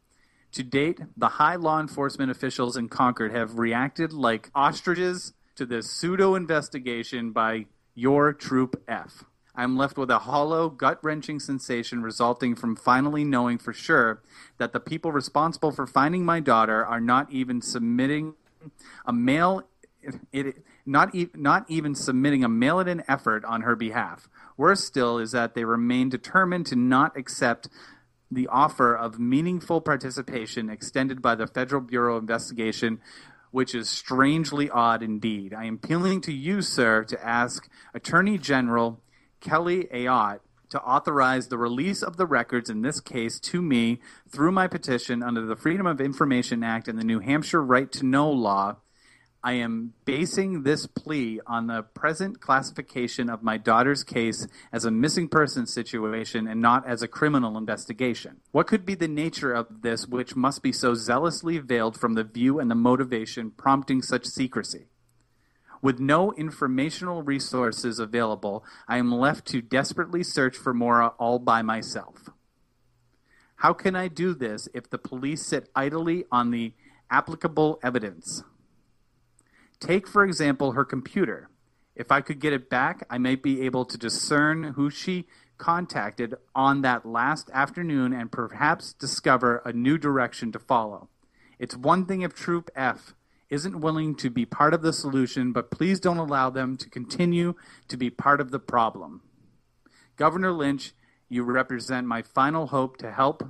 To 0.53 0.62
date, 0.62 1.01
the 1.16 1.28
high 1.28 1.57
law 1.57 1.80
enforcement 1.80 2.30
officials 2.30 2.76
in 2.76 2.88
Concord 2.88 3.32
have 3.32 3.59
reacted 3.59 4.12
like 4.12 4.51
ostriches 4.55 5.34
to 5.57 5.66
this 5.66 5.90
pseudo 5.90 6.34
investigation 6.34 7.32
by 7.32 7.66
your 7.94 8.32
Troop 8.32 8.82
F. 8.88 9.24
I'm 9.55 9.76
left 9.76 9.99
with 9.99 10.11
a 10.11 10.20
hollow, 10.20 10.70
gut 10.70 11.01
wrenching 11.03 11.40
sensation 11.40 12.01
resulting 12.01 12.55
from 12.55 12.76
finally 12.76 13.24
knowing 13.24 13.59
for 13.59 13.72
sure 13.72 14.22
that 14.59 14.72
the 14.72 14.78
people 14.78 15.11
responsible 15.11 15.72
for 15.72 15.84
finding 15.84 16.24
my 16.24 16.38
daughter 16.38 16.86
are 16.86 17.01
not 17.01 17.32
even 17.32 17.61
submitting 17.61 18.34
a 19.05 19.12
mail. 19.12 19.64
It, 20.32 20.62
not, 20.86 21.12
e- 21.12 21.30
not 21.34 21.64
even 21.68 21.96
submitting 21.96 22.44
a 22.44 22.49
mail 22.49 22.78
in 22.78 23.03
effort 23.09 23.44
on 23.44 23.62
her 23.62 23.74
behalf. 23.74 24.28
Worse 24.57 24.84
still 24.84 25.18
is 25.18 25.32
that 25.32 25.55
they 25.55 25.64
remain 25.64 26.09
determined 26.09 26.66
to 26.66 26.76
not 26.76 27.16
accept 27.16 27.68
the 28.31 28.47
offer 28.49 28.95
of 28.95 29.18
meaningful 29.18 29.81
participation 29.81 30.68
extended 30.68 31.22
by 31.22 31.35
the 31.35 31.47
Federal 31.47 31.81
Bureau 31.81 32.16
of 32.16 32.22
Investigation, 32.22 33.01
which 33.51 33.74
is 33.74 33.89
strangely 33.89 34.68
odd 34.68 35.03
indeed. 35.03 35.55
I 35.55 35.64
am 35.64 35.81
appealing 35.83 36.20
to 36.22 36.33
you, 36.33 36.61
sir, 36.62 37.05
to 37.05 37.26
ask 37.26 37.68
Attorney 37.95 38.39
General 38.39 39.01
Kelly 39.41 39.89
Ayotte 39.93 40.41
to 40.70 40.83
authorize 40.83 41.49
the 41.49 41.59
release 41.59 42.03
of 42.03 42.16
the 42.16 42.26
records 42.26 42.68
in 42.68 42.83
this 42.83 43.01
case 43.01 43.41
to 43.41 43.62
me 43.62 44.01
through 44.29 44.53
my 44.53 44.66
petition 44.66 45.22
under 45.22 45.47
the 45.47 45.57
Freedom 45.57 45.87
of 45.87 46.01
Information 46.01 46.62
Act 46.62 46.89
and 46.89 46.99
the 46.99 47.05
New 47.05 47.20
Hampshire 47.20 47.62
Right 47.62 47.91
to 47.93 48.05
Know 48.05 48.31
law 48.31 48.76
I 49.43 49.53
am 49.53 49.93
basing 50.05 50.64
this 50.64 50.86
plea 50.86 51.41
on 51.47 51.68
the 51.68 51.82
present 51.82 52.41
classification 52.41 53.30
of 53.30 53.43
my 53.43 53.57
daughter's 53.57 54.03
case 54.03 54.49
as 54.72 54.84
a 54.84 54.91
missing 54.91 55.28
person 55.28 55.64
situation 55.66 56.49
and 56.49 56.61
not 56.61 56.86
as 56.89 57.03
a 57.03 57.09
criminal 57.09 57.57
investigation. 57.57 58.41
What 58.51 58.66
could 58.66 58.84
be 58.84 58.97
the 58.97 59.07
nature 59.07 59.53
of 59.53 59.82
this 59.82 60.09
which 60.09 60.34
must 60.34 60.61
be 60.61 60.72
so 60.72 60.95
zealously 60.95 61.59
veiled 61.59 61.99
from 62.01 62.14
the 62.14 62.24
view 62.24 62.59
and 62.59 62.68
the 62.68 62.74
motivation 62.74 63.53
prompting 63.53 64.03
such 64.03 64.26
secrecy? 64.26 64.86
With 65.80 66.01
no 66.01 66.32
informational 66.32 67.22
resources 67.22 68.01
available, 68.01 68.64
I 68.89 68.99
am 68.99 69.14
left 69.14 69.47
to 69.49 69.62
desperately 69.62 70.24
search 70.24 70.57
for 70.57 70.74
Maura 70.74 71.12
all 71.16 71.39
by 71.39 71.62
myself. 71.62 72.28
How 73.57 73.72
can 73.72 73.95
I 73.95 74.09
do 74.09 74.34
this 74.34 74.68
if 74.74 74.91
the 74.91 74.99
police 74.99 75.47
sit 75.47 75.68
idly 75.76 76.24
on 76.32 76.51
the 76.51 76.74
applicable 77.09 77.78
evidence? 77.84 78.43
Take, 79.81 80.09
for 80.09 80.24
example, 80.24 80.72
her 80.72 80.85
computer. 80.85 81.49
If 81.95 82.11
I 82.12 82.20
could 82.20 82.41
get 82.41 82.53
it 82.53 82.70
back, 82.70 83.07
I 83.11 83.18
might 83.18 83.43
be 83.43 83.62
able 83.62 83.85
to 83.85 83.99
discern 83.99 84.74
who 84.74 84.91
she 84.91 85.26
contacted 85.59 86.35
on 86.55 86.83
that 86.83 87.05
last 87.05 87.51
afternoon 87.53 88.12
and 88.12 88.31
perhaps 88.31 88.93
discover 88.93 89.61
a 89.64 89.72
new 89.72 89.99
direction 89.99 90.53
to 90.53 90.59
follow. 90.59 91.09
It's 91.59 91.76
one 91.76 92.07
thing 92.07 92.22
if 92.22 92.35
Troop 92.35 92.70
F 92.76 93.14
isn't 93.51 93.81
willing 93.81 94.14
to 94.14 94.31
be 94.31 94.45
part 94.45 94.74
of 94.74 94.83
the 94.83 94.93
solution, 94.93 95.53
but 95.53 95.70
please 95.70 95.99
don't 95.99 96.18
allow 96.18 96.51
them 96.51 96.76
to 96.76 96.89
continue 96.89 97.55
to 97.89 97.97
be 97.97 98.11
part 98.11 98.41
of 98.41 98.51
the 98.51 98.59
problem. 98.61 99.22
Governor 100.16 100.53
Lynch, 100.53 100.93
you 101.29 101.43
represent 101.43 102.07
my 102.07 102.22
final 102.22 102.68
hope 102.68 102.97
to 102.99 103.11
help 103.11 103.43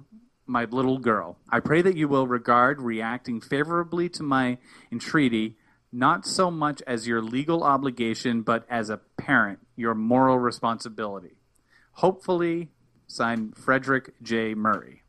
my 0.46 0.64
little 0.64 0.98
girl. 0.98 1.36
I 1.50 1.60
pray 1.60 1.82
that 1.82 1.96
you 1.96 2.08
will 2.08 2.26
regard 2.26 2.80
reacting 2.80 3.40
favorably 3.40 4.08
to 4.10 4.22
my 4.22 4.56
entreaty 4.90 5.57
not 5.92 6.26
so 6.26 6.50
much 6.50 6.82
as 6.86 7.06
your 7.06 7.22
legal 7.22 7.64
obligation, 7.64 8.42
but 8.42 8.66
as 8.68 8.90
a 8.90 9.00
parent, 9.16 9.60
your 9.76 9.94
moral 9.94 10.38
responsibility. 10.38 11.36
Hopefully, 11.92 12.70
signed 13.06 13.56
Frederick 13.56 14.12
J. 14.22 14.54
Murray. 14.54 15.02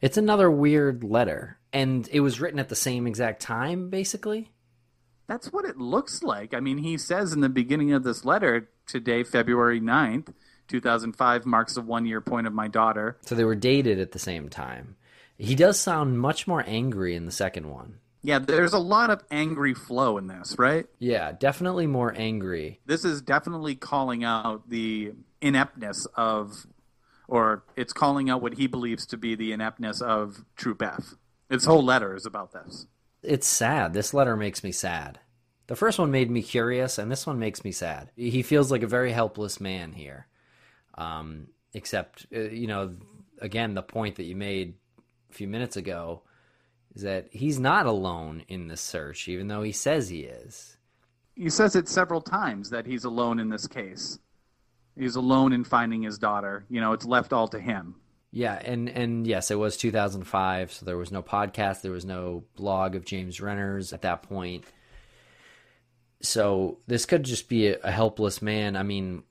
It's 0.00 0.16
another 0.16 0.50
weird 0.50 1.04
letter, 1.04 1.58
and 1.72 2.08
it 2.10 2.20
was 2.20 2.40
written 2.40 2.58
at 2.58 2.68
the 2.68 2.74
same 2.74 3.06
exact 3.06 3.40
time, 3.40 3.90
basically. 3.90 4.50
That's 5.28 5.52
what 5.52 5.64
it 5.64 5.78
looks 5.78 6.22
like. 6.22 6.54
I 6.54 6.60
mean, 6.60 6.78
he 6.78 6.98
says 6.98 7.32
in 7.32 7.40
the 7.40 7.48
beginning 7.48 7.92
of 7.92 8.02
this 8.02 8.24
letter, 8.24 8.68
today, 8.86 9.22
February 9.22 9.80
9th, 9.80 10.34
2005, 10.68 11.46
marks 11.46 11.74
the 11.74 11.80
one 11.80 12.06
year 12.06 12.20
point 12.20 12.46
of 12.46 12.52
my 12.52 12.68
daughter. 12.68 13.16
So 13.22 13.34
they 13.34 13.44
were 13.44 13.54
dated 13.54 14.00
at 14.00 14.12
the 14.12 14.18
same 14.18 14.48
time. 14.48 14.96
He 15.38 15.54
does 15.54 15.78
sound 15.78 16.18
much 16.18 16.46
more 16.46 16.64
angry 16.66 17.14
in 17.14 17.26
the 17.26 17.32
second 17.32 17.68
one. 17.68 17.98
Yeah, 18.22 18.38
there's 18.38 18.72
a 18.72 18.78
lot 18.78 19.10
of 19.10 19.24
angry 19.30 19.74
flow 19.74 20.16
in 20.16 20.28
this, 20.28 20.56
right? 20.58 20.86
Yeah, 20.98 21.32
definitely 21.32 21.88
more 21.88 22.14
angry. 22.16 22.80
This 22.86 23.04
is 23.04 23.20
definitely 23.20 23.74
calling 23.74 24.22
out 24.22 24.68
the 24.68 25.12
ineptness 25.40 26.06
of, 26.16 26.66
or 27.26 27.64
it's 27.74 27.92
calling 27.92 28.30
out 28.30 28.40
what 28.40 28.54
he 28.54 28.68
believes 28.68 29.06
to 29.06 29.16
be 29.16 29.34
the 29.34 29.52
ineptness 29.52 30.00
of 30.00 30.44
Troop 30.56 30.82
F. 30.82 31.14
Its 31.50 31.64
whole 31.64 31.84
letter 31.84 32.14
is 32.14 32.24
about 32.24 32.52
this. 32.52 32.86
It's 33.22 33.46
sad. 33.46 33.92
This 33.92 34.14
letter 34.14 34.36
makes 34.36 34.62
me 34.62 34.70
sad. 34.70 35.18
The 35.66 35.76
first 35.76 35.98
one 35.98 36.10
made 36.10 36.30
me 36.30 36.42
curious, 36.42 36.98
and 36.98 37.10
this 37.10 37.26
one 37.26 37.38
makes 37.38 37.64
me 37.64 37.72
sad. 37.72 38.10
He 38.16 38.42
feels 38.42 38.70
like 38.70 38.82
a 38.82 38.88
very 38.88 39.12
helpless 39.12 39.60
man 39.60 39.92
here. 39.92 40.26
Um, 40.96 41.48
except, 41.72 42.26
uh, 42.34 42.40
you 42.40 42.66
know, 42.66 42.94
again, 43.40 43.74
the 43.74 43.82
point 43.82 44.16
that 44.16 44.24
you 44.24 44.36
made 44.36 44.74
a 45.30 45.32
few 45.32 45.48
minutes 45.48 45.76
ago 45.76 46.22
is 46.94 47.02
that 47.02 47.28
he's 47.30 47.58
not 47.58 47.86
alone 47.86 48.44
in 48.48 48.68
the 48.68 48.76
search, 48.76 49.28
even 49.28 49.48
though 49.48 49.62
he 49.62 49.72
says 49.72 50.08
he 50.08 50.20
is. 50.20 50.76
He 51.34 51.48
says 51.48 51.74
it 51.74 51.88
several 51.88 52.20
times 52.20 52.70
that 52.70 52.86
he's 52.86 53.04
alone 53.04 53.38
in 53.38 53.48
this 53.48 53.66
case. 53.66 54.18
He's 54.98 55.16
alone 55.16 55.52
in 55.52 55.64
finding 55.64 56.02
his 56.02 56.18
daughter. 56.18 56.66
You 56.68 56.80
know, 56.80 56.92
it's 56.92 57.06
left 57.06 57.32
all 57.32 57.48
to 57.48 57.58
him. 57.58 57.96
Yeah, 58.30 58.60
and 58.64 58.88
and 58.88 59.26
yes, 59.26 59.50
it 59.50 59.58
was 59.58 59.76
2005, 59.76 60.72
so 60.72 60.86
there 60.86 60.96
was 60.96 61.12
no 61.12 61.22
podcast, 61.22 61.82
there 61.82 61.92
was 61.92 62.06
no 62.06 62.44
blog 62.56 62.94
of 62.94 63.04
James 63.04 63.40
Renner's 63.40 63.92
at 63.92 64.02
that 64.02 64.22
point. 64.22 64.64
So 66.22 66.78
this 66.86 67.04
could 67.04 67.24
just 67.24 67.48
be 67.48 67.68
a, 67.68 67.78
a 67.80 67.90
helpless 67.90 68.40
man. 68.40 68.76
I 68.76 68.84
mean, 68.84 69.24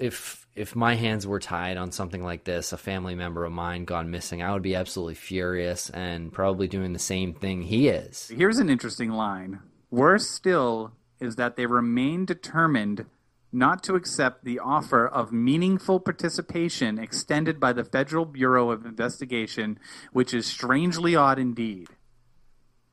if 0.00 0.46
if 0.56 0.74
my 0.74 0.94
hands 0.94 1.26
were 1.26 1.38
tied 1.38 1.76
on 1.76 1.92
something 1.92 2.24
like 2.24 2.44
this, 2.44 2.72
a 2.72 2.76
family 2.76 3.14
member 3.14 3.44
of 3.44 3.52
mine 3.52 3.84
gone 3.84 4.10
missing, 4.10 4.42
I 4.42 4.52
would 4.52 4.62
be 4.62 4.74
absolutely 4.74 5.14
furious 5.14 5.90
and 5.90 6.32
probably 6.32 6.66
doing 6.66 6.92
the 6.92 6.98
same 6.98 7.34
thing 7.34 7.62
he 7.62 7.88
is. 7.88 8.32
Here's 8.34 8.58
an 8.58 8.68
interesting 8.68 9.10
line. 9.10 9.60
Worse 9.90 10.28
still 10.28 10.92
is 11.20 11.36
that 11.36 11.56
they 11.56 11.66
remain 11.66 12.24
determined 12.24 13.06
not 13.52 13.82
to 13.82 13.94
accept 13.94 14.44
the 14.44 14.58
offer 14.58 15.06
of 15.06 15.32
meaningful 15.32 16.00
participation 16.00 16.98
extended 16.98 17.60
by 17.60 17.72
the 17.72 17.84
Federal 17.84 18.24
Bureau 18.24 18.70
of 18.70 18.86
Investigation, 18.86 19.78
which 20.12 20.32
is 20.32 20.46
strangely 20.46 21.14
odd 21.16 21.38
indeed. 21.38 21.88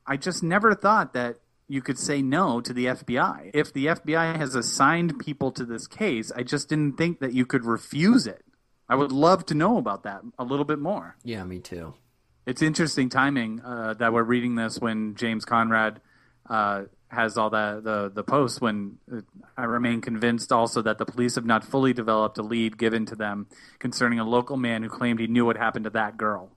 I 0.06 0.16
just 0.16 0.42
never 0.42 0.74
thought 0.74 1.12
that 1.12 1.36
you 1.68 1.82
could 1.82 1.98
say 1.98 2.22
no 2.22 2.60
to 2.60 2.72
the 2.72 2.86
FBI. 2.86 3.50
If 3.52 3.72
the 3.72 3.86
FBI 3.86 4.36
has 4.36 4.54
assigned 4.54 5.18
people 5.18 5.52
to 5.52 5.64
this 5.64 5.86
case, 5.86 6.32
I 6.34 6.42
just 6.42 6.68
didn't 6.70 6.96
think 6.96 7.20
that 7.20 7.34
you 7.34 7.44
could 7.44 7.64
refuse 7.64 8.26
it. 8.26 8.44
I 8.88 8.94
would 8.94 9.12
love 9.12 9.44
to 9.46 9.54
know 9.54 9.76
about 9.76 10.02
that 10.04 10.22
a 10.38 10.44
little 10.44 10.64
bit 10.64 10.78
more. 10.78 11.16
Yeah, 11.22 11.44
me 11.44 11.58
too. 11.58 11.94
It's 12.46 12.62
interesting 12.62 13.10
timing 13.10 13.60
uh, 13.60 13.94
that 13.98 14.14
we're 14.14 14.22
reading 14.22 14.54
this 14.54 14.78
when 14.78 15.14
James 15.14 15.44
Conrad 15.44 16.00
uh, 16.48 16.84
has 17.08 17.36
all 17.36 17.50
the, 17.50 17.80
the, 17.84 18.10
the 18.14 18.24
posts. 18.24 18.62
When 18.62 18.96
uh, 19.12 19.20
I 19.58 19.64
remain 19.64 20.00
convinced 20.00 20.50
also 20.50 20.80
that 20.80 20.96
the 20.96 21.04
police 21.04 21.34
have 21.34 21.44
not 21.44 21.62
fully 21.62 21.92
developed 21.92 22.38
a 22.38 22.42
lead 22.42 22.78
given 22.78 23.04
to 23.06 23.14
them 23.14 23.48
concerning 23.78 24.18
a 24.18 24.24
local 24.24 24.56
man 24.56 24.82
who 24.82 24.88
claimed 24.88 25.20
he 25.20 25.26
knew 25.26 25.44
what 25.44 25.58
happened 25.58 25.84
to 25.84 25.90
that 25.90 26.16
girl. 26.16 26.50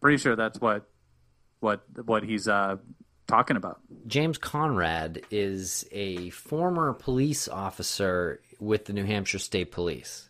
Pretty 0.00 0.16
sure 0.16 0.34
that's 0.34 0.58
what 0.58 0.88
what 1.60 1.82
what 2.06 2.24
he's 2.24 2.48
uh, 2.48 2.76
talking 3.26 3.56
about. 3.56 3.80
James 4.06 4.38
Conrad 4.38 5.22
is 5.30 5.86
a 5.92 6.30
former 6.30 6.92
police 6.92 7.48
officer 7.48 8.40
with 8.58 8.84
the 8.84 8.92
New 8.92 9.04
Hampshire 9.04 9.38
State 9.38 9.72
Police. 9.72 10.28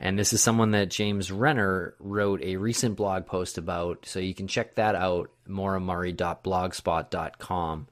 And 0.00 0.16
this 0.18 0.32
is 0.32 0.42
someone 0.42 0.72
that 0.72 0.90
James 0.90 1.30
Renner 1.32 1.94
wrote 1.98 2.42
a 2.42 2.56
recent 2.56 2.96
blog 2.96 3.26
post 3.26 3.58
about, 3.58 4.06
so 4.06 4.20
you 4.20 4.34
can 4.34 4.46
check 4.46 4.76
that 4.76 4.94
out, 4.94 5.30
mauramurray.blogspot.com. 5.48 7.88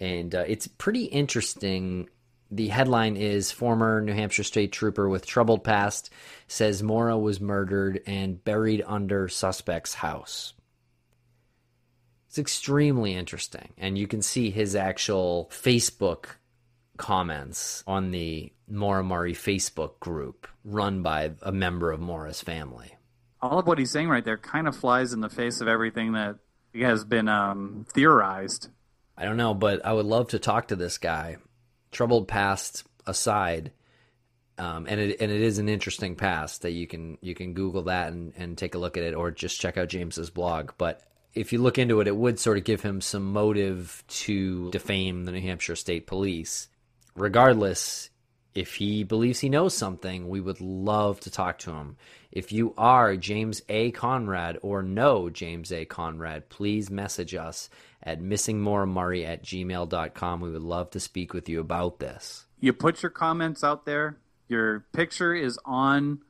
And 0.00 0.34
uh, 0.34 0.44
it's 0.46 0.66
pretty 0.66 1.04
interesting. 1.04 2.08
The 2.50 2.66
headline 2.68 3.16
is 3.16 3.52
Former 3.52 4.00
New 4.00 4.12
Hampshire 4.12 4.42
State 4.42 4.72
Trooper 4.72 5.08
with 5.08 5.24
Troubled 5.24 5.62
Past 5.62 6.10
says 6.48 6.82
Maura 6.82 7.16
was 7.16 7.40
murdered 7.40 8.02
and 8.06 8.42
buried 8.44 8.82
under 8.84 9.28
suspect's 9.28 9.94
house. 9.94 10.52
It's 12.28 12.38
extremely 12.38 13.14
interesting. 13.14 13.72
And 13.78 13.96
you 13.96 14.06
can 14.06 14.22
see 14.22 14.50
his 14.50 14.74
actual 14.74 15.50
Facebook 15.52 16.26
comments 16.96 17.84
on 17.86 18.10
the 18.10 18.52
Murray 18.68 19.34
Facebook 19.34 20.00
group 20.00 20.48
run 20.64 21.02
by 21.02 21.32
a 21.42 21.52
member 21.52 21.92
of 21.92 22.00
Maura's 22.00 22.40
family. 22.40 22.94
All 23.40 23.58
of 23.58 23.66
what 23.66 23.78
he's 23.78 23.90
saying 23.90 24.08
right 24.08 24.24
there 24.24 24.38
kind 24.38 24.66
of 24.66 24.76
flies 24.76 25.12
in 25.12 25.20
the 25.20 25.28
face 25.28 25.60
of 25.60 25.68
everything 25.68 26.12
that 26.12 26.36
has 26.74 27.04
been 27.04 27.28
um, 27.28 27.86
theorized. 27.92 28.68
I 29.16 29.24
don't 29.24 29.36
know, 29.36 29.54
but 29.54 29.84
I 29.84 29.92
would 29.92 30.06
love 30.06 30.28
to 30.28 30.38
talk 30.38 30.68
to 30.68 30.76
this 30.76 30.98
guy. 30.98 31.36
Troubled 31.92 32.28
past 32.28 32.84
aside, 33.06 33.72
um, 34.58 34.86
and 34.88 35.00
it 35.00 35.16
and 35.20 35.30
it 35.30 35.40
is 35.40 35.58
an 35.58 35.68
interesting 35.68 36.16
past 36.16 36.62
that 36.62 36.72
you 36.72 36.86
can 36.86 37.16
you 37.22 37.34
can 37.34 37.54
Google 37.54 37.82
that 37.84 38.12
and, 38.12 38.34
and 38.36 38.58
take 38.58 38.74
a 38.74 38.78
look 38.78 38.98
at 38.98 39.04
it, 39.04 39.14
or 39.14 39.30
just 39.30 39.60
check 39.60 39.78
out 39.78 39.88
James's 39.88 40.28
blog. 40.28 40.72
But 40.76 41.00
if 41.36 41.52
you 41.52 41.60
look 41.60 41.78
into 41.78 42.00
it, 42.00 42.08
it 42.08 42.16
would 42.16 42.40
sort 42.40 42.56
of 42.56 42.64
give 42.64 42.80
him 42.80 43.00
some 43.00 43.32
motive 43.32 44.02
to 44.08 44.70
defame 44.70 45.24
the 45.24 45.32
New 45.32 45.40
Hampshire 45.42 45.76
State 45.76 46.06
Police. 46.06 46.68
Regardless, 47.14 48.08
if 48.54 48.76
he 48.76 49.04
believes 49.04 49.40
he 49.40 49.50
knows 49.50 49.74
something, 49.74 50.30
we 50.30 50.40
would 50.40 50.62
love 50.62 51.20
to 51.20 51.30
talk 51.30 51.58
to 51.60 51.72
him. 51.72 51.98
If 52.32 52.52
you 52.52 52.72
are 52.78 53.16
James 53.16 53.60
A. 53.68 53.90
Conrad 53.90 54.58
or 54.62 54.82
know 54.82 55.28
James 55.28 55.70
A. 55.72 55.84
Conrad, 55.84 56.48
please 56.48 56.90
message 56.90 57.34
us 57.34 57.68
at 58.02 58.22
missingmauramurray 58.22 59.26
at 59.26 59.44
gmail.com. 59.44 60.40
We 60.40 60.50
would 60.50 60.62
love 60.62 60.90
to 60.90 61.00
speak 61.00 61.34
with 61.34 61.50
you 61.50 61.60
about 61.60 61.98
this. 61.98 62.46
You 62.60 62.72
put 62.72 63.02
your 63.02 63.10
comments 63.10 63.62
out 63.62 63.84
there, 63.84 64.16
your 64.48 64.86
picture 64.94 65.34
is 65.34 65.58
on 65.66 66.22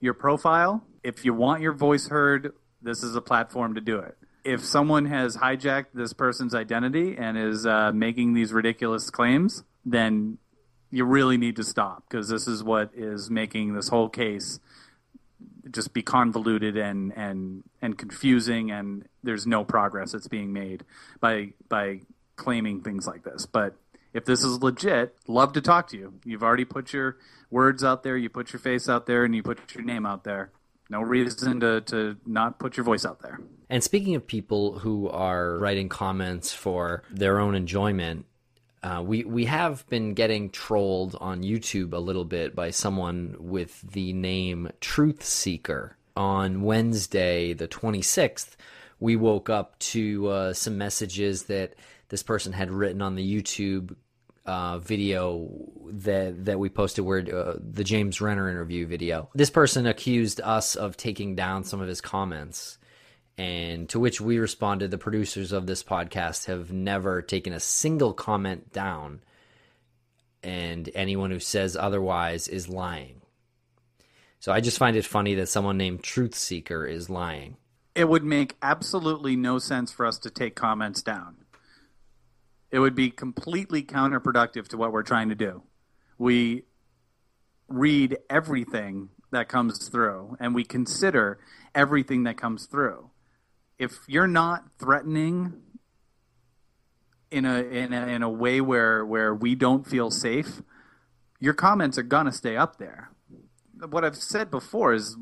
your 0.00 0.14
profile. 0.14 0.84
If 1.02 1.24
you 1.24 1.32
want 1.32 1.62
your 1.62 1.72
voice 1.72 2.08
heard, 2.08 2.52
this 2.82 3.02
is 3.02 3.16
a 3.16 3.22
platform 3.22 3.74
to 3.76 3.80
do 3.80 3.98
it 3.98 4.18
if 4.44 4.64
someone 4.64 5.06
has 5.06 5.36
hijacked 5.36 5.92
this 5.94 6.12
person's 6.12 6.54
identity 6.54 7.16
and 7.16 7.36
is 7.38 7.66
uh, 7.66 7.92
making 7.92 8.34
these 8.34 8.52
ridiculous 8.52 9.10
claims, 9.10 9.64
then 9.84 10.38
you 10.90 11.04
really 11.04 11.36
need 11.36 11.56
to 11.56 11.64
stop 11.64 12.04
because 12.08 12.28
this 12.28 12.48
is 12.48 12.64
what 12.64 12.90
is 12.94 13.30
making 13.30 13.74
this 13.74 13.88
whole 13.88 14.08
case 14.08 14.58
just 15.70 15.92
be 15.92 16.02
convoluted 16.02 16.76
and 16.76 17.12
and 17.16 17.62
and 17.80 17.96
confusing 17.96 18.70
and 18.70 19.06
there's 19.22 19.46
no 19.46 19.64
progress 19.64 20.12
that's 20.12 20.26
being 20.26 20.52
made 20.52 20.84
by 21.20 21.52
by 21.68 22.00
claiming 22.36 22.80
things 22.80 23.06
like 23.06 23.22
this. 23.22 23.46
But 23.46 23.76
if 24.12 24.24
this 24.24 24.42
is 24.42 24.62
legit 24.62 25.14
love 25.28 25.52
to 25.52 25.60
talk 25.60 25.88
to 25.88 25.96
you. 25.96 26.14
You've 26.24 26.42
already 26.42 26.64
put 26.64 26.92
your 26.92 27.18
words 27.50 27.84
out 27.84 28.02
there 28.02 28.16
you 28.16 28.28
put 28.28 28.52
your 28.52 28.60
face 28.60 28.88
out 28.88 29.06
there 29.06 29.24
and 29.24 29.34
you 29.34 29.42
put 29.42 29.74
your 29.74 29.84
name 29.84 30.06
out 30.06 30.24
there 30.24 30.50
no 30.90 31.00
reason 31.00 31.60
to, 31.60 31.80
to 31.80 32.16
not 32.26 32.58
put 32.58 32.76
your 32.76 32.84
voice 32.84 33.06
out 33.06 33.20
there 33.22 33.40
and 33.70 33.84
speaking 33.84 34.16
of 34.16 34.26
people 34.26 34.80
who 34.80 35.08
are 35.08 35.56
writing 35.56 35.88
comments 35.88 36.52
for 36.52 37.04
their 37.08 37.38
own 37.38 37.54
enjoyment, 37.54 38.26
uh, 38.82 39.00
we 39.06 39.22
we 39.24 39.44
have 39.44 39.88
been 39.88 40.12
getting 40.12 40.50
trolled 40.50 41.16
on 41.20 41.44
YouTube 41.44 41.92
a 41.92 41.98
little 41.98 42.24
bit 42.24 42.56
by 42.56 42.70
someone 42.70 43.36
with 43.38 43.80
the 43.92 44.12
name 44.12 44.70
Truth 44.80 45.22
Seeker. 45.22 45.96
On 46.16 46.62
Wednesday, 46.62 47.52
the 47.52 47.68
26th, 47.68 48.56
we 48.98 49.14
woke 49.14 49.48
up 49.48 49.78
to 49.78 50.26
uh, 50.26 50.52
some 50.52 50.76
messages 50.76 51.44
that 51.44 51.74
this 52.08 52.24
person 52.24 52.52
had 52.52 52.72
written 52.72 53.00
on 53.00 53.14
the 53.14 53.42
YouTube 53.42 53.94
uh, 54.46 54.78
video 54.78 55.48
that 55.92 56.44
that 56.46 56.58
we 56.58 56.68
posted, 56.68 57.04
where 57.04 57.18
uh, 57.18 57.56
the 57.58 57.84
James 57.84 58.20
Renner 58.20 58.48
interview 58.48 58.86
video. 58.86 59.30
This 59.34 59.50
person 59.50 59.86
accused 59.86 60.40
us 60.40 60.76
of 60.76 60.96
taking 60.96 61.34
down 61.34 61.64
some 61.64 61.80
of 61.80 61.88
his 61.88 62.00
comments 62.00 62.78
and 63.40 63.88
to 63.88 63.98
which 63.98 64.20
we 64.20 64.38
responded, 64.38 64.90
the 64.90 64.98
producers 64.98 65.50
of 65.50 65.66
this 65.66 65.82
podcast 65.82 66.44
have 66.44 66.74
never 66.74 67.22
taken 67.22 67.54
a 67.54 67.60
single 67.60 68.12
comment 68.12 68.70
down. 68.70 69.22
And 70.42 70.90
anyone 70.94 71.30
who 71.30 71.38
says 71.38 71.74
otherwise 71.74 72.48
is 72.48 72.68
lying. 72.68 73.22
So 74.40 74.52
I 74.52 74.60
just 74.60 74.76
find 74.76 74.94
it 74.94 75.06
funny 75.06 75.36
that 75.36 75.48
someone 75.48 75.78
named 75.78 76.02
Truth 76.02 76.34
Seeker 76.34 76.84
is 76.84 77.08
lying. 77.08 77.56
It 77.94 78.10
would 78.10 78.24
make 78.24 78.56
absolutely 78.60 79.36
no 79.36 79.58
sense 79.58 79.90
for 79.90 80.04
us 80.04 80.18
to 80.18 80.28
take 80.28 80.54
comments 80.54 81.00
down. 81.00 81.39
It 82.70 82.78
would 82.78 82.94
be 82.94 83.10
completely 83.10 83.82
counterproductive 83.82 84.68
to 84.68 84.76
what 84.76 84.92
we're 84.92 85.02
trying 85.02 85.28
to 85.28 85.34
do. 85.34 85.62
We 86.18 86.64
read 87.68 88.18
everything 88.28 89.10
that 89.32 89.48
comes 89.48 89.88
through 89.88 90.36
and 90.40 90.54
we 90.54 90.64
consider 90.64 91.38
everything 91.74 92.24
that 92.24 92.36
comes 92.36 92.66
through 92.66 93.10
if 93.80 94.00
you're 94.06 94.28
not 94.28 94.64
threatening 94.78 95.54
in 97.30 97.46
a 97.46 97.62
in 97.62 97.94
a, 97.94 98.06
in 98.08 98.22
a 98.22 98.28
way 98.28 98.60
where 98.60 99.04
where 99.06 99.34
we 99.34 99.54
don't 99.54 99.86
feel 99.86 100.10
safe, 100.10 100.60
your 101.40 101.54
comments 101.54 101.96
are 101.96 102.02
gonna 102.02 102.30
stay 102.30 102.58
up 102.58 102.76
there. 102.76 103.10
What 103.88 104.04
I've 104.04 104.16
said 104.16 104.50
before 104.50 104.92
is 104.92 105.16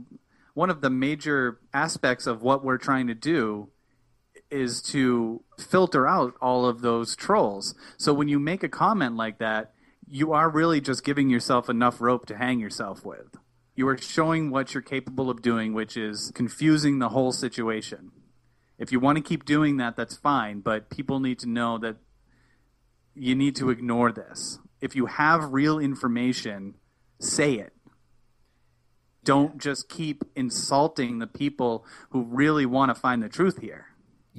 one 0.55 0.71
of 0.71 0.81
the 0.81 0.91
major 0.91 1.61
aspects 1.73 2.27
of 2.27 2.43
what 2.43 2.65
we're 2.65 2.79
trying 2.79 3.07
to 3.07 3.15
do 3.15 3.69
is 4.51 4.81
to 4.83 5.43
filter 5.59 6.07
out 6.07 6.35
all 6.41 6.67
of 6.67 6.81
those 6.81 7.15
trolls. 7.15 7.75
So 7.97 8.13
when 8.13 8.29
you 8.29 8.39
make 8.39 8.63
a 8.63 8.69
comment 8.69 9.17
like 9.17 9.39
that, 9.39 9.73
you 10.07 10.33
are 10.33 10.49
really 10.49 10.81
just 10.81 11.05
giving 11.05 11.29
yourself 11.29 11.69
enough 11.69 12.01
rope 12.01 12.27
to 12.27 12.37
hang 12.37 12.61
yourself 12.61 13.05
with. 13.05 13.37
You 13.75 13.87
are 13.89 13.99
showing 13.99 14.51
what 14.51 14.75
you're 14.75 14.83
capable 14.83 15.31
of 15.31 15.43
doing, 15.43 15.75
which 15.75 15.97
is 15.97 16.33
confusing 16.35 16.99
the 16.99 17.11
whole 17.11 17.31
situation. 17.31 18.11
If 18.79 18.91
you 18.91 19.01
want 19.01 19.17
to 19.17 19.23
keep 19.23 19.45
doing 19.45 19.77
that, 19.77 19.97
that's 19.97 20.17
fine, 20.17 20.61
but 20.61 20.89
people 20.89 21.21
need 21.21 21.39
to 21.41 21.49
know 21.49 21.79
that 21.79 21.97
you 23.15 23.35
need 23.35 23.55
to 23.57 23.71
ignore 23.71 24.13
this. 24.13 24.59
If 24.81 24.97
you 24.97 25.07
have 25.07 25.53
real 25.53 25.79
information, 25.79 26.75
say 27.21 27.55
it. 27.55 27.73
don't 29.29 29.59
just 29.59 29.91
keep 29.91 30.25
insulting 30.35 31.19
the 31.19 31.27
people 31.27 31.85
who 32.13 32.23
really 32.23 32.65
want 32.65 32.89
to 32.89 32.95
find 32.95 33.23
the 33.23 33.29
truth 33.29 33.61
here. 33.61 33.88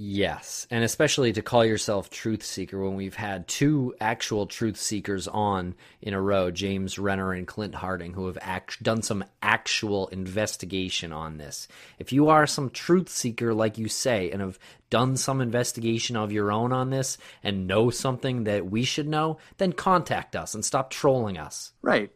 Yes, 0.02 0.66
and 0.72 0.82
especially 0.82 1.34
to 1.34 1.42
call 1.42 1.66
yourself 1.66 2.10
truth 2.10 2.42
seeker 2.42 2.82
when 2.82 2.96
we've 2.96 3.16
had 3.16 3.50
two 3.50 3.94
actual 4.00 4.48
truth 4.48 4.78
seekers 4.78 5.28
on 5.28 5.76
in 6.02 6.14
a 6.14 6.22
row, 6.22 6.52
James 6.52 6.98
Renner 6.98 7.34
and 7.34 7.46
Clint 7.46 7.76
Harding, 7.76 8.14
who 8.14 8.28
have 8.28 8.38
act- 8.40 8.82
done 8.82 9.02
some 9.02 9.26
actual 9.44 10.08
investigation 10.08 11.12
on 11.12 11.38
this. 11.38 11.68
If 11.98 12.14
you 12.14 12.30
are 12.30 12.48
some 12.48 12.70
truth 12.70 13.10
seeker, 13.10 13.54
like 13.54 13.78
you 13.78 13.90
say, 13.90 14.32
and 14.32 14.40
have 14.40 14.58
done 14.90 15.18
some 15.18 15.42
investigation 15.42 16.16
of 16.16 16.32
your 16.32 16.50
own 16.50 16.72
on 16.72 16.92
this 16.92 17.18
and 17.44 17.68
know 17.68 17.90
something 17.90 18.46
that 18.46 18.72
we 18.72 18.86
should 18.86 19.10
know, 19.10 19.38
then 19.58 19.74
contact 19.74 20.34
us 20.34 20.54
and 20.54 20.64
stop 20.64 20.92
trolling 20.92 21.38
us. 21.38 21.74
Right. 21.82 22.10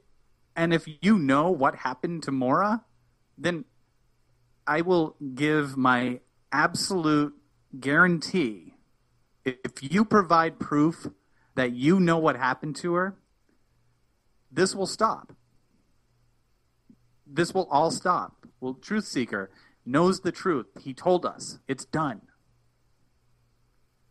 And 0.56 0.74
if 0.74 0.88
you 1.02 1.20
know 1.20 1.52
what 1.52 1.76
happened 1.76 2.24
to 2.24 2.32
Maura, 2.32 2.86
then 3.38 3.66
I 4.66 4.80
will 4.80 5.18
give 5.36 5.76
my 5.76 6.22
absolute 6.50 7.34
guarantee 7.80 8.74
if 9.46 9.82
you 9.82 10.06
provide 10.06 10.60
proof 10.60 11.08
that 11.56 11.74
you 11.74 12.00
know 12.00 12.18
what 12.18 12.36
happened 12.36 12.76
to 12.78 12.94
her, 12.94 13.16
this 14.52 14.76
will 14.76 14.88
stop. 14.88 15.34
This 17.26 17.54
will 17.54 17.68
all 17.70 17.92
stop. 17.92 18.46
Well, 18.60 18.76
Truth 18.76 19.06
Seeker 19.06 19.50
knows 19.86 20.22
the 20.22 20.32
truth. 20.32 20.68
He 20.80 20.94
told 20.94 21.26
us. 21.26 21.60
It's 21.68 21.86
done. 21.86 22.22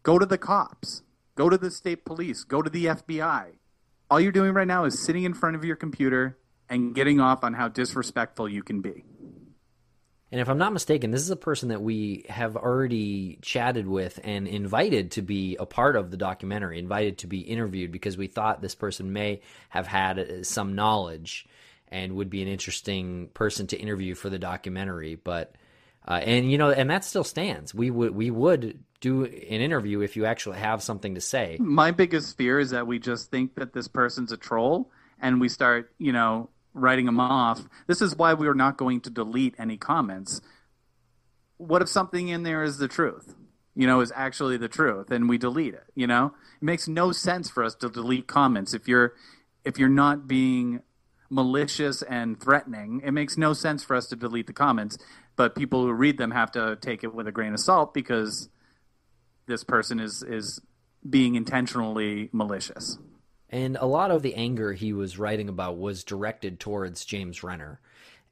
Go 0.03 0.19
to 0.19 0.27
the 0.27 0.39
cops. 0.39 1.03
Go 1.35 1.49
to 1.49 1.57
the 1.57 1.71
state 1.71 2.05
police. 2.05 2.45
Go 2.45 2.61
to 2.61 2.69
the 2.69 2.87
FBI. 2.87 3.53
All 4.11 4.21
you're 4.21 4.33
doing 4.33 4.53
right 4.53 4.67
now 4.67 4.85
is 4.85 5.03
sitting 5.03 5.25
in 5.25 5.33
front 5.33 5.57
of 5.57 5.65
your 5.65 5.77
computer 5.77 6.39
and 6.69 6.95
getting 6.95 7.21
off 7.21 7.45
on 7.45 7.55
how 7.55 7.69
disrespectful 7.69 8.49
you 8.49 8.63
can 8.63 8.81
be. 8.81 9.05
And 10.33 10.41
if 10.41 10.49
I'm 10.49 10.57
not 10.57 10.73
mistaken, 10.73 11.11
this 11.11 11.21
is 11.21 11.29
a 11.29 11.37
person 11.37 11.69
that 11.69 11.83
we 11.83 12.25
have 12.31 12.57
already 12.57 13.39
chatted 13.43 13.87
with 13.87 14.19
and 14.25 14.49
invited 14.49 15.11
to 15.13 15.23
be 15.23 15.57
a 15.61 15.67
part 15.67 15.95
of 15.95 16.11
the 16.11 16.17
documentary, 16.17 16.79
invited 16.79 17.19
to 17.19 17.27
be 17.27 17.41
interviewed 17.41 17.93
because 17.93 18.17
we 18.17 18.29
thought 18.29 18.63
this 18.63 18.75
person 18.75 19.13
may 19.13 19.43
have 19.69 19.87
had 19.87 20.19
uh, 20.19 20.43
some 20.43 20.75
knowledge 20.75 21.47
and 21.89 22.15
would 22.15 22.31
be 22.31 22.41
an 22.41 22.49
interesting 22.49 23.29
person 23.35 23.67
to 23.67 23.77
interview 23.77 24.15
for 24.15 24.31
the 24.31 24.39
documentary. 24.39 25.17
But 25.17 25.55
uh, 26.09 26.23
and 26.25 26.51
you 26.51 26.57
know, 26.57 26.71
and 26.71 26.89
that 26.89 27.05
still 27.05 27.25
stands. 27.25 27.75
We 27.75 27.91
would 27.91 28.15
we 28.15 28.31
would 28.31 28.83
do 29.03 29.25
an 29.25 29.31
interview 29.31 30.01
if 30.01 30.17
you 30.17 30.25
actually 30.25 30.59
have 30.59 30.83
something 30.83 31.15
to 31.15 31.21
say. 31.21 31.59
My 31.61 31.91
biggest 31.91 32.39
fear 32.39 32.59
is 32.59 32.71
that 32.71 32.87
we 32.87 32.99
just 32.99 33.31
think 33.31 33.57
that 33.57 33.75
this 33.75 33.87
person's 33.87 34.33
a 34.33 34.39
troll 34.39 34.91
and 35.21 35.43
we 35.43 35.51
start, 35.51 35.93
you 35.99 36.13
know, 36.13 36.49
writing 36.75 37.07
them 37.07 37.21
off. 37.21 37.69
This 37.87 38.01
is 38.01 38.17
why 38.17 38.35
we 38.35 38.49
are 38.49 38.55
not 38.55 38.77
going 38.77 39.01
to 39.03 39.11
delete 39.11 39.55
any 39.59 39.77
comments. 39.77 40.41
What 41.57 41.83
if 41.83 41.89
something 41.89 42.29
in 42.29 42.43
there 42.43 42.63
is 42.63 42.79
the 42.79 42.89
truth? 42.89 43.35
You 43.75 43.87
know, 43.87 44.01
is 44.01 44.13
actually 44.15 44.59
the 44.59 44.69
truth, 44.69 45.11
and 45.11 45.29
we 45.29 45.39
delete 45.39 45.75
it. 45.75 45.85
You 45.95 46.07
know, 46.07 46.35
it 46.61 46.65
makes 46.65 46.89
no 46.89 47.11
sense 47.13 47.49
for 47.49 47.65
us 47.65 47.75
to 47.77 47.89
delete 47.89 48.27
comments 48.27 48.75
if 48.75 48.87
you're 48.87 49.15
if 49.65 49.79
you're 49.79 49.89
not 49.89 50.29
being 50.29 50.83
malicious 51.31 52.03
and 52.03 52.39
threatening. 52.39 53.01
It 53.03 53.13
makes 53.13 53.39
no 53.39 53.55
sense 53.55 53.83
for 53.83 53.97
us 53.97 54.07
to 54.09 54.17
delete 54.17 54.47
the 54.47 54.53
comments, 54.53 54.99
but 55.37 55.55
people 55.55 55.83
who 55.83 55.93
read 55.93 56.19
them 56.19 56.33
have 56.33 56.53
to 56.53 56.77
take 56.81 57.03
it 57.03 57.15
with 57.15 57.27
a 57.27 57.33
grain 57.33 57.55
of 57.55 57.61
salt 57.61 57.95
because 57.95 58.51
this 59.47 59.65
person 59.65 59.99
is 59.99 60.23
is 60.23 60.61
being 61.09 61.35
intentionally 61.35 62.29
malicious. 62.33 62.99
And 63.53 63.77
a 63.77 63.87
lot 63.87 64.11
of 64.11 64.23
the 64.23 64.35
anger 64.35 64.73
he 64.73 64.95
was 64.95 65.19
writing 65.19 65.49
about 65.49 65.79
was 65.79 66.03
directed 66.03 66.59
towards 66.59 67.05
James 67.05 67.45
Renner 67.45 67.79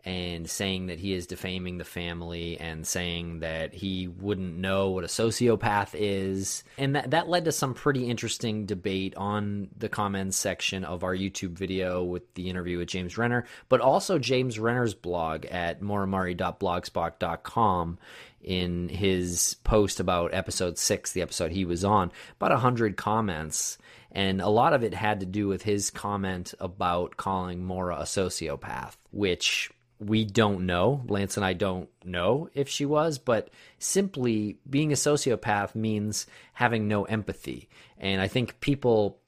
and 0.05 0.49
saying 0.49 0.87
that 0.87 0.99
he 0.99 1.13
is 1.13 1.27
defaming 1.27 1.77
the 1.77 1.85
family 1.85 2.59
and 2.59 2.87
saying 2.87 3.41
that 3.41 3.75
he 3.75 4.09
wouldn't 4.09 4.57
know 4.57 4.89
what 4.91 5.05
a 5.05 5.09
sociopath 5.09 5.91
is. 5.93 6.65
And 6.79 6.97
that, 6.97 7.11
that 7.11 7.29
led 7.29 7.45
to 7.45 7.53
some 7.53 7.75
pretty 7.75 8.09
interesting 8.09 8.65
debate 8.65 9.15
on 9.17 9.69
the 9.77 9.91
comments 9.91 10.39
section 10.39 10.85
of 10.85 11.05
our 11.05 11.15
YouTube 11.15 11.51
video 11.51 12.03
with 12.03 12.33
the 12.33 12.49
interview 12.49 12.79
with 12.79 12.89
James 12.89 13.19
Renner, 13.19 13.45
but 13.69 13.83
also 13.83 14.19
James 14.19 14.59
Renner's 14.59 14.95
blog 14.95 15.45
at 15.47 15.83
mauramurray.blogspot.com 15.83 17.99
in 18.43 18.89
his 18.89 19.57
post 19.65 20.01
about 20.01 20.33
episode 20.33 20.79
six, 20.79 21.13
the 21.13 21.21
episode 21.21 21.53
he 21.53 21.67
was 21.67 21.85
on, 21.85 22.11
about 22.39 22.53
a 22.53 22.57
hundred 22.57 22.97
comments 22.97 23.77
and 24.13 24.41
a 24.41 24.49
lot 24.49 24.73
of 24.73 24.83
it 24.83 24.95
had 24.95 25.21
to 25.21 25.27
do 25.27 25.49
with 25.49 25.63
his 25.63 25.91
comment 25.91 26.55
about 26.59 27.17
calling 27.17 27.65
Maura 27.65 27.97
a 27.97 28.05
sociopath, 28.05 28.97
which 29.11 29.71
we 30.01 30.25
don't 30.25 30.67
know. 30.67 31.03
Lance 31.09 31.37
and 31.37 31.45
I 31.45 31.53
don't 31.53 31.89
know 32.05 32.49
if 32.55 32.69
she 32.69 32.87
was, 32.87 33.19
but 33.19 33.51
simply 33.79 34.59
being 34.69 34.93
a 34.93 34.97
sociopath 34.97 35.75
means 35.75 36.27
having 36.55 36.89
no 36.89 37.05
empathy. 37.05 37.69
And 37.99 38.21
I 38.21 38.29
think 38.29 38.61
people 38.61 39.19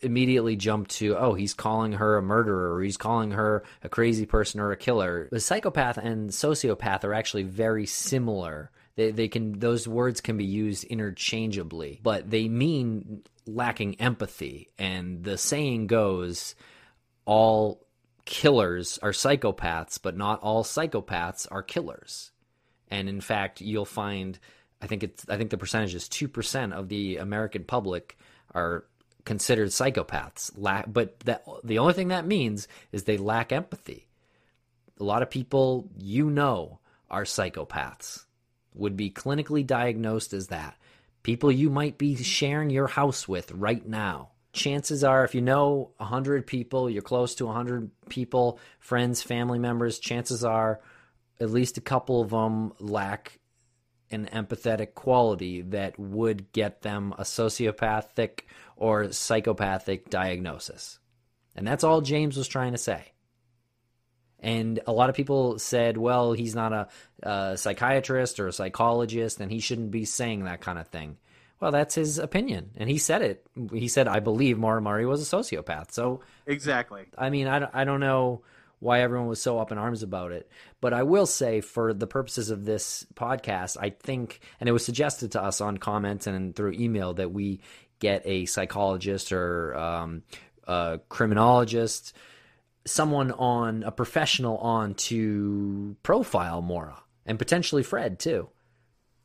immediately 0.00 0.56
jump 0.56 0.88
to, 0.88 1.16
oh, 1.16 1.34
he's 1.34 1.54
calling 1.54 1.92
her 1.92 2.16
a 2.16 2.22
murderer 2.22 2.74
or 2.74 2.82
he's 2.82 2.96
calling 2.96 3.32
her 3.32 3.64
a 3.82 3.88
crazy 3.88 4.26
person 4.26 4.60
or 4.60 4.70
a 4.70 4.76
killer. 4.76 5.28
The 5.30 5.40
psychopath 5.40 5.98
and 5.98 6.30
sociopath 6.30 7.04
are 7.04 7.14
actually 7.14 7.44
very 7.44 7.86
similar. 7.86 8.70
They, 8.94 9.10
they 9.10 9.28
can 9.28 9.58
those 9.58 9.88
words 9.88 10.20
can 10.20 10.36
be 10.36 10.44
used 10.44 10.84
interchangeably, 10.84 12.00
but 12.02 12.30
they 12.30 12.48
mean 12.48 13.22
lacking 13.46 14.00
empathy. 14.00 14.68
And 14.78 15.24
the 15.24 15.38
saying 15.38 15.86
goes, 15.86 16.54
all 17.24 17.86
killers 18.24 18.98
are 19.02 19.12
psychopaths, 19.12 19.98
but 20.00 20.16
not 20.16 20.40
all 20.42 20.64
psychopaths 20.64 21.46
are 21.50 21.62
killers. 21.62 22.30
And 22.88 23.08
in 23.08 23.20
fact, 23.20 23.60
you'll 23.60 23.84
find 23.84 24.38
I 24.82 24.86
think 24.86 25.04
it's 25.04 25.24
I 25.28 25.36
think 25.36 25.50
the 25.50 25.58
percentage 25.58 25.94
is 25.94 26.08
2% 26.08 26.72
of 26.72 26.88
the 26.88 27.16
American 27.16 27.64
public 27.64 28.18
are 28.54 28.84
considered 29.24 29.68
psychopaths. 29.68 30.50
Lack, 30.56 30.92
But 30.92 31.20
that 31.20 31.44
the 31.64 31.78
only 31.78 31.94
thing 31.94 32.08
that 32.08 32.26
means 32.26 32.68
is 32.90 33.04
they 33.04 33.16
lack 33.16 33.52
empathy. 33.52 34.08
A 35.00 35.04
lot 35.04 35.22
of 35.22 35.30
people 35.30 35.88
you 35.96 36.28
know 36.30 36.80
are 37.10 37.24
psychopaths. 37.24 38.24
Would 38.74 38.96
be 38.96 39.10
clinically 39.10 39.66
diagnosed 39.66 40.32
as 40.32 40.48
that 40.48 40.76
people 41.22 41.52
you 41.52 41.70
might 41.70 41.98
be 41.98 42.16
sharing 42.16 42.70
your 42.70 42.88
house 42.88 43.28
with 43.28 43.52
right 43.52 43.86
now. 43.86 44.30
Chances 44.52 45.02
are, 45.02 45.24
if 45.24 45.34
you 45.34 45.40
know 45.40 45.92
100 45.96 46.46
people, 46.46 46.90
you're 46.90 47.00
close 47.00 47.34
to 47.36 47.46
100 47.46 47.90
people, 48.08 48.58
friends, 48.80 49.22
family 49.22 49.58
members, 49.58 49.98
chances 49.98 50.44
are 50.44 50.80
at 51.40 51.50
least 51.50 51.78
a 51.78 51.82
couple 51.82 52.20
of 52.20 52.30
them 52.30 52.72
lack 52.78 53.38
an 54.10 54.28
empathetic 54.30 54.94
quality 54.94 55.62
that 55.62 55.98
would 55.98 56.52
get 56.52 56.82
them 56.82 57.14
a 57.16 57.22
sociopathic 57.22 58.40
or 58.76 59.10
psychopathic 59.10 60.10
diagnosis. 60.10 60.98
And 61.56 61.66
that's 61.66 61.82
all 61.82 62.02
James 62.02 62.36
was 62.36 62.46
trying 62.46 62.72
to 62.72 62.78
say. 62.78 63.12
And 64.42 64.80
a 64.86 64.92
lot 64.92 65.08
of 65.08 65.14
people 65.14 65.58
said, 65.58 65.96
well, 65.96 66.32
he's 66.32 66.54
not 66.54 66.72
a, 66.72 66.88
a, 67.22 67.56
psychiatrist 67.56 68.40
or 68.40 68.48
a 68.48 68.52
psychologist 68.52 69.40
and 69.40 69.50
he 69.50 69.60
shouldn't 69.60 69.92
be 69.92 70.04
saying 70.04 70.44
that 70.44 70.60
kind 70.60 70.78
of 70.78 70.88
thing. 70.88 71.16
Well, 71.60 71.70
that's 71.70 71.94
his 71.94 72.18
opinion. 72.18 72.70
And 72.76 72.90
he 72.90 72.98
said 72.98 73.22
it. 73.22 73.46
He 73.72 73.86
said, 73.86 74.08
I 74.08 74.18
believe 74.18 74.58
Murray 74.58 75.06
was 75.06 75.22
a 75.22 75.36
sociopath. 75.36 75.92
So, 75.92 76.20
exactly. 76.44 77.04
I 77.16 77.30
mean, 77.30 77.46
I, 77.46 77.68
I 77.72 77.84
don't 77.84 78.00
know 78.00 78.42
why 78.80 79.00
everyone 79.02 79.28
was 79.28 79.40
so 79.40 79.60
up 79.60 79.70
in 79.70 79.78
arms 79.78 80.02
about 80.02 80.32
it. 80.32 80.50
But 80.80 80.92
I 80.92 81.04
will 81.04 81.26
say, 81.26 81.60
for 81.60 81.94
the 81.94 82.08
purposes 82.08 82.50
of 82.50 82.64
this 82.64 83.06
podcast, 83.14 83.76
I 83.80 83.90
think, 83.90 84.40
and 84.58 84.68
it 84.68 84.72
was 84.72 84.84
suggested 84.84 85.32
to 85.32 85.42
us 85.42 85.60
on 85.60 85.78
comments 85.78 86.26
and 86.26 86.54
through 86.56 86.72
email 86.72 87.14
that 87.14 87.30
we 87.30 87.60
get 88.00 88.22
a 88.24 88.46
psychologist 88.46 89.32
or 89.32 89.76
um, 89.76 90.24
a 90.66 90.98
criminologist 91.08 92.16
someone 92.84 93.32
on 93.32 93.82
a 93.82 93.92
professional 93.92 94.58
on 94.58 94.94
to 94.94 95.96
profile 96.02 96.62
Maura 96.62 97.02
and 97.26 97.38
potentially 97.38 97.82
Fred 97.82 98.18
too. 98.18 98.48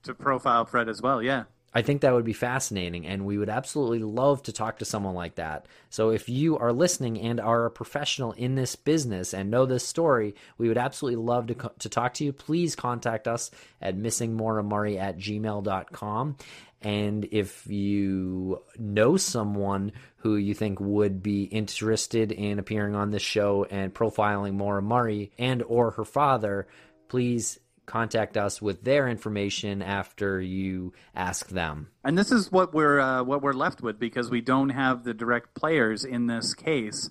To 0.03 0.13
profile 0.13 0.65
Fred 0.65 0.89
as 0.89 1.01
well, 1.01 1.21
yeah. 1.21 1.43
I 1.73 1.81
think 1.81 2.01
that 2.01 2.13
would 2.13 2.25
be 2.25 2.33
fascinating, 2.33 3.05
and 3.05 3.25
we 3.25 3.37
would 3.37 3.49
absolutely 3.49 3.99
love 3.99 4.41
to 4.43 4.53
talk 4.53 4.79
to 4.79 4.85
someone 4.85 5.13
like 5.13 5.35
that. 5.35 5.67
So, 5.89 6.09
if 6.09 6.27
you 6.29 6.57
are 6.57 6.71
listening 6.71 7.19
and 7.19 7.39
are 7.39 7.65
a 7.65 7.71
professional 7.71 8.31
in 8.31 8.55
this 8.55 8.75
business 8.75 9.33
and 9.33 9.51
know 9.51 9.65
this 9.65 9.85
story, 9.85 10.33
we 10.57 10.69
would 10.69 10.77
absolutely 10.77 11.21
love 11.23 11.47
to, 11.47 11.55
co- 11.55 11.73
to 11.77 11.89
talk 11.89 12.15
to 12.15 12.25
you. 12.25 12.33
Please 12.33 12.75
contact 12.75 13.27
us 13.27 13.51
at 13.81 13.97
missingmauramurray 13.97 14.97
at 14.97 15.17
gmail.com. 15.17 16.37
And 16.81 17.27
if 17.31 17.65
you 17.67 18.61
know 18.77 19.17
someone 19.17 19.93
who 20.17 20.35
you 20.35 20.53
think 20.53 20.79
would 20.79 21.23
be 21.23 21.43
interested 21.43 22.31
in 22.31 22.59
appearing 22.59 22.95
on 22.95 23.11
this 23.11 23.23
show 23.23 23.65
and 23.69 23.93
profiling 23.93 24.53
Murray 24.83 25.31
and 25.37 25.63
or 25.63 25.91
her 25.91 26.05
father, 26.05 26.67
please 27.07 27.59
contact 27.87 28.37
us 28.37 28.61
with 28.61 28.83
their 28.83 29.07
information 29.07 29.81
after 29.81 30.39
you 30.39 30.93
ask 31.15 31.47
them. 31.49 31.87
And 32.03 32.17
this 32.17 32.31
is 32.31 32.51
what 32.51 32.73
we're 32.73 32.99
uh, 32.99 33.23
what 33.23 33.41
we're 33.41 33.53
left 33.53 33.81
with 33.81 33.97
because 33.97 34.29
we 34.29 34.41
don't 34.41 34.69
have 34.69 35.03
the 35.03 35.13
direct 35.13 35.55
players 35.55 36.03
in 36.03 36.27
this 36.27 36.53
case 36.53 37.09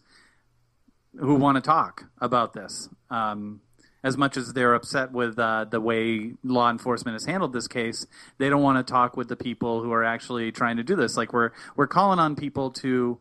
who 1.19 1.35
want 1.35 1.57
to 1.57 1.63
talk 1.63 2.05
about 2.21 2.53
this. 2.53 2.89
Um, 3.11 3.63
as 4.03 4.17
much 4.17 4.37
as 4.37 4.53
they're 4.53 4.75
upset 4.75 5.13
with 5.13 5.39
uh, 5.39 5.65
the 5.65 5.81
way 5.81 6.33
law 6.45 6.71
enforcement 6.71 7.15
has 7.15 7.25
handled 7.25 7.53
this 7.53 7.67
case, 7.67 8.07
they 8.39 8.49
don't 8.49 8.63
want 8.63 8.85
to 8.85 8.91
talk 8.91 9.17
with 9.17 9.29
the 9.29 9.37
people 9.37 9.83
who 9.83 9.93
are 9.93 10.05
actually 10.05 10.53
trying 10.53 10.77
to 10.77 10.85
do 10.85 10.97
this. 10.97 11.17
Like 11.17 11.33
we're 11.33 11.51
we're 11.75 11.87
calling 11.87 12.19
on 12.19 12.37
people 12.37 12.71
to 12.73 13.19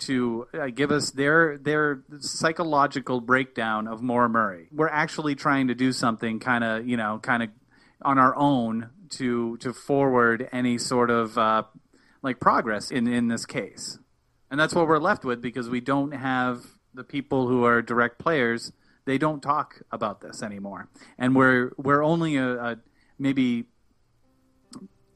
to 0.00 0.46
uh, 0.54 0.66
give 0.66 0.90
us 0.90 1.10
their 1.10 1.58
their 1.58 2.02
psychological 2.20 3.20
breakdown 3.20 3.86
of 3.86 4.02
Maura 4.02 4.28
Murray. 4.28 4.68
We're 4.72 4.88
actually 4.88 5.34
trying 5.34 5.68
to 5.68 5.74
do 5.74 5.92
something 5.92 6.40
kind 6.40 6.64
of 6.64 6.86
you 6.86 6.96
know 6.96 7.18
kind 7.22 7.42
of 7.42 7.50
on 8.02 8.18
our 8.18 8.34
own 8.36 8.90
to 9.10 9.56
to 9.58 9.72
forward 9.72 10.48
any 10.52 10.78
sort 10.78 11.10
of 11.10 11.38
uh, 11.38 11.62
like 12.22 12.40
progress 12.40 12.90
in 12.90 13.06
in 13.06 13.28
this 13.28 13.46
case, 13.46 13.98
and 14.50 14.58
that's 14.58 14.74
what 14.74 14.88
we're 14.88 14.98
left 14.98 15.24
with 15.24 15.40
because 15.40 15.68
we 15.68 15.80
don't 15.80 16.12
have 16.12 16.64
the 16.92 17.04
people 17.04 17.48
who 17.48 17.64
are 17.64 17.82
direct 17.82 18.18
players. 18.18 18.72
They 19.06 19.18
don't 19.18 19.42
talk 19.42 19.82
about 19.90 20.20
this 20.20 20.42
anymore, 20.42 20.88
and 21.18 21.36
we're 21.36 21.72
we're 21.76 22.02
only 22.02 22.36
a, 22.36 22.54
a 22.54 22.76
maybe 23.18 23.66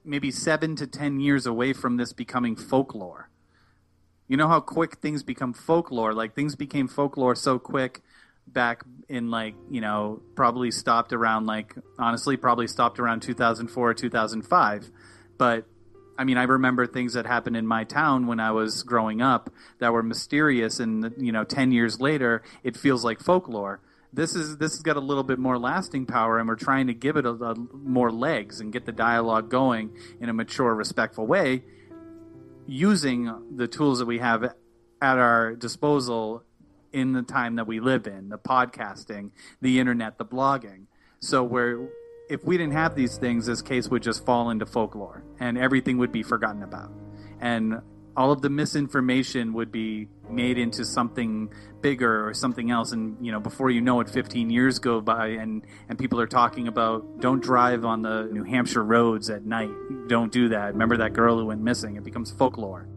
maybe 0.04 0.30
seven 0.30 0.76
to 0.76 0.86
ten 0.86 1.20
years 1.20 1.46
away 1.46 1.72
from 1.72 1.96
this 1.96 2.12
becoming 2.12 2.54
folklore. 2.56 3.30
You 4.26 4.36
know 4.36 4.48
how 4.48 4.60
quick 4.60 4.98
things 4.98 5.22
become 5.22 5.54
folklore? 5.54 6.12
Like 6.12 6.34
things 6.34 6.54
became 6.54 6.86
folklore 6.86 7.34
so 7.34 7.58
quick 7.58 8.02
back 8.46 8.82
in 9.08 9.30
like, 9.30 9.54
you 9.70 9.80
know, 9.80 10.20
probably 10.34 10.70
stopped 10.70 11.12
around 11.12 11.46
like 11.46 11.74
honestly 11.98 12.36
probably 12.36 12.68
stopped 12.68 12.98
around 12.98 13.20
2004 13.20 13.90
or 13.90 13.94
2005. 13.94 14.90
But 15.38 15.66
I 16.18 16.24
mean, 16.24 16.36
I 16.36 16.42
remember 16.42 16.86
things 16.86 17.12
that 17.12 17.26
happened 17.26 17.56
in 17.56 17.66
my 17.66 17.84
town 17.84 18.26
when 18.26 18.40
I 18.40 18.50
was 18.50 18.82
growing 18.82 19.22
up 19.22 19.50
that 19.78 19.92
were 19.92 20.02
mysterious 20.02 20.80
and 20.80 21.14
you 21.16 21.30
know, 21.30 21.44
10 21.44 21.70
years 21.70 22.00
later 22.00 22.42
it 22.64 22.76
feels 22.76 23.04
like 23.04 23.20
folklore. 23.20 23.80
This 24.12 24.34
is 24.34 24.56
this 24.56 24.72
has 24.72 24.82
got 24.82 24.96
a 24.96 25.00
little 25.00 25.22
bit 25.22 25.38
more 25.38 25.58
lasting 25.58 26.06
power, 26.06 26.38
and 26.38 26.48
we're 26.48 26.56
trying 26.56 26.86
to 26.86 26.94
give 26.94 27.16
it 27.18 27.26
a, 27.26 27.30
a 27.30 27.54
more 27.54 28.10
legs 28.10 28.58
and 28.60 28.72
get 28.72 28.86
the 28.86 28.92
dialogue 28.92 29.50
going 29.50 29.94
in 30.18 30.30
a 30.30 30.32
mature, 30.32 30.74
respectful 30.74 31.26
way 31.26 31.62
using 32.66 33.32
the 33.54 33.66
tools 33.66 33.98
that 33.98 34.06
we 34.06 34.18
have 34.18 34.44
at 34.44 35.18
our 35.18 35.54
disposal 35.54 36.42
in 36.92 37.12
the 37.12 37.22
time 37.22 37.56
that 37.56 37.66
we 37.66 37.80
live 37.80 38.06
in 38.06 38.28
the 38.28 38.38
podcasting 38.38 39.30
the 39.60 39.78
internet 39.78 40.18
the 40.18 40.24
blogging 40.24 40.84
so 41.20 41.42
where 41.42 41.88
if 42.28 42.44
we 42.44 42.56
didn't 42.58 42.74
have 42.74 42.94
these 42.94 43.16
things 43.16 43.46
this 43.46 43.62
case 43.62 43.88
would 43.88 44.02
just 44.02 44.24
fall 44.24 44.50
into 44.50 44.66
folklore 44.66 45.24
and 45.40 45.56
everything 45.56 45.98
would 45.98 46.12
be 46.12 46.22
forgotten 46.22 46.62
about. 46.62 46.90
And 47.40 47.80
all 48.16 48.32
of 48.32 48.42
the 48.42 48.50
misinformation 48.50 49.52
would 49.54 49.70
be 49.70 50.08
made 50.28 50.58
into 50.58 50.84
something 50.84 51.52
bigger 51.80 52.28
or 52.28 52.34
something 52.34 52.70
else. 52.70 52.92
And 52.92 53.24
you 53.24 53.32
know 53.32 53.40
before 53.40 53.70
you 53.70 53.80
know 53.80 54.00
it 54.00 54.10
15 54.10 54.50
years 54.50 54.78
go 54.78 55.00
by 55.00 55.28
and 55.28 55.64
and 55.88 55.98
people 55.98 56.20
are 56.20 56.26
talking 56.26 56.68
about 56.68 57.20
don't 57.20 57.42
drive 57.42 57.84
on 57.84 58.02
the 58.02 58.28
New 58.30 58.44
Hampshire 58.44 58.84
roads 58.84 59.30
at 59.30 59.44
night. 59.44 59.70
Don't 60.08 60.32
do 60.32 60.48
that. 60.50 60.72
Remember 60.72 60.98
that 60.98 61.12
girl 61.12 61.38
who 61.38 61.46
went 61.46 61.62
missing? 61.62 61.96
It 61.96 62.04
becomes 62.04 62.30
folklore 62.30 62.88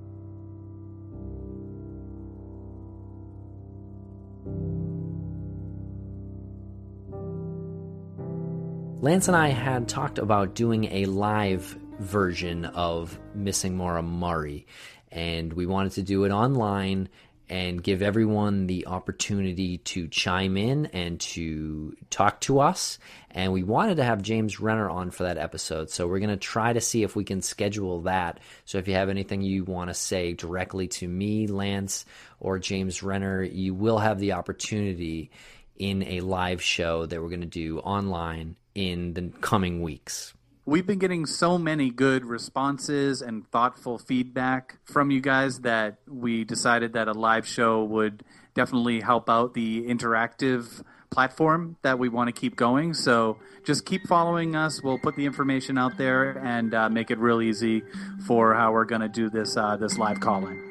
Lance 9.02 9.28
and 9.28 9.36
I 9.36 9.48
had 9.48 9.90
talked 9.90 10.20
about 10.20 10.54
doing 10.54 10.84
a 10.92 11.06
live 11.06 11.76
version 11.98 12.66
of 12.66 13.18
Missing 13.34 13.76
Maura 13.76 14.04
Murray, 14.04 14.68
and 15.12 15.52
we 15.52 15.66
wanted 15.66 15.94
to 15.94 16.04
do 16.04 16.26
it 16.26 16.32
online 16.32 17.10
and 17.50 17.82
give 17.82 18.04
everyone 18.04 18.68
the 18.68 18.86
opportunity 18.86 19.80
to 19.80 20.08
chime 20.08 20.56
in 20.56 20.86
and 20.86 21.20
to 21.20 21.98
talk 22.12 22.42
to 22.42 22.60
us. 22.60 23.00
And 23.32 23.52
we 23.52 23.64
wanted 23.64 23.96
to 23.96 24.04
have 24.04 24.22
James 24.22 24.60
Renner 24.60 24.88
on 24.88 25.10
for 25.10 25.24
that 25.24 25.40
episode. 25.40 25.90
So 25.90 26.08
we're 26.08 26.20
going 26.20 26.30
to 26.30 26.38
try 26.38 26.72
to 26.72 26.80
see 26.80 27.02
if 27.02 27.16
we 27.16 27.24
can 27.24 27.42
schedule 27.42 28.02
that. 28.02 28.40
So 28.66 28.78
if 28.78 28.88
you 28.88 28.94
have 28.94 29.10
anything 29.10 29.42
you 29.42 29.64
want 29.64 29.90
to 29.90 29.96
say 29.96 30.34
directly 30.34 30.88
to 30.90 31.08
me, 31.08 31.48
Lance, 31.48 32.06
or 32.40 32.60
James 32.60 33.02
Renner, 33.02 33.42
you 33.42 33.74
will 33.74 33.98
have 33.98 34.20
the 34.20 34.34
opportunity 34.34 35.32
in 35.76 36.04
a 36.04 36.20
live 36.20 36.62
show 36.62 37.08
that 37.08 37.20
we're 37.20 37.30
going 37.30 37.42
to 37.42 37.48
do 37.48 37.80
online 37.80 38.58
in 38.76 39.14
the 39.14 39.32
coming 39.42 39.82
weeks. 39.82 40.34
We've 40.66 40.86
been 40.86 41.00
getting 41.00 41.26
so 41.26 41.58
many 41.58 41.90
good 41.90 42.24
responses 42.24 43.22
and 43.22 43.50
thoughtful 43.50 43.98
feedback 43.98 44.78
from 44.86 45.10
you 45.10 45.20
guys 45.20 45.62
that 45.62 45.98
we 46.08 46.44
decided 46.44 46.94
that 46.94 47.08
a 47.08 47.14
live 47.14 47.48
show 47.48 47.84
would 47.84 48.24
definitely 48.54 49.02
help 49.02 49.30
out 49.30 49.54
the 49.54 49.88
interactive 49.88 50.84
platform 51.10 51.78
that 51.82 52.00
we 52.00 52.10
want 52.10 52.28
to 52.28 52.32
keep 52.32 52.56
going. 52.56 52.94
So 52.94 53.38
just 53.66 53.86
keep 53.86 54.08
following 54.08 54.56
us. 54.56 54.82
We'll 54.84 55.00
put 55.00 55.16
the 55.16 55.26
information 55.26 55.78
out 55.78 55.98
there 55.98 56.38
and 56.38 56.74
uh, 56.74 56.90
make 56.90 57.12
it 57.12 57.18
real 57.18 57.42
easy 57.42 57.84
for 58.26 58.54
how 58.54 58.72
we're 58.72 58.86
going 58.86 59.02
to 59.02 59.10
do 59.10 59.30
this 59.30 59.58
uh, 59.58 59.78
this 59.78 59.98
live 59.98 60.20
calling. 60.20 60.71